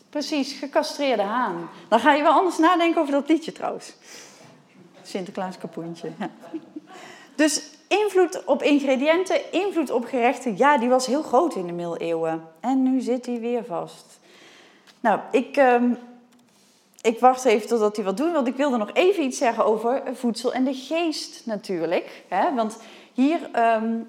Precies, 0.09 0.53
gecastreerde 0.53 1.23
haan. 1.23 1.69
Dan 1.89 1.99
ga 1.99 2.13
je 2.13 2.23
wel 2.23 2.31
anders 2.31 2.57
nadenken 2.57 3.01
over 3.01 3.13
dat 3.13 3.29
liedje 3.29 3.51
trouwens. 3.51 3.93
Sinterklaas 5.01 5.57
kapoentje. 5.57 6.11
Ja. 6.19 6.29
Dus 7.35 7.69
invloed 7.87 8.43
op 8.45 8.63
ingrediënten, 8.63 9.51
invloed 9.51 9.91
op 9.91 10.05
gerechten, 10.05 10.57
ja, 10.57 10.77
die 10.77 10.89
was 10.89 11.05
heel 11.05 11.21
groot 11.21 11.55
in 11.55 11.67
de 11.67 11.73
middeleeuwen. 11.73 12.47
En 12.59 12.83
nu 12.83 13.01
zit 13.01 13.25
hij 13.25 13.39
weer 13.39 13.65
vast. 13.65 14.19
Nou, 14.99 15.19
ik, 15.31 15.57
ehm, 15.57 15.93
ik 17.05 17.19
wacht 17.19 17.45
even 17.45 17.67
totdat 17.67 17.95
hij 17.95 18.05
wat 18.05 18.17
doet, 18.17 18.31
want 18.31 18.47
ik 18.47 18.55
wilde 18.55 18.77
nog 18.77 18.89
even 18.93 19.23
iets 19.23 19.37
zeggen 19.37 19.65
over 19.65 20.01
voedsel 20.13 20.53
en 20.53 20.63
de 20.63 20.73
geest 20.73 21.45
natuurlijk. 21.45 22.23
Hè? 22.27 22.53
Want 22.53 22.77
hier, 23.13 23.49
ehm, 23.51 23.99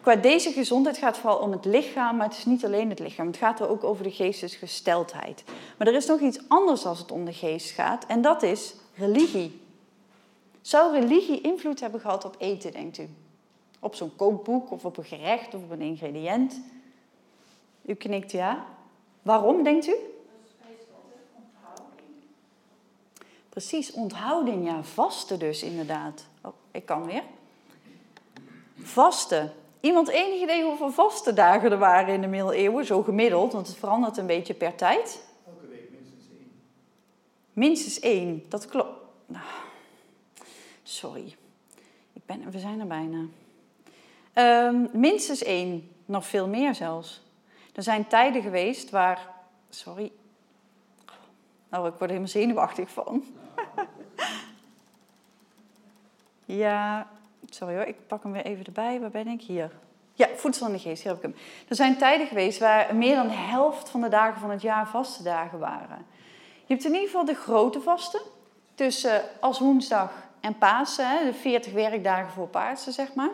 qua 0.00 0.16
deze 0.16 0.52
gezondheid 0.52 0.98
gaat 0.98 1.10
het 1.10 1.20
vooral 1.20 1.38
om 1.38 1.52
het 1.52 1.64
lichaam, 1.64 2.16
maar 2.16 2.26
het 2.26 2.36
is 2.36 2.44
niet 2.44 2.64
alleen 2.64 2.90
het 2.90 2.98
lichaam. 2.98 3.26
Het 3.26 3.36
gaat 3.36 3.60
er 3.60 3.68
ook 3.68 3.84
over 3.84 4.04
de 4.04 4.10
geestesgesteldheid. 4.10 5.44
Maar 5.76 5.86
er 5.86 5.94
is 5.94 6.06
nog 6.06 6.20
iets 6.20 6.40
anders 6.48 6.86
als 6.86 6.98
het 6.98 7.12
om 7.12 7.24
de 7.24 7.32
geest 7.32 7.70
gaat, 7.70 8.06
en 8.06 8.22
dat 8.22 8.42
is 8.42 8.74
religie. 8.94 9.60
Zou 10.60 10.92
religie 10.92 11.40
invloed 11.40 11.80
hebben 11.80 12.00
gehad 12.00 12.24
op 12.24 12.34
eten, 12.38 12.72
denkt 12.72 12.98
u? 12.98 13.08
Op 13.80 13.94
zo'n 13.94 14.16
kookboek 14.16 14.70
of 14.70 14.84
op 14.84 14.96
een 14.96 15.04
gerecht 15.04 15.54
of 15.54 15.62
op 15.62 15.70
een 15.70 15.80
ingrediënt? 15.80 16.60
U 17.86 17.94
knikt 17.94 18.32
ja. 18.32 18.64
Waarom, 19.22 19.62
denkt 19.62 19.86
u? 19.86 19.94
Precies, 23.60 23.92
onthouding, 23.92 24.66
ja. 24.66 24.82
Vasten 24.82 25.38
dus, 25.38 25.62
inderdaad. 25.62 26.26
Oh, 26.42 26.52
ik 26.70 26.86
kan 26.86 27.06
weer. 27.06 27.22
Vasten. 28.78 29.52
Iemand 29.80 30.08
enig 30.08 30.42
idee 30.42 30.64
hoeveel 30.64 30.90
vastendagen 30.90 31.70
er 31.70 31.78
waren 31.78 32.14
in 32.14 32.20
de 32.20 32.26
middeleeuwen? 32.26 32.86
Zo 32.86 33.02
gemiddeld, 33.02 33.52
want 33.52 33.66
het 33.66 33.76
verandert 33.76 34.16
een 34.16 34.26
beetje 34.26 34.54
per 34.54 34.74
tijd. 34.74 35.26
Elke 35.46 35.66
week 35.66 35.90
minstens 35.90 36.24
één. 36.30 36.50
Minstens 37.52 38.00
één, 38.00 38.44
dat 38.48 38.66
klopt. 38.66 38.98
Nou, 39.26 39.44
sorry, 40.82 41.36
ik 42.12 42.26
ben, 42.26 42.50
we 42.50 42.58
zijn 42.58 42.80
er 42.80 42.86
bijna. 42.86 43.24
Ehm, 44.32 44.86
minstens 44.92 45.42
één, 45.42 45.90
nog 46.04 46.26
veel 46.26 46.48
meer 46.48 46.74
zelfs. 46.74 47.22
Er 47.74 47.82
zijn 47.82 48.06
tijden 48.06 48.42
geweest 48.42 48.90
waar. 48.90 49.28
Sorry. 49.70 50.12
Nou, 51.68 51.86
ik 51.86 51.90
word 51.90 52.00
er 52.00 52.08
helemaal 52.08 52.28
zenuwachtig 52.28 52.90
van. 52.90 53.24
Ja, 56.56 57.06
sorry 57.48 57.74
hoor, 57.74 57.84
ik 57.84 58.06
pak 58.06 58.22
hem 58.22 58.32
weer 58.32 58.44
even 58.44 58.64
erbij. 58.64 59.00
Waar 59.00 59.10
ben 59.10 59.26
ik? 59.26 59.42
Hier. 59.42 59.70
Ja, 60.14 60.28
voedsel 60.34 60.66
en 60.66 60.72
de 60.72 60.78
geest, 60.78 61.02
hier 61.02 61.12
heb 61.12 61.24
ik 61.24 61.30
hem. 61.30 61.42
Er 61.68 61.76
zijn 61.76 61.96
tijden 61.96 62.26
geweest 62.26 62.58
waar 62.58 62.94
meer 62.94 63.14
dan 63.14 63.28
de 63.28 63.34
helft 63.34 63.88
van 63.88 64.00
de 64.00 64.08
dagen 64.08 64.40
van 64.40 64.50
het 64.50 64.62
jaar 64.62 64.88
vaste 64.88 65.22
dagen 65.22 65.58
waren. 65.58 66.06
Je 66.66 66.74
hebt 66.74 66.84
in 66.84 66.92
ieder 66.92 67.06
geval 67.06 67.24
de 67.24 67.34
grote 67.34 67.80
vasten, 67.80 68.20
tussen 68.74 69.22
als 69.40 69.58
woensdag 69.58 70.12
en 70.40 70.58
Pasen, 70.58 71.08
hè, 71.08 71.24
de 71.24 71.34
40 71.34 71.72
werkdagen 71.72 72.32
voor 72.32 72.48
Pasen, 72.48 72.92
zeg 72.92 73.14
maar. 73.14 73.30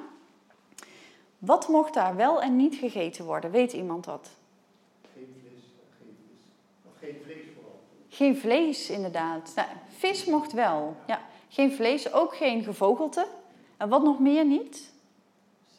Wat 1.38 1.68
mocht 1.68 1.94
daar 1.94 2.16
wel 2.16 2.42
en 2.42 2.56
niet 2.56 2.74
gegeten 2.74 3.24
worden? 3.24 3.50
Weet 3.50 3.72
iemand 3.72 4.04
dat? 4.04 4.30
Geen 5.14 5.40
vlees, 5.40 5.62
geen 5.98 6.16
vis. 6.22 6.46
Of 6.84 6.92
geen 6.98 7.20
vlees 7.24 7.44
vooral. 7.54 7.80
Geen 8.08 8.36
vlees, 8.36 8.90
inderdaad. 8.90 9.52
Nou, 9.54 9.68
vis 9.98 10.24
mocht 10.24 10.52
wel. 10.52 10.96
Ja, 11.06 11.20
geen 11.56 11.72
vlees, 11.72 12.12
ook 12.12 12.36
geen 12.36 12.62
gevogelte. 12.62 13.26
En 13.76 13.88
wat 13.88 14.02
nog 14.02 14.18
meer 14.18 14.44
niet? 14.44 14.92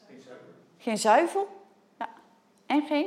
Geen 0.07 0.21
zuiver. 0.21 0.45
Geen 0.77 0.97
zuivel. 0.97 1.47
Ja. 1.97 2.09
En 2.65 2.85
geen? 2.87 3.05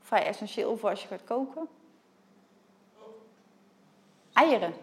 Vrij 0.00 0.26
essentieel 0.26 0.76
voor 0.76 0.90
als 0.90 1.02
je 1.02 1.08
gaat 1.08 1.24
koken. 1.24 1.68
Eieren. 4.32 4.74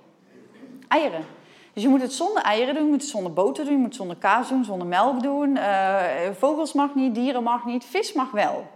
Eieren. 0.88 1.26
Dus 1.74 1.84
je 1.84 1.90
moet 1.90 2.02
het 2.02 2.14
zonder 2.14 2.44
eieren 2.44 2.74
doen, 2.74 2.84
je 2.84 2.90
moet 2.90 3.02
het 3.02 3.10
zonder 3.10 3.34
boter 3.34 3.64
doen, 3.64 3.74
je 3.74 3.80
moet 3.80 3.88
het 3.88 3.96
zonder 3.96 4.16
kaas 4.16 4.50
doen, 4.50 4.64
zonder 4.64 4.88
melk 4.88 5.22
doen. 5.22 5.58
Eh, 5.58 6.32
vogels 6.38 6.74
mag 6.74 6.96
niet, 6.96 7.16
dieren 7.16 7.44
mag 7.44 7.66
niet, 7.66 7.86
vis 7.86 8.14
mag 8.14 8.32
wel. 8.32 8.68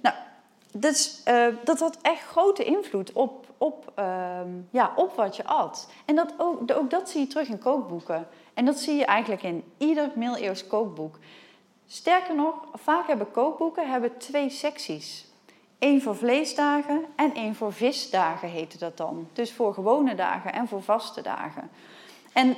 Nou, 0.00 0.14
dus, 0.72 1.20
eh, 1.24 1.46
dat 1.64 1.78
had 1.78 1.98
echt 2.02 2.22
grote 2.22 2.64
invloed 2.64 3.12
op, 3.12 3.45
op, 3.58 3.92
ehm, 3.94 4.48
ja, 4.70 4.92
op 4.96 5.14
wat 5.14 5.36
je 5.36 5.44
at. 5.44 5.88
En 6.04 6.14
dat 6.14 6.34
ook, 6.38 6.90
dat 6.90 7.08
zie 7.10 7.20
je 7.20 7.26
terug 7.26 7.48
in 7.48 7.58
kookboeken. 7.58 8.28
En 8.54 8.64
dat 8.64 8.78
zie 8.78 8.96
je 8.96 9.04
eigenlijk 9.04 9.42
in 9.42 9.64
ieder 9.78 10.10
middeleeuws 10.14 10.66
kookboek. 10.66 11.18
Sterker 11.86 12.34
nog, 12.34 12.54
vaak 12.74 13.06
hebben 13.06 13.30
kookboeken 13.30 13.90
hebben 13.90 14.18
twee 14.18 14.50
secties. 14.50 15.26
Eén 15.78 16.02
voor 16.02 16.16
vleesdagen 16.16 17.04
en 17.16 17.34
één 17.34 17.54
voor 17.54 17.72
visdagen 17.72 18.48
heette 18.48 18.78
dat 18.78 18.96
dan. 18.96 19.28
Dus 19.32 19.52
voor 19.52 19.74
gewone 19.74 20.14
dagen 20.14 20.52
en 20.52 20.68
voor 20.68 20.82
vaste 20.82 21.22
dagen. 21.22 21.70
En 22.32 22.56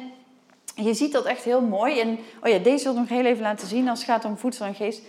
je 0.75 0.95
ziet 0.95 1.13
dat 1.13 1.25
echt 1.25 1.45
heel 1.45 1.61
mooi. 1.61 2.01
En 2.01 2.19
oh 2.43 2.49
ja, 2.49 2.59
deze 2.59 2.85
wil 2.85 2.93
ik 2.93 2.99
nog 2.99 3.09
heel 3.09 3.25
even 3.25 3.43
laten 3.43 3.69
zien 3.69 3.89
als 3.89 3.99
het 3.99 4.09
gaat 4.09 4.25
om 4.25 4.39
voedsel 4.39 4.67
en 4.67 4.75
geest. 4.75 5.03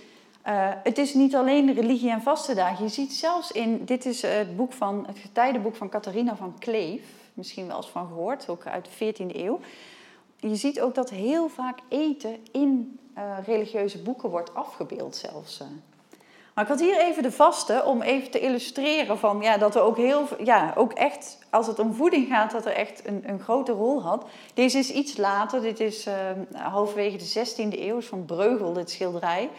Uh, 0.49 0.69
het 0.83 0.97
is 0.97 1.13
niet 1.13 1.35
alleen 1.35 1.73
religie 1.73 2.11
en 2.11 2.21
vaste 2.21 2.55
dagen. 2.55 2.83
Je 2.83 2.91
ziet 2.91 3.13
zelfs 3.13 3.51
in, 3.51 3.85
dit 3.85 4.05
is 4.05 4.21
het 4.21 4.55
boek 4.55 4.73
van, 4.73 5.03
het 5.07 5.19
getijdenboek 5.19 5.75
van 5.75 5.89
Catharina 5.89 6.35
van 6.35 6.55
Kleef. 6.59 7.01
Misschien 7.33 7.67
wel 7.67 7.77
eens 7.77 7.89
van 7.89 8.07
gehoord, 8.07 8.49
ook 8.49 8.65
uit 8.65 8.87
de 8.97 9.13
14e 9.13 9.35
eeuw. 9.35 9.59
Je 10.39 10.55
ziet 10.55 10.81
ook 10.81 10.95
dat 10.95 11.09
heel 11.09 11.49
vaak 11.49 11.79
eten 11.89 12.37
in 12.51 12.99
uh, 13.17 13.37
religieuze 13.45 14.01
boeken 14.01 14.29
wordt 14.29 14.53
afgebeeld 14.53 15.15
zelfs. 15.15 15.61
Maar 16.53 16.63
ik 16.63 16.69
had 16.69 16.79
hier 16.79 16.99
even 16.99 17.23
de 17.23 17.31
vaste 17.31 17.83
om 17.85 18.01
even 18.01 18.31
te 18.31 18.39
illustreren 18.39 19.17
van, 19.17 19.41
ja, 19.41 19.57
dat 19.57 19.75
er 19.75 19.81
ook 19.81 19.97
heel, 19.97 20.27
ja, 20.43 20.73
ook 20.75 20.93
echt, 20.93 21.37
als 21.49 21.67
het 21.67 21.79
om 21.79 21.93
voeding 21.93 22.27
gaat, 22.27 22.51
dat 22.51 22.65
er 22.65 22.73
echt 22.73 23.07
een, 23.07 23.23
een 23.25 23.39
grote 23.39 23.71
rol 23.71 24.01
had. 24.01 24.25
Deze 24.53 24.77
is 24.77 24.91
iets 24.91 25.17
later, 25.17 25.61
dit 25.61 25.79
is 25.79 26.07
uh, 26.07 26.13
halverwege 26.53 27.17
de 27.17 27.45
16e 27.47 27.79
eeuw, 27.79 28.01
van 28.01 28.25
Breugel, 28.25 28.73
dit 28.73 28.91
schilderij. 28.91 29.49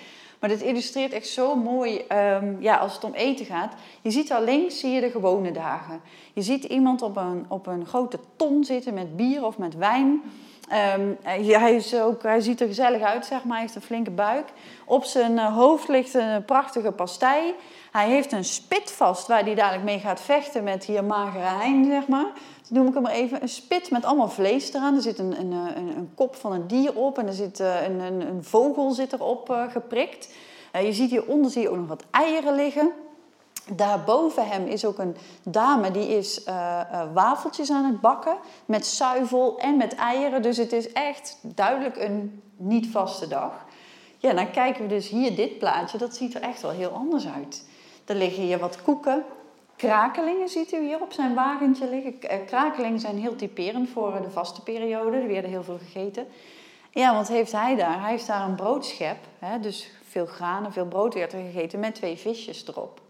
Maar 0.40 0.48
dit 0.48 0.62
illustreert 0.62 1.12
echt 1.12 1.28
zo 1.28 1.54
mooi 1.54 2.04
um, 2.12 2.56
ja, 2.60 2.76
als 2.76 2.94
het 2.94 3.04
om 3.04 3.14
eten 3.14 3.46
gaat. 3.46 3.74
Je 4.02 4.10
ziet 4.10 4.28
daar 4.28 4.42
links 4.42 4.78
zie 4.78 4.90
je 4.90 5.00
de 5.00 5.10
gewone 5.10 5.50
dagen. 5.50 6.00
Je 6.32 6.42
ziet 6.42 6.64
iemand 6.64 7.02
op 7.02 7.16
een, 7.16 7.44
op 7.48 7.66
een 7.66 7.86
grote 7.86 8.18
ton 8.36 8.64
zitten 8.64 8.94
met 8.94 9.16
bier 9.16 9.44
of 9.44 9.58
met 9.58 9.76
wijn. 9.76 10.22
Um, 10.96 11.18
hij, 11.22 11.74
is 11.74 11.94
ook, 11.94 12.22
hij 12.22 12.40
ziet 12.40 12.60
er 12.60 12.66
gezellig 12.66 13.02
uit, 13.02 13.26
zeg 13.26 13.44
maar. 13.44 13.52
Hij 13.52 13.60
heeft 13.60 13.74
een 13.74 13.82
flinke 13.82 14.10
buik. 14.10 14.48
Op 14.84 15.04
zijn 15.04 15.32
uh, 15.32 15.56
hoofd 15.56 15.88
ligt 15.88 16.14
een 16.14 16.44
prachtige 16.44 16.92
pastei. 16.92 17.54
Hij 17.90 18.08
heeft 18.08 18.32
een 18.32 18.44
spit 18.44 18.92
vast 18.92 19.26
waar 19.26 19.44
hij 19.44 19.54
dadelijk 19.54 19.84
mee 19.84 19.98
gaat 19.98 20.20
vechten 20.20 20.64
met 20.64 20.84
hier 20.84 21.04
magere 21.04 21.44
hein, 21.44 21.84
zeg 21.84 22.06
maar. 22.06 22.32
Noem 22.70 22.86
ik 22.86 22.94
hem 22.94 23.02
maar 23.02 23.12
even. 23.12 23.42
Een 23.42 23.48
spit 23.48 23.90
met 23.90 24.04
allemaal 24.04 24.28
vlees 24.28 24.72
eraan. 24.72 24.94
Er 24.94 25.02
zit 25.02 25.18
een, 25.18 25.40
een, 25.40 25.52
een, 25.52 25.96
een 25.96 26.10
kop 26.14 26.34
van 26.34 26.52
een 26.52 26.66
dier 26.66 26.96
op 26.96 27.18
en 27.18 27.26
er 27.26 27.32
zit 27.32 27.60
uh, 27.60 27.82
een, 27.82 28.00
een, 28.00 28.20
een, 28.20 28.44
vogel 28.44 28.90
zit 28.90 29.12
erop 29.12 29.50
uh, 29.50 29.70
geprikt. 29.70 30.28
je 30.72 30.92
ziet 30.92 31.10
hieronder 31.10 31.50
zie 31.50 31.62
je 31.62 31.68
ook 31.68 31.76
nog 31.76 31.88
wat 31.88 32.04
eieren 32.10 32.54
liggen. 32.54 32.90
Daarboven 33.74 34.48
hem 34.48 34.66
is 34.66 34.84
ook 34.84 34.98
een 34.98 35.16
dame 35.42 35.90
die 35.90 36.08
is 36.08 36.44
wafeltjes 37.14 37.70
aan 37.70 37.84
het 37.84 38.00
bakken 38.00 38.36
met 38.64 38.86
zuivel 38.86 39.58
en 39.58 39.76
met 39.76 39.94
eieren. 39.94 40.42
Dus 40.42 40.56
het 40.56 40.72
is 40.72 40.92
echt 40.92 41.38
duidelijk 41.42 41.96
een 41.96 42.42
niet 42.56 42.86
vaste 42.86 43.28
dag. 43.28 43.64
Ja, 44.18 44.32
dan 44.32 44.50
kijken 44.50 44.82
we 44.82 44.88
dus 44.88 45.08
hier 45.08 45.36
dit 45.36 45.58
plaatje. 45.58 45.98
Dat 45.98 46.16
ziet 46.16 46.34
er 46.34 46.42
echt 46.42 46.62
wel 46.62 46.70
heel 46.70 46.90
anders 46.90 47.26
uit. 47.26 47.64
Er 48.04 48.14
liggen 48.14 48.42
hier 48.42 48.58
wat 48.58 48.82
koeken. 48.82 49.24
Krakelingen 49.80 50.48
ziet 50.48 50.72
u 50.72 50.86
hier 50.86 51.00
op 51.00 51.12
zijn 51.12 51.34
wagentje 51.34 51.88
liggen. 51.88 52.18
Krakelingen 52.46 53.00
zijn 53.00 53.18
heel 53.18 53.36
typerend 53.36 53.88
voor 53.88 54.22
de 54.22 54.30
vaste 54.30 54.62
periode. 54.62 55.16
Er 55.16 55.28
werden 55.28 55.50
heel 55.50 55.62
veel 55.62 55.78
gegeten. 55.78 56.26
Ja, 56.90 57.14
wat 57.14 57.28
heeft 57.28 57.52
hij 57.52 57.76
daar? 57.76 58.00
Hij 58.00 58.10
heeft 58.10 58.26
daar 58.26 58.48
een 58.48 58.54
broodschep. 58.54 59.16
Hè? 59.38 59.60
Dus 59.60 59.90
veel 60.02 60.26
granen, 60.26 60.72
veel 60.72 60.86
brood 60.86 61.14
werd 61.14 61.32
er 61.32 61.42
gegeten 61.52 61.80
met 61.80 61.94
twee 61.94 62.16
visjes 62.16 62.68
erop. 62.68 63.00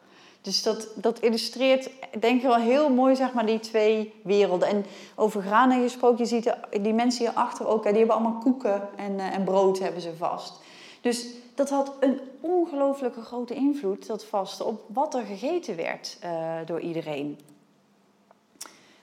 Dus 0.41 0.63
dat, 0.63 0.89
dat 0.95 1.21
illustreert, 1.21 1.91
denk 2.19 2.37
ik 2.37 2.47
wel 2.47 2.57
heel 2.57 2.89
mooi, 2.89 3.17
zeg 3.17 3.33
maar, 3.33 3.47
die 3.47 3.61
twee 3.61 4.15
werelden. 4.23 4.69
En 4.69 4.87
over 5.15 5.43
granen 5.43 5.83
gesproken, 5.83 6.19
je 6.19 6.27
ziet 6.27 6.57
die 6.83 6.95
mensen 6.95 7.25
hierachter 7.25 7.67
ook, 7.67 7.83
die 7.83 7.93
hebben 7.93 8.17
allemaal 8.17 8.41
koeken 8.41 8.89
en, 8.97 9.13
uh, 9.13 9.35
en 9.35 9.45
brood 9.45 9.79
hebben 9.79 10.03
ze 10.03 10.17
vast. 10.17 10.61
Dus 11.01 11.27
dat 11.61 11.71
had 11.71 11.93
een 12.01 12.21
ongelooflijke 12.41 13.21
grote 13.21 13.55
invloed, 13.55 14.07
dat 14.07 14.25
vaste, 14.25 14.65
op 14.65 14.83
wat 14.87 15.15
er 15.15 15.25
gegeten 15.25 15.77
werd 15.77 16.19
uh, 16.25 16.55
door 16.67 16.81
iedereen. 16.81 17.39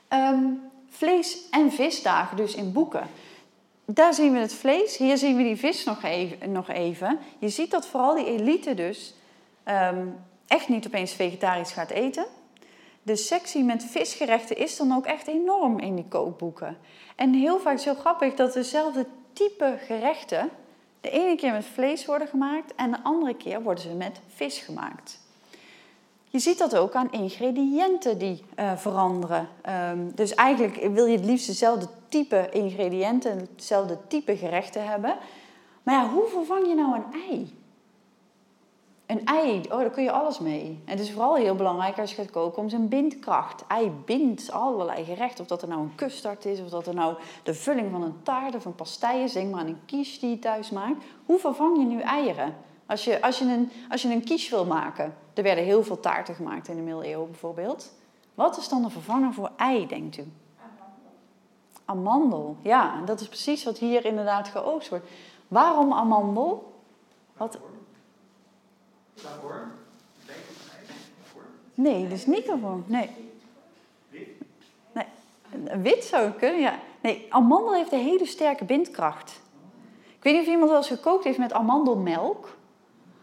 Um, 0.09 0.61
vlees- 0.89 1.49
en 1.49 1.71
visdagen 1.71 2.37
dus 2.37 2.55
in 2.55 2.71
boeken. 2.71 3.07
Daar 3.85 4.13
zien 4.13 4.33
we 4.33 4.39
het 4.39 4.53
vlees, 4.53 4.97
hier 4.97 5.17
zien 5.17 5.37
we 5.37 5.43
die 5.43 5.55
vis 5.55 5.83
nog 5.83 6.03
even. 6.03 6.51
Nog 6.51 6.69
even. 6.69 7.19
Je 7.39 7.49
ziet 7.49 7.71
dat 7.71 7.87
vooral 7.87 8.15
die 8.15 8.25
elite 8.25 8.73
dus... 8.73 9.13
Um, 9.65 10.15
echt 10.47 10.67
niet 10.67 10.87
opeens 10.87 11.11
vegetarisch 11.13 11.71
gaat 11.71 11.89
eten. 11.89 12.25
De 13.03 13.15
sectie 13.15 13.63
met 13.63 13.83
visgerechten 13.83 14.57
is 14.57 14.77
dan 14.77 14.95
ook 14.95 15.05
echt 15.05 15.27
enorm 15.27 15.79
in 15.79 15.95
die 15.95 16.07
kookboeken. 16.09 16.77
En 17.15 17.33
heel 17.33 17.59
vaak 17.59 17.75
is 17.75 17.83
heel 17.83 17.95
grappig 17.95 18.33
dat 18.33 18.53
dezelfde 18.53 19.05
type 19.33 19.77
gerechten 19.85 20.49
de 21.01 21.09
ene 21.09 21.35
keer 21.35 21.51
met 21.51 21.65
vlees 21.65 22.05
worden 22.05 22.27
gemaakt 22.27 22.75
en 22.75 22.91
de 22.91 23.03
andere 23.03 23.35
keer 23.35 23.61
worden 23.61 23.83
ze 23.83 23.89
met 23.89 24.19
vis 24.27 24.57
gemaakt. 24.57 25.19
Je 26.29 26.39
ziet 26.39 26.57
dat 26.57 26.75
ook 26.75 26.93
aan 26.93 27.11
ingrediënten 27.11 28.17
die 28.17 28.43
uh, 28.59 28.77
veranderen. 28.77 29.49
Um, 29.91 30.11
dus 30.15 30.35
eigenlijk 30.35 30.93
wil 30.93 31.05
je 31.05 31.17
het 31.17 31.25
liefst 31.25 31.47
dezelfde 31.47 31.87
type 32.09 32.49
ingrediënten, 32.51 33.37
hetzelfde 33.37 33.97
type 34.07 34.37
gerechten 34.37 34.87
hebben. 34.87 35.17
Maar 35.83 35.95
ja, 35.95 36.09
hoe 36.09 36.27
vervang 36.27 36.67
je 36.67 36.75
nou 36.75 36.95
een 36.95 37.21
ei? 37.29 37.56
Een 39.07 39.25
ei, 39.25 39.61
oh, 39.71 39.77
daar 39.77 39.89
kun 39.89 40.03
je 40.03 40.11
alles 40.11 40.39
mee. 40.39 40.81
En 40.85 40.91
het 40.91 40.99
is 40.99 41.11
vooral 41.11 41.35
heel 41.35 41.55
belangrijk 41.55 41.99
als 41.99 42.09
je 42.09 42.15
gaat 42.15 42.31
koken 42.31 42.61
om 42.61 42.69
zijn 42.69 42.87
bindkracht. 42.87 43.67
Ei 43.67 43.91
bindt 44.05 44.51
allerlei 44.51 45.03
gerechten. 45.03 45.43
Of 45.43 45.49
dat 45.49 45.61
er 45.61 45.67
nou 45.67 45.81
een 45.81 45.95
custard 45.95 46.45
is, 46.45 46.61
of 46.61 46.69
dat 46.69 46.87
er 46.87 46.93
nou 46.93 47.15
de 47.43 47.53
vulling 47.53 47.91
van 47.91 48.03
een 48.03 48.23
taart 48.23 48.55
of 48.55 48.65
een 48.65 48.75
pastei 48.75 49.23
is. 49.23 49.33
Denk 49.33 49.51
maar 49.51 49.59
aan 49.59 49.67
een 49.67 49.85
quiche 49.85 50.19
die 50.19 50.29
je 50.29 50.39
thuis 50.39 50.69
maakt. 50.69 51.03
Hoe 51.25 51.39
vervang 51.39 51.77
je 51.77 51.85
nu 51.85 51.99
eieren? 51.99 52.55
Als 52.85 53.03
je, 53.03 53.21
als 53.21 53.39
je, 53.39 53.45
een, 53.45 53.71
als 53.89 54.01
je 54.01 54.09
een 54.09 54.23
quiche 54.23 54.55
wil 54.55 54.65
maken. 54.65 55.15
Er 55.33 55.43
werden 55.43 55.63
heel 55.63 55.83
veel 55.83 55.99
taarten 55.99 56.35
gemaakt 56.35 56.67
in 56.67 56.75
de 56.75 56.81
middeleeuwen 56.81 57.31
bijvoorbeeld. 57.31 57.93
Wat 58.33 58.57
is 58.57 58.69
dan 58.69 58.81
de 58.81 58.89
vervanger 58.89 59.33
voor 59.33 59.51
ei, 59.57 59.87
denkt 59.87 60.17
u? 60.17 60.31
Amandel. 61.85 62.55
Ja. 62.61 63.01
Dat 63.05 63.19
is 63.19 63.27
precies 63.27 63.63
wat 63.63 63.77
hier 63.77 64.05
inderdaad 64.05 64.47
geoogst 64.47 64.89
wordt. 64.89 65.05
Waarom 65.47 65.93
amandel? 65.93 66.73
Wat... 67.37 67.57
Daarvoor? 69.23 69.67
Nee, 71.73 72.07
is 72.07 72.25
niet 72.25 72.45
daarvoor. 72.45 72.81
Nee. 72.85 73.09
Nee. 74.91 75.05
Wit 75.81 76.03
zou 76.03 76.31
kunnen, 76.31 76.59
ja. 76.59 76.79
Nee, 77.01 77.25
amandel 77.29 77.73
heeft 77.73 77.91
een 77.91 77.99
hele 77.99 78.25
sterke 78.25 78.65
bindkracht. 78.65 79.41
Ik 80.17 80.23
weet 80.23 80.33
niet 80.33 80.41
of 80.41 80.47
iemand 80.47 80.69
wel 80.69 80.77
eens 80.77 80.87
gekookt 80.87 81.23
heeft 81.23 81.37
met 81.37 81.53
amandelmelk. 81.53 82.57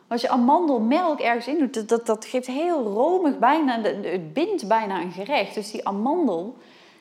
Als 0.08 0.20
je 0.20 0.28
amandelmelk 0.28 1.20
ergens 1.20 1.46
in 1.46 1.58
doet, 1.58 1.74
dat, 1.74 1.88
dat, 1.88 2.06
dat 2.06 2.24
geeft 2.24 2.46
heel 2.46 2.82
romig 2.82 3.38
bijna, 3.38 3.80
het 3.80 4.32
bindt 4.32 4.68
bijna 4.68 5.00
een 5.00 5.12
gerecht. 5.12 5.54
Dus 5.54 5.70
die 5.70 5.88
amandel, 5.88 6.56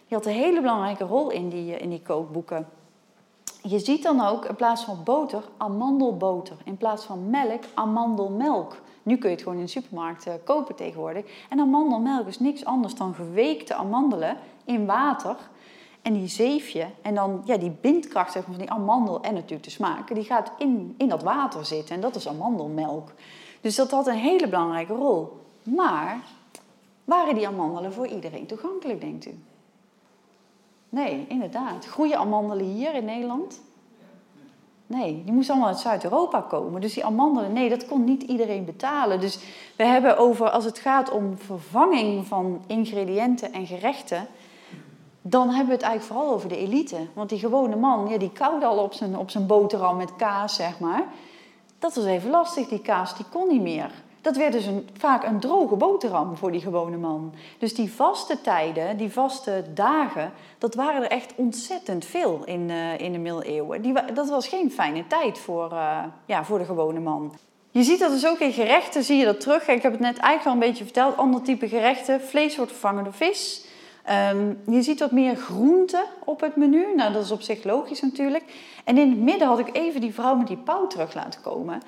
die 0.08 0.18
had 0.18 0.26
een 0.26 0.32
hele 0.32 0.62
belangrijke 0.62 1.04
rol 1.04 1.30
in 1.30 1.50
die, 1.50 1.78
in 1.78 1.90
die 1.90 2.02
kookboeken. 2.02 2.68
Je 3.68 3.80
ziet 3.80 4.04
dan 4.04 4.22
ook 4.22 4.46
in 4.46 4.56
plaats 4.56 4.84
van 4.84 5.04
boter 5.04 5.44
amandelboter. 5.58 6.56
In 6.64 6.78
plaats 6.78 7.06
van 7.06 7.30
melk 7.30 7.64
amandelmelk. 7.74 8.82
Nu 9.04 9.18
kun 9.18 9.30
je 9.30 9.36
het 9.36 9.44
gewoon 9.44 9.58
in 9.58 9.66
de 9.66 9.72
supermarkt 9.72 10.28
uh, 10.28 10.34
kopen 10.44 10.76
tegenwoordig. 10.76 11.26
En 11.50 11.60
amandelmelk 11.60 12.28
is 12.28 12.40
niks 12.40 12.66
anders 12.66 12.96
dan 12.96 13.14
geweekte 13.14 13.74
amandelen 13.74 14.38
in 14.66 14.86
water. 14.86 15.36
En 16.02 16.14
die 16.14 16.28
zeef 16.28 16.70
je. 16.70 16.86
En 17.02 17.16
dan, 17.16 17.42
ja, 17.46 17.58
die 17.58 17.78
bindkracht 17.82 18.34
van 18.34 18.58
die 18.58 18.72
amandel 18.72 19.22
en 19.22 19.34
natuurlijk 19.34 19.64
de 19.64 19.70
smaak, 19.70 20.14
die 20.16 20.24
gaat 20.24 20.52
in, 20.58 20.96
in 20.98 21.08
dat 21.08 21.24
water 21.24 21.66
zitten. 21.66 21.96
En 21.96 22.02
dat 22.02 22.16
is 22.16 22.28
amandelmelk. 22.28 23.12
Dus 23.62 23.76
dat 23.76 23.92
had 23.92 24.08
een 24.08 24.14
hele 24.14 24.48
belangrijke 24.48 24.94
rol. 24.94 25.38
Maar 25.64 26.24
waren 27.04 27.36
die 27.36 27.48
amandelen 27.48 27.94
voor 27.94 28.08
iedereen 28.08 28.46
toegankelijk, 28.46 29.02
denkt 29.02 29.26
u? 29.26 29.40
Nee, 30.94 31.26
inderdaad. 31.28 31.86
Groeien 31.86 32.18
amandelen 32.18 32.66
hier 32.66 32.94
in 32.94 33.06
Nederland? 33.06 33.62
Nee, 34.88 35.22
die 35.24 35.34
moesten 35.34 35.54
allemaal 35.54 35.72
uit 35.72 35.82
Zuid-Europa 35.82 36.42
komen. 36.42 36.82
Dus 36.82 36.94
die 36.94 37.06
amandelen, 37.06 37.54
nee, 37.54 37.70
dat 37.70 37.86
kon 37.88 38.04
niet 38.04 38.24
iedereen 38.24 38.66
betalen. 38.66 39.20
Dus 39.20 39.40
we 39.78 39.84
hebben 39.84 40.18
over, 40.18 40.50
als 40.50 40.66
het 40.66 40.80
gaat 40.80 41.12
om 41.12 41.38
vervanging 41.38 42.28
van 42.28 42.62
ingrediënten 42.68 43.54
en 43.54 43.68
gerechten, 43.68 44.28
dan 45.22 45.48
hebben 45.48 45.68
we 45.68 45.74
het 45.74 45.82
eigenlijk 45.82 46.14
vooral 46.14 46.36
over 46.36 46.50
de 46.50 46.58
elite. 46.58 46.98
Want 47.14 47.30
die 47.30 47.40
gewone 47.40 47.76
man, 47.76 48.08
ja, 48.10 48.18
die 48.18 48.32
koude 48.32 48.66
al 48.66 48.78
op 48.78 48.94
zijn, 48.94 49.18
op 49.18 49.30
zijn 49.30 49.46
boterham 49.46 49.98
met 49.98 50.16
kaas, 50.16 50.56
zeg 50.56 50.80
maar. 50.80 51.04
Dat 51.80 51.96
was 51.96 52.06
even 52.06 52.30
lastig, 52.30 52.68
die 52.68 52.82
kaas, 52.82 53.16
die 53.16 53.26
kon 53.32 53.48
niet 53.48 53.62
meer. 53.62 54.03
Dat 54.24 54.38
werd 54.38 54.52
dus 54.52 54.70
vaak 54.98 55.24
een 55.24 55.40
droge 55.40 55.76
boterham 55.76 56.38
voor 56.38 56.52
die 56.52 56.62
gewone 56.62 56.98
man. 56.98 57.34
Dus 57.58 57.76
die 57.76 57.92
vaste 57.92 58.42
tijden, 58.42 58.98
die 58.98 59.12
vaste 59.12 59.64
dagen, 59.74 60.32
dat 60.58 60.76
waren 60.76 61.04
er 61.04 61.10
echt 61.10 61.34
ontzettend 61.36 62.06
veel 62.06 62.42
in, 62.46 62.70
uh, 62.70 63.00
in 63.00 63.12
de 63.12 63.18
middeleeuwen. 63.18 63.82
Die, 63.82 63.94
dat 64.14 64.30
was 64.30 64.48
geen 64.48 64.72
fijne 64.72 65.08
tijd 65.08 65.38
voor, 65.38 65.72
uh, 65.72 66.04
ja, 66.26 66.44
voor 66.44 66.58
de 66.58 66.66
gewone 66.66 67.00
man. 67.00 67.34
Je 67.72 67.84
ziet 67.84 68.00
dat 68.00 68.12
dus 68.12 68.28
ook 68.28 68.40
in 68.40 68.52
gerechten, 68.52 69.04
zie 69.04 69.18
je 69.18 69.26
dat 69.26 69.40
terug. 69.40 69.68
Ik 69.68 69.82
heb 69.82 69.92
het 69.92 70.02
net 70.02 70.18
eigenlijk 70.18 70.46
al 70.46 70.54
een 70.54 70.70
beetje 70.70 70.84
verteld, 70.84 71.18
ander 71.18 71.42
type 71.42 71.68
gerechten. 71.68 72.22
Vlees 72.22 72.56
wordt 72.56 72.72
vervangen 72.72 73.04
door 73.04 73.14
vis. 73.14 73.66
Um, 74.32 74.62
je 74.68 74.82
ziet 74.82 75.00
wat 75.00 75.12
meer 75.12 75.36
groenten 75.36 76.04
op 76.26 76.42
het 76.42 76.56
menu. 76.56 76.96
Nou, 76.96 77.14
dat 77.14 77.24
is 77.24 77.32
op 77.32 77.42
zich 77.42 77.64
logisch 77.64 78.02
natuurlijk. 78.02 78.44
En 78.84 78.98
in 78.98 79.10
het 79.10 79.20
midden 79.20 79.48
had 79.48 79.60
ik 79.60 79.70
even 79.76 80.02
die 80.02 80.14
vrouw 80.14 80.36
met 80.36 80.48
die 80.48 80.58
pauw 80.58 80.88
terug 80.88 81.14
laten 81.14 81.42
komen. 81.42 81.82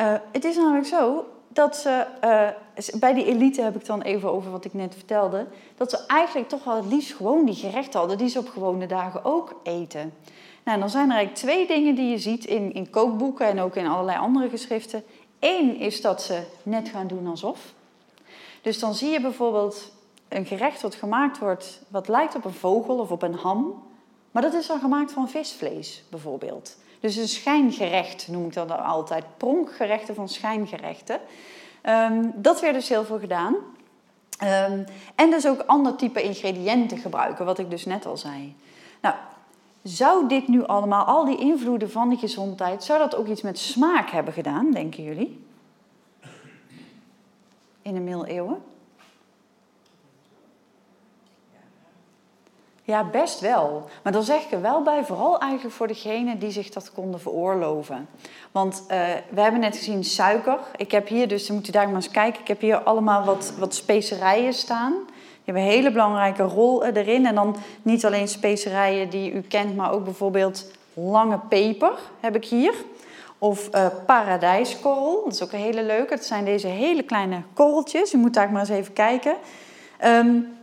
Uh, 0.00 0.14
het 0.32 0.44
is 0.44 0.56
namelijk 0.56 0.86
zo, 0.86 1.24
dat 1.52 1.76
ze, 1.76 2.06
uh, 2.24 2.98
bij 3.00 3.14
die 3.14 3.24
elite 3.24 3.62
heb 3.62 3.76
ik 3.76 3.86
dan 3.86 4.02
even 4.02 4.32
over 4.32 4.50
wat 4.50 4.64
ik 4.64 4.74
net 4.74 4.94
vertelde, 4.94 5.46
dat 5.76 5.90
ze 5.90 6.06
eigenlijk 6.06 6.48
toch 6.48 6.64
wel 6.64 6.76
het 6.76 6.86
liefst 6.86 7.14
gewoon 7.14 7.44
die 7.44 7.54
gerechten 7.54 7.98
hadden 7.98 8.18
die 8.18 8.28
ze 8.28 8.38
op 8.38 8.48
gewone 8.48 8.86
dagen 8.86 9.24
ook 9.24 9.60
eten. 9.62 10.14
Nou, 10.64 10.78
dan 10.78 10.90
zijn 10.90 11.10
er 11.10 11.16
eigenlijk 11.16 11.46
twee 11.46 11.66
dingen 11.66 11.94
die 11.94 12.10
je 12.10 12.18
ziet 12.18 12.44
in, 12.44 12.74
in 12.74 12.90
kookboeken 12.90 13.46
en 13.46 13.60
ook 13.60 13.76
in 13.76 13.86
allerlei 13.86 14.18
andere 14.18 14.48
geschriften. 14.48 15.04
Eén 15.40 15.76
is 15.76 16.00
dat 16.00 16.22
ze 16.22 16.42
net 16.62 16.88
gaan 16.88 17.06
doen 17.06 17.26
alsof. 17.26 17.74
Dus 18.62 18.78
dan 18.78 18.94
zie 18.94 19.10
je 19.10 19.20
bijvoorbeeld 19.20 19.92
een 20.28 20.46
gerecht 20.46 20.82
wat 20.82 20.94
gemaakt 20.94 21.38
wordt, 21.38 21.82
wat 21.88 22.08
lijkt 22.08 22.34
op 22.34 22.44
een 22.44 22.52
vogel 22.52 22.98
of 22.98 23.10
op 23.10 23.22
een 23.22 23.34
ham, 23.34 23.82
maar 24.32 24.42
dat 24.42 24.54
is 24.54 24.66
dan 24.66 24.80
gemaakt 24.80 25.12
van 25.12 25.28
visvlees 25.28 26.02
bijvoorbeeld. 26.08 26.76
Dus 27.00 27.16
een 27.16 27.28
schijngerecht 27.28 28.28
noem 28.28 28.46
ik 28.46 28.52
dat 28.52 28.68
dan 28.68 28.84
altijd. 28.84 29.24
Pronkgerechten 29.36 30.14
van 30.14 30.28
schijngerechten. 30.28 31.20
Um, 31.88 32.32
dat 32.34 32.60
werd 32.60 32.74
dus 32.74 32.88
heel 32.88 33.04
veel 33.04 33.18
gedaan. 33.18 33.54
Um, 34.42 34.84
en 35.14 35.30
dus 35.30 35.46
ook 35.46 35.60
ander 35.60 35.96
type 35.96 36.22
ingrediënten 36.22 36.98
gebruiken, 36.98 37.44
wat 37.44 37.58
ik 37.58 37.70
dus 37.70 37.84
net 37.84 38.06
al 38.06 38.16
zei. 38.16 38.54
Nou, 39.00 39.14
zou 39.82 40.28
dit 40.28 40.48
nu 40.48 40.64
allemaal, 40.66 41.04
al 41.04 41.24
die 41.24 41.38
invloeden 41.38 41.90
van 41.90 42.08
die 42.08 42.18
gezondheid, 42.18 42.84
zou 42.84 42.98
dat 42.98 43.14
ook 43.14 43.26
iets 43.26 43.42
met 43.42 43.58
smaak 43.58 44.10
hebben 44.10 44.32
gedaan, 44.32 44.70
denken 44.70 45.02
jullie? 45.02 45.44
In 47.82 47.94
de 47.94 48.00
middeleeuwen? 48.00 48.62
Ja, 52.92 53.04
best 53.04 53.40
wel. 53.40 53.88
Maar 54.02 54.12
dan 54.12 54.22
zeg 54.22 54.42
ik 54.42 54.52
er 54.52 54.60
wel 54.60 54.82
bij, 54.82 55.04
vooral 55.04 55.40
eigenlijk 55.40 55.74
voor 55.74 55.86
degenen 55.86 56.38
die 56.38 56.50
zich 56.50 56.68
dat 56.68 56.92
konden 56.92 57.20
veroorloven. 57.20 58.08
Want 58.50 58.82
uh, 58.82 58.86
we 59.30 59.40
hebben 59.40 59.60
net 59.60 59.76
gezien 59.76 60.04
suiker. 60.04 60.58
Ik 60.76 60.90
heb 60.90 61.08
hier, 61.08 61.28
dus 61.28 61.46
dan 61.46 61.56
moet 61.56 61.68
u 61.68 61.70
daar 61.70 61.86
maar 61.86 61.94
eens 61.94 62.10
kijken, 62.10 62.40
ik 62.40 62.48
heb 62.48 62.60
hier 62.60 62.78
allemaal 62.78 63.24
wat, 63.24 63.52
wat 63.58 63.74
specerijen 63.74 64.54
staan. 64.54 64.92
Die 64.92 65.44
hebben 65.44 65.62
een 65.62 65.68
hele 65.68 65.90
belangrijke 65.90 66.42
rol 66.42 66.84
erin. 66.84 67.26
En 67.26 67.34
dan 67.34 67.56
niet 67.82 68.06
alleen 68.06 68.28
specerijen 68.28 69.10
die 69.10 69.32
u 69.32 69.40
kent, 69.40 69.76
maar 69.76 69.92
ook 69.92 70.04
bijvoorbeeld 70.04 70.70
lange 70.94 71.38
peper 71.48 71.92
heb 72.20 72.36
ik 72.36 72.44
hier. 72.44 72.74
Of 73.38 73.68
uh, 73.74 73.86
paradijskorrel, 74.06 75.22
dat 75.24 75.32
is 75.32 75.42
ook 75.42 75.52
een 75.52 75.58
hele 75.58 75.82
leuke. 75.82 76.14
Dat 76.14 76.24
zijn 76.24 76.44
deze 76.44 76.66
hele 76.66 77.02
kleine 77.02 77.42
korreltjes. 77.54 78.14
U 78.14 78.18
moet 78.18 78.34
daar 78.34 78.50
maar 78.50 78.60
eens 78.60 78.70
even 78.70 78.92
kijken. 78.92 79.36
Um, 80.04 80.60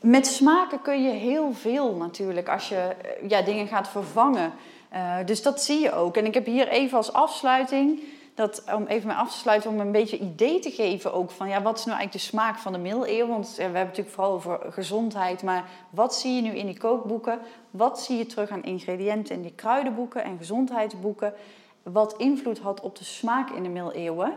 met 0.00 0.26
smaken 0.26 0.82
kun 0.82 1.02
je 1.02 1.10
heel 1.10 1.52
veel 1.52 1.94
natuurlijk 1.94 2.48
als 2.48 2.68
je 2.68 2.76
eh, 2.76 3.28
ja, 3.28 3.42
dingen 3.42 3.66
gaat 3.66 3.88
vervangen. 3.88 4.52
Uh, 4.92 5.16
dus 5.24 5.42
dat 5.42 5.62
zie 5.62 5.80
je 5.80 5.92
ook. 5.92 6.16
En 6.16 6.24
ik 6.24 6.34
heb 6.34 6.46
hier 6.46 6.68
even 6.68 6.96
als 6.96 7.12
afsluiting, 7.12 8.00
dat, 8.34 8.64
om 8.74 8.86
even 8.86 9.08
mee 9.08 9.16
af 9.16 9.30
te 9.30 9.38
sluiten, 9.38 9.70
om 9.70 9.80
een 9.80 9.92
beetje 9.92 10.18
idee 10.18 10.58
te 10.58 10.70
geven 10.70 11.12
ook 11.12 11.30
van 11.30 11.48
ja, 11.48 11.62
wat 11.62 11.78
is 11.78 11.84
nou 11.84 11.98
eigenlijk 11.98 12.24
de 12.24 12.36
smaak 12.36 12.58
van 12.58 12.72
de 12.72 12.78
middeleeuwen? 12.78 13.28
Want 13.28 13.54
we 13.56 13.62
hebben 13.62 13.82
natuurlijk 13.82 14.14
vooral 14.14 14.32
over 14.32 14.60
gezondheid, 14.70 15.42
maar 15.42 15.64
wat 15.90 16.14
zie 16.14 16.34
je 16.34 16.42
nu 16.42 16.50
in 16.50 16.66
die 16.66 16.78
kookboeken? 16.78 17.38
Wat 17.70 18.00
zie 18.00 18.16
je 18.16 18.26
terug 18.26 18.50
aan 18.50 18.64
ingrediënten 18.64 19.34
in 19.34 19.42
die 19.42 19.54
kruidenboeken 19.54 20.24
en 20.24 20.36
gezondheidsboeken? 20.38 21.34
Wat 21.82 22.14
invloed 22.16 22.58
had 22.58 22.80
op 22.80 22.96
de 22.96 23.04
smaak 23.04 23.50
in 23.50 23.62
de 23.62 23.68
middeleeuwen? 23.68 24.32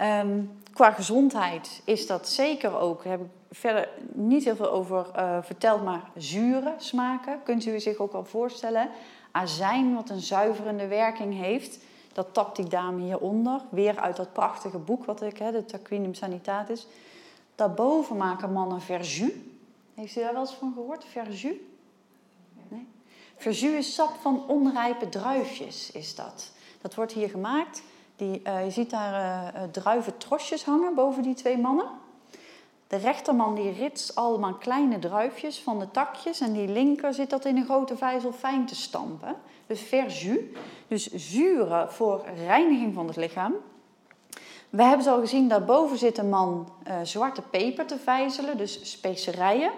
Um, 0.00 0.59
qua 0.72 0.90
gezondheid 0.90 1.82
is 1.84 2.06
dat 2.06 2.28
zeker 2.28 2.78
ook, 2.78 3.02
daar 3.02 3.12
heb 3.12 3.20
ik 3.20 3.26
verder 3.50 3.88
niet 4.12 4.44
heel 4.44 4.56
veel 4.56 4.70
over 4.70 5.06
uh, 5.16 5.38
verteld, 5.42 5.84
maar 5.84 6.10
zure 6.16 6.74
smaken. 6.78 7.42
Kunt 7.42 7.66
u 7.66 7.80
zich 7.80 7.96
ook 7.96 8.12
al 8.12 8.24
voorstellen? 8.24 8.88
Azijn, 9.30 9.94
wat 9.94 10.10
een 10.10 10.20
zuiverende 10.20 10.86
werking 10.86 11.34
heeft. 11.34 11.78
Dat 12.12 12.34
tactiek 12.34 12.70
dame 12.70 13.02
hieronder. 13.02 13.60
Weer 13.70 14.00
uit 14.00 14.16
dat 14.16 14.32
prachtige 14.32 14.78
boek 14.78 15.04
wat 15.04 15.22
ik, 15.22 15.38
hè, 15.38 15.52
de 15.52 15.64
Taquinum 15.64 16.14
Sanitatis. 16.14 16.86
Daarboven 17.54 18.16
maken 18.16 18.52
mannen 18.52 18.80
verjus. 18.80 19.32
Heeft 19.94 20.16
u 20.16 20.20
daar 20.20 20.32
wel 20.32 20.40
eens 20.40 20.54
van 20.54 20.72
gehoord? 20.74 21.04
Verjus? 21.04 21.54
Nee? 22.68 22.86
Is 23.76 23.94
sap 23.94 24.10
van 24.20 24.48
onrijpe 24.48 25.08
druifjes, 25.08 25.90
is 25.90 26.14
dat. 26.14 26.52
Dat 26.80 26.94
wordt 26.94 27.12
hier 27.12 27.28
gemaakt. 27.28 27.82
Die, 28.20 28.40
uh, 28.46 28.64
je 28.64 28.70
ziet 28.70 28.90
daar 28.90 29.54
uh, 29.54 29.62
druiventrosjes 29.70 30.64
hangen 30.64 30.94
boven 30.94 31.22
die 31.22 31.34
twee 31.34 31.58
mannen. 31.58 31.86
De 32.86 32.96
rechterman 32.96 33.54
die 33.54 33.72
ritst 33.72 34.14
allemaal 34.14 34.54
kleine 34.54 34.98
druifjes 34.98 35.60
van 35.60 35.78
de 35.78 35.90
takjes 35.90 36.40
en 36.40 36.52
die 36.52 36.68
linker 36.68 37.14
zit 37.14 37.30
dat 37.30 37.44
in 37.44 37.56
een 37.56 37.64
grote 37.64 37.96
vijzel 37.96 38.32
fijn 38.32 38.66
te 38.66 38.74
stampen. 38.74 39.36
Dus 39.66 39.80
verjus, 39.80 40.38
dus 40.88 41.12
zuren 41.12 41.92
voor 41.92 42.24
reiniging 42.36 42.94
van 42.94 43.06
het 43.06 43.16
lichaam. 43.16 43.54
We 44.70 44.82
hebben 44.82 45.06
al 45.06 45.20
gezien, 45.20 45.48
daarboven 45.48 45.98
zit 45.98 46.18
een 46.18 46.28
man 46.28 46.72
zwarte 47.02 47.42
peper 47.42 47.86
te 47.86 47.98
vijzelen, 47.98 48.56
dus 48.56 48.90
specerijen. 48.90 49.70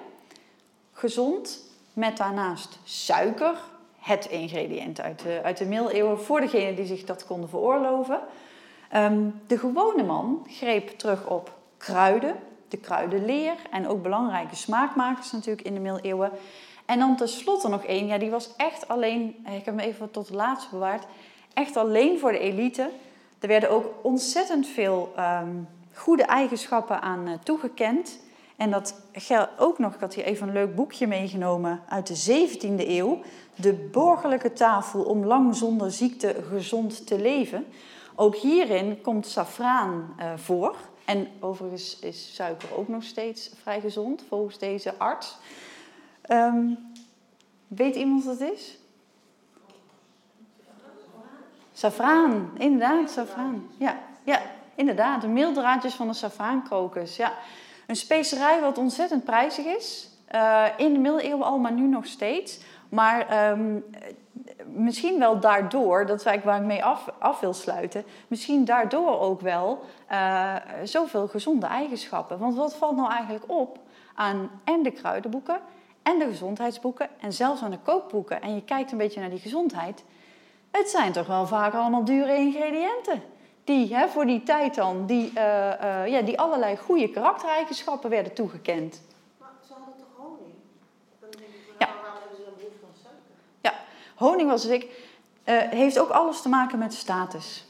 Gezond, 0.92 1.60
met 1.92 2.16
daarnaast 2.16 2.78
suiker, 2.84 3.56
het 4.02 4.26
ingrediënt 4.26 5.00
uit 5.00 5.22
de, 5.22 5.40
uit 5.42 5.56
de 5.56 5.64
middeleeuwen, 5.64 6.20
voor 6.20 6.40
degenen 6.40 6.74
die 6.74 6.86
zich 6.86 7.04
dat 7.04 7.26
konden 7.26 7.48
veroorloven. 7.48 8.20
Um, 8.96 9.40
de 9.46 9.58
gewone 9.58 10.02
man 10.02 10.46
greep 10.48 10.88
terug 10.88 11.26
op 11.26 11.56
kruiden, 11.76 12.36
de 12.68 12.76
kruidenleer 12.76 13.54
en 13.70 13.88
ook 13.88 14.02
belangrijke 14.02 14.56
smaakmakers 14.56 15.32
natuurlijk 15.32 15.66
in 15.66 15.74
de 15.74 15.80
middeleeuwen. 15.80 16.30
En 16.86 16.98
dan 16.98 17.16
tenslotte 17.16 17.68
nog 17.68 17.84
één, 17.84 18.06
ja, 18.06 18.18
die 18.18 18.30
was 18.30 18.56
echt 18.56 18.88
alleen, 18.88 19.36
ik 19.46 19.64
heb 19.64 19.64
hem 19.64 19.78
even 19.78 20.10
tot 20.10 20.26
het 20.26 20.36
laatste 20.36 20.70
bewaard, 20.70 21.04
echt 21.54 21.76
alleen 21.76 22.18
voor 22.18 22.32
de 22.32 22.38
elite. 22.38 22.90
Er 23.40 23.48
werden 23.48 23.70
ook 23.70 23.86
ontzettend 24.02 24.66
veel 24.66 25.12
um, 25.18 25.68
goede 25.94 26.22
eigenschappen 26.22 27.02
aan 27.02 27.28
uh, 27.28 27.34
toegekend. 27.42 28.18
En 28.56 28.70
dat 28.70 28.94
geldt 29.12 29.50
ook 29.58 29.78
nog, 29.78 29.94
ik 29.94 30.00
had 30.00 30.14
hier 30.14 30.24
even 30.24 30.46
een 30.46 30.52
leuk 30.52 30.74
boekje 30.74 31.06
meegenomen 31.06 31.82
uit 31.88 32.06
de 32.06 32.48
17e 32.48 32.88
eeuw. 32.88 33.20
De 33.54 33.72
borgerlijke 33.72 34.52
tafel 34.52 35.02
om 35.02 35.24
lang 35.24 35.56
zonder 35.56 35.90
ziekte 35.90 36.36
gezond 36.48 37.06
te 37.06 37.20
leven. 37.20 37.66
Ook 38.14 38.36
hierin 38.36 39.00
komt 39.00 39.26
safraan 39.26 40.14
uh, 40.18 40.32
voor. 40.36 40.76
En 41.04 41.28
overigens 41.40 41.98
is 41.98 42.34
suiker 42.34 42.76
ook 42.76 42.88
nog 42.88 43.02
steeds 43.02 43.50
vrij 43.62 43.80
gezond, 43.80 44.24
volgens 44.28 44.58
deze 44.58 44.94
arts. 44.98 45.36
Um, 46.28 46.78
weet 47.66 47.96
iemand 47.96 48.24
wat 48.24 48.38
het 48.38 48.52
is? 48.52 48.78
Safraan, 51.72 52.50
inderdaad, 52.58 53.10
safraan. 53.10 53.66
Ja, 53.76 53.98
ja 54.24 54.42
inderdaad, 54.74 55.20
de 55.20 55.28
meeldraadjes 55.28 55.94
van 55.94 56.08
de 56.08 56.14
safraankrokus. 56.14 57.16
Ja. 57.16 57.32
Een 57.92 57.98
specerij 57.98 58.60
wat 58.60 58.78
ontzettend 58.78 59.24
prijzig 59.24 59.64
is. 59.64 60.08
Uh, 60.34 60.64
in 60.76 60.92
de 60.92 60.98
middeleeuwen 60.98 61.46
al, 61.46 61.58
maar 61.58 61.72
nu 61.72 61.86
nog 61.86 62.06
steeds. 62.06 62.60
Maar 62.88 63.50
um, 63.50 63.84
misschien 64.66 65.18
wel 65.18 65.40
daardoor, 65.40 66.06
dat 66.06 66.26
is 66.26 66.42
waar 66.42 66.56
ik 66.56 66.62
mee 66.62 66.84
af, 66.84 67.08
af 67.18 67.40
wil 67.40 67.52
sluiten, 67.52 68.04
misschien 68.28 68.64
daardoor 68.64 69.20
ook 69.20 69.40
wel 69.40 69.84
uh, 70.12 70.54
zoveel 70.84 71.28
gezonde 71.28 71.66
eigenschappen. 71.66 72.38
Want 72.38 72.54
wat 72.54 72.74
valt 72.74 72.96
nou 72.96 73.10
eigenlijk 73.10 73.44
op 73.46 73.78
aan 74.14 74.50
en 74.64 74.82
de 74.82 74.90
kruidenboeken 74.90 75.60
en 76.02 76.18
de 76.18 76.26
gezondheidsboeken 76.26 77.08
en 77.20 77.32
zelfs 77.32 77.62
aan 77.62 77.70
de 77.70 77.78
kookboeken 77.82 78.42
en 78.42 78.54
je 78.54 78.64
kijkt 78.64 78.92
een 78.92 78.98
beetje 78.98 79.20
naar 79.20 79.30
die 79.30 79.38
gezondheid, 79.38 80.04
het 80.70 80.88
zijn 80.88 81.12
toch 81.12 81.26
wel 81.26 81.46
vaak 81.46 81.74
allemaal 81.74 82.04
dure 82.04 82.36
ingrediënten. 82.36 83.22
Die 83.64 83.94
hè, 83.94 84.08
voor 84.08 84.26
die 84.26 84.42
tijd 84.42 84.74
dan, 84.74 85.06
die, 85.06 85.30
eh, 85.34 86.02
eh, 86.02 86.10
ja, 86.10 86.22
die 86.22 86.40
allerlei 86.40 86.76
goede 86.76 87.08
karaktereigenschappen 87.08 88.10
werden 88.10 88.34
toegekend. 88.34 89.02
Maar 89.38 89.50
ze 89.66 89.72
hadden 89.72 89.94
toch 89.98 90.26
honing? 90.26 90.54
Van, 91.20 91.28
Ja. 91.78 91.86
nou, 91.86 92.00
waarom 92.00 92.20
hebben 92.20 92.36
ze 92.36 92.44
dan 92.44 92.54
behoefte 92.56 92.84
aan 92.86 93.12
suiker? 93.62 93.80
Honing 94.14 94.50
was 94.50 94.62
dus 94.62 94.70
ik, 94.70 95.08
eh, 95.44 95.56
heeft 95.58 95.98
ook 95.98 96.10
alles 96.10 96.42
te 96.42 96.48
maken 96.48 96.78
met 96.78 96.94
status. 96.94 97.66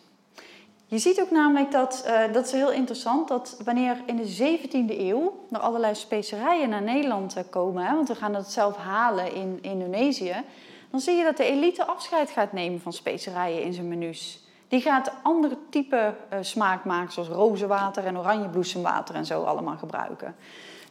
Je 0.86 0.98
ziet 0.98 1.20
ook 1.20 1.30
namelijk 1.30 1.70
dat, 1.70 2.10
dat 2.32 2.46
is 2.46 2.52
heel 2.52 2.72
interessant, 2.72 3.28
dat 3.28 3.60
wanneer 3.64 3.96
in 4.06 4.16
de 4.16 4.26
17e 4.26 5.00
eeuw 5.00 5.46
er 5.50 5.58
allerlei 5.58 5.94
specerijen 5.94 6.68
naar 6.68 6.82
Nederland 6.82 7.36
komen, 7.50 7.84
hè, 7.84 7.94
want 7.94 8.08
we 8.08 8.14
gaan 8.14 8.32
dat 8.32 8.52
zelf 8.52 8.76
halen 8.76 9.34
in 9.34 9.58
Indonesië, 9.62 10.44
dan 10.90 11.00
zie 11.00 11.16
je 11.16 11.24
dat 11.24 11.36
de 11.36 11.44
elite 11.44 11.84
afscheid 11.84 12.30
gaat 12.30 12.52
nemen 12.52 12.80
van 12.80 12.92
specerijen 12.92 13.62
in 13.62 13.72
zijn 13.72 13.88
menus. 13.88 14.41
Die 14.72 14.80
gaat 14.80 15.12
andere 15.22 15.56
type 15.70 16.14
eh, 16.28 16.38
smaak 16.40 16.84
maken, 16.84 17.12
zoals 17.12 17.28
rozenwater 17.28 18.06
en 18.06 18.18
oranjebloesemwater 18.18 19.14
en 19.14 19.26
zo 19.26 19.42
allemaal 19.42 19.76
gebruiken. 19.76 20.36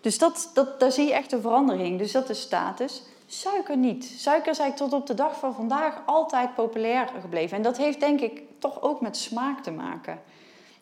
Dus 0.02 0.18
dat, 0.18 0.52
dat, 0.54 0.80
daar 0.80 0.92
zie 0.92 1.08
je 1.08 1.14
echt 1.14 1.32
een 1.32 1.42
verandering. 1.42 1.98
Dus 1.98 2.12
dat 2.12 2.30
is 2.30 2.42
status. 2.42 3.04
Suiker 3.26 3.78
niet. 3.78 4.04
Suiker 4.06 4.52
is 4.52 4.60
eigenlijk 4.60 4.92
tot 4.92 5.02
op 5.02 5.08
de 5.08 5.14
dag 5.14 5.40
van 5.40 5.54
vandaag 5.54 6.02
altijd 6.06 6.56
populair 6.56 7.10
gebleven. 7.22 7.58
En 7.58 7.64
dat 7.64 7.78
heeft 7.78 8.00
denk 8.00 8.20
ik 8.20 8.42
toch 8.60 8.82
ook 8.82 9.02
met 9.02 9.18
smaak 9.18 9.64
te 9.64 9.72
maken. 9.72 10.22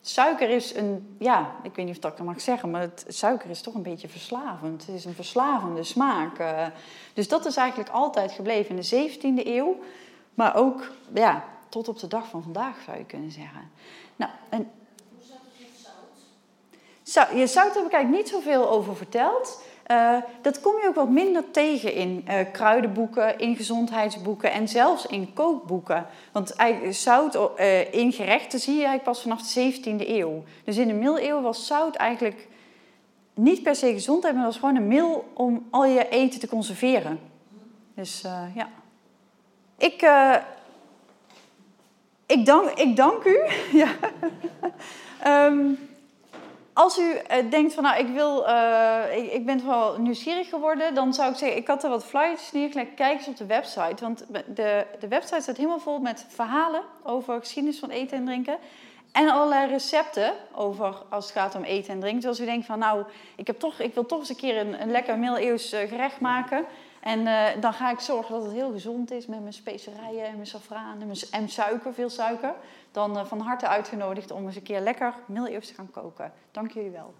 Suiker 0.00 0.48
is 0.48 0.74
een, 0.74 1.16
ja, 1.18 1.50
ik 1.62 1.74
weet 1.74 1.86
niet 1.86 1.94
of 1.94 2.00
dat 2.00 2.10
ik 2.10 2.16
dat 2.16 2.26
mag 2.26 2.40
zeggen, 2.40 2.70
maar 2.70 2.80
het, 2.80 3.04
suiker 3.08 3.50
is 3.50 3.60
toch 3.60 3.74
een 3.74 3.82
beetje 3.82 4.08
verslavend. 4.08 4.86
Het 4.86 4.94
is 4.94 5.04
een 5.04 5.14
verslavende 5.14 5.84
smaak. 5.84 6.38
eh. 6.38 6.66
dus 7.14 7.28
dat 7.28 7.46
is 7.46 7.56
eigenlijk 7.56 7.90
altijd 7.90 8.32
gebleven 8.32 8.76
in 8.76 8.82
de 8.82 9.10
17e 9.42 9.46
eeuw. 9.46 9.76
Maar 10.34 10.56
ook, 10.56 10.90
ja, 11.14 11.44
tot 11.70 11.88
op 11.88 11.98
de 11.98 12.06
dag 12.06 12.28
van 12.28 12.42
vandaag 12.42 12.76
zou 12.84 12.98
je 12.98 13.04
kunnen 13.04 13.30
zeggen. 13.30 13.70
Nou, 14.16 14.30
en 14.48 14.70
Hoe 15.14 15.22
zat 15.26 15.36
het 15.36 15.60
met 15.60 15.80
zout? 15.82 16.22
Zou, 17.02 17.36
je 17.36 17.46
zout 17.46 17.74
heb 17.74 17.84
ik 17.84 17.92
eigenlijk 17.92 18.22
niet 18.22 18.32
zoveel 18.32 18.70
over 18.70 18.96
verteld. 18.96 19.60
Eh, 19.90 20.16
dat 20.42 20.60
kom 20.60 20.76
je 20.80 20.88
ook 20.88 20.94
wat 20.94 21.08
minder 21.08 21.50
tegen 21.50 21.94
in 21.94 22.22
eh, 22.26 22.52
kruidenboeken, 22.52 23.38
in 23.38 23.56
gezondheidsboeken 23.56 24.52
en 24.52 24.68
zelfs 24.68 25.06
in 25.06 25.32
kookboeken. 25.32 26.06
Want 26.32 26.54
zout 26.90 27.56
eh, 27.56 27.94
in 27.94 28.12
gerechten 28.12 28.60
zie 28.60 28.74
je 28.74 28.84
eigenlijk 28.84 29.04
pas 29.04 29.22
vanaf 29.22 29.42
de 29.42 29.72
17e 29.72 30.08
eeuw. 30.08 30.44
Dus 30.64 30.76
in 30.76 30.88
de 30.88 30.94
middeleeuwen 30.94 31.42
was 31.42 31.66
zout 31.66 31.96
eigenlijk 31.96 32.48
niet 33.34 33.62
per 33.62 33.74
se 33.74 33.92
gezondheid, 33.92 34.34
maar 34.34 34.44
dat 34.44 34.52
was 34.52 34.60
gewoon 34.60 34.76
een 34.76 34.88
middel 34.88 35.30
om 35.34 35.66
al 35.70 35.84
je 35.84 36.08
eten 36.08 36.40
te 36.40 36.48
conserveren. 36.48 37.20
Dus 37.94 38.20
ja. 38.54 38.68
Ik, 39.78 40.00
ik, 42.30 42.46
dank, 42.46 42.70
ik 42.70 42.96
dank 42.96 43.24
u. 43.24 43.40
ja. 43.82 43.88
Ehm, 45.22 45.72
als 46.72 46.98
u 46.98 47.12
eh, 47.12 47.50
denkt 47.50 47.74
van, 47.74 47.82
nou, 47.82 47.98
ik, 47.98 48.08
wil, 48.08 48.48
eh, 48.48 49.34
ik, 49.34 49.46
ben 49.46 49.66
wel 49.66 49.98
nieuwsgierig 49.98 50.48
geworden, 50.48 50.94
dan 50.94 51.14
zou 51.14 51.30
ik 51.30 51.36
zeggen, 51.36 51.58
ik 51.58 51.66
had 51.66 51.84
er 51.84 51.90
wat 51.90 52.04
flyers 52.04 52.52
neergelegd. 52.52 52.94
Kijk 52.94 53.18
eens 53.18 53.28
op 53.28 53.36
de 53.36 53.46
website, 53.46 54.04
want 54.04 54.26
de, 54.54 54.86
de 55.00 55.08
website 55.08 55.40
staat 55.40 55.56
helemaal 55.56 55.80
vol 55.80 55.98
met 55.98 56.26
verhalen 56.28 56.82
over 57.02 57.40
geschiedenis 57.40 57.78
van 57.78 57.90
eten 57.90 58.16
en 58.16 58.24
drinken. 58.24 58.58
En 59.12 59.28
allerlei 59.28 59.70
recepten 59.70 60.32
over 60.54 60.94
als 61.08 61.24
het 61.24 61.34
gaat 61.34 61.54
om 61.54 61.62
eten 61.62 61.92
en 61.92 62.00
drinken. 62.00 62.20
Dus 62.20 62.30
als 62.30 62.40
u 62.40 62.44
denkt 62.44 62.66
van, 62.66 62.78
nou, 62.78 63.04
ik, 63.36 63.46
heb 63.46 63.58
toch, 63.58 63.78
ik 63.78 63.94
wil 63.94 64.06
toch 64.06 64.18
eens 64.18 64.28
een 64.28 64.36
keer 64.36 64.56
een, 64.56 64.82
een 64.82 64.90
lekker 64.90 65.18
middeleeuws 65.18 65.72
eh, 65.72 65.88
gerecht 65.88 66.20
maken. 66.20 66.64
En 67.00 67.26
eh, 67.26 67.60
dan 67.60 67.72
ga 67.72 67.90
ik 67.90 68.00
zorgen 68.00 68.34
dat 68.34 68.44
het 68.44 68.52
heel 68.52 68.72
gezond 68.72 69.10
is 69.10 69.26
met 69.26 69.40
mijn 69.40 69.52
specerijen 69.52 70.26
en 70.26 70.34
mijn 70.34 70.46
safraan 70.46 71.00
en, 71.00 71.06
mijn, 71.30 71.48
suiker, 71.48 71.94
veel 71.94 72.10
suiker. 72.10 72.54
Dan 72.92 73.18
eh, 73.18 73.24
van 73.24 73.40
harte 73.40 73.68
uitgenodigd 73.68 74.30
om 74.30 74.46
eens 74.46 74.56
een 74.56 74.62
keer 74.62 74.80
lekker 74.80 75.14
middeleeuws 75.26 75.66
te 75.66 75.74
gaan 75.74 75.90
koken. 75.90 76.32
Dank 76.50 76.72
jullie 76.72 76.90
wel. 76.90 77.14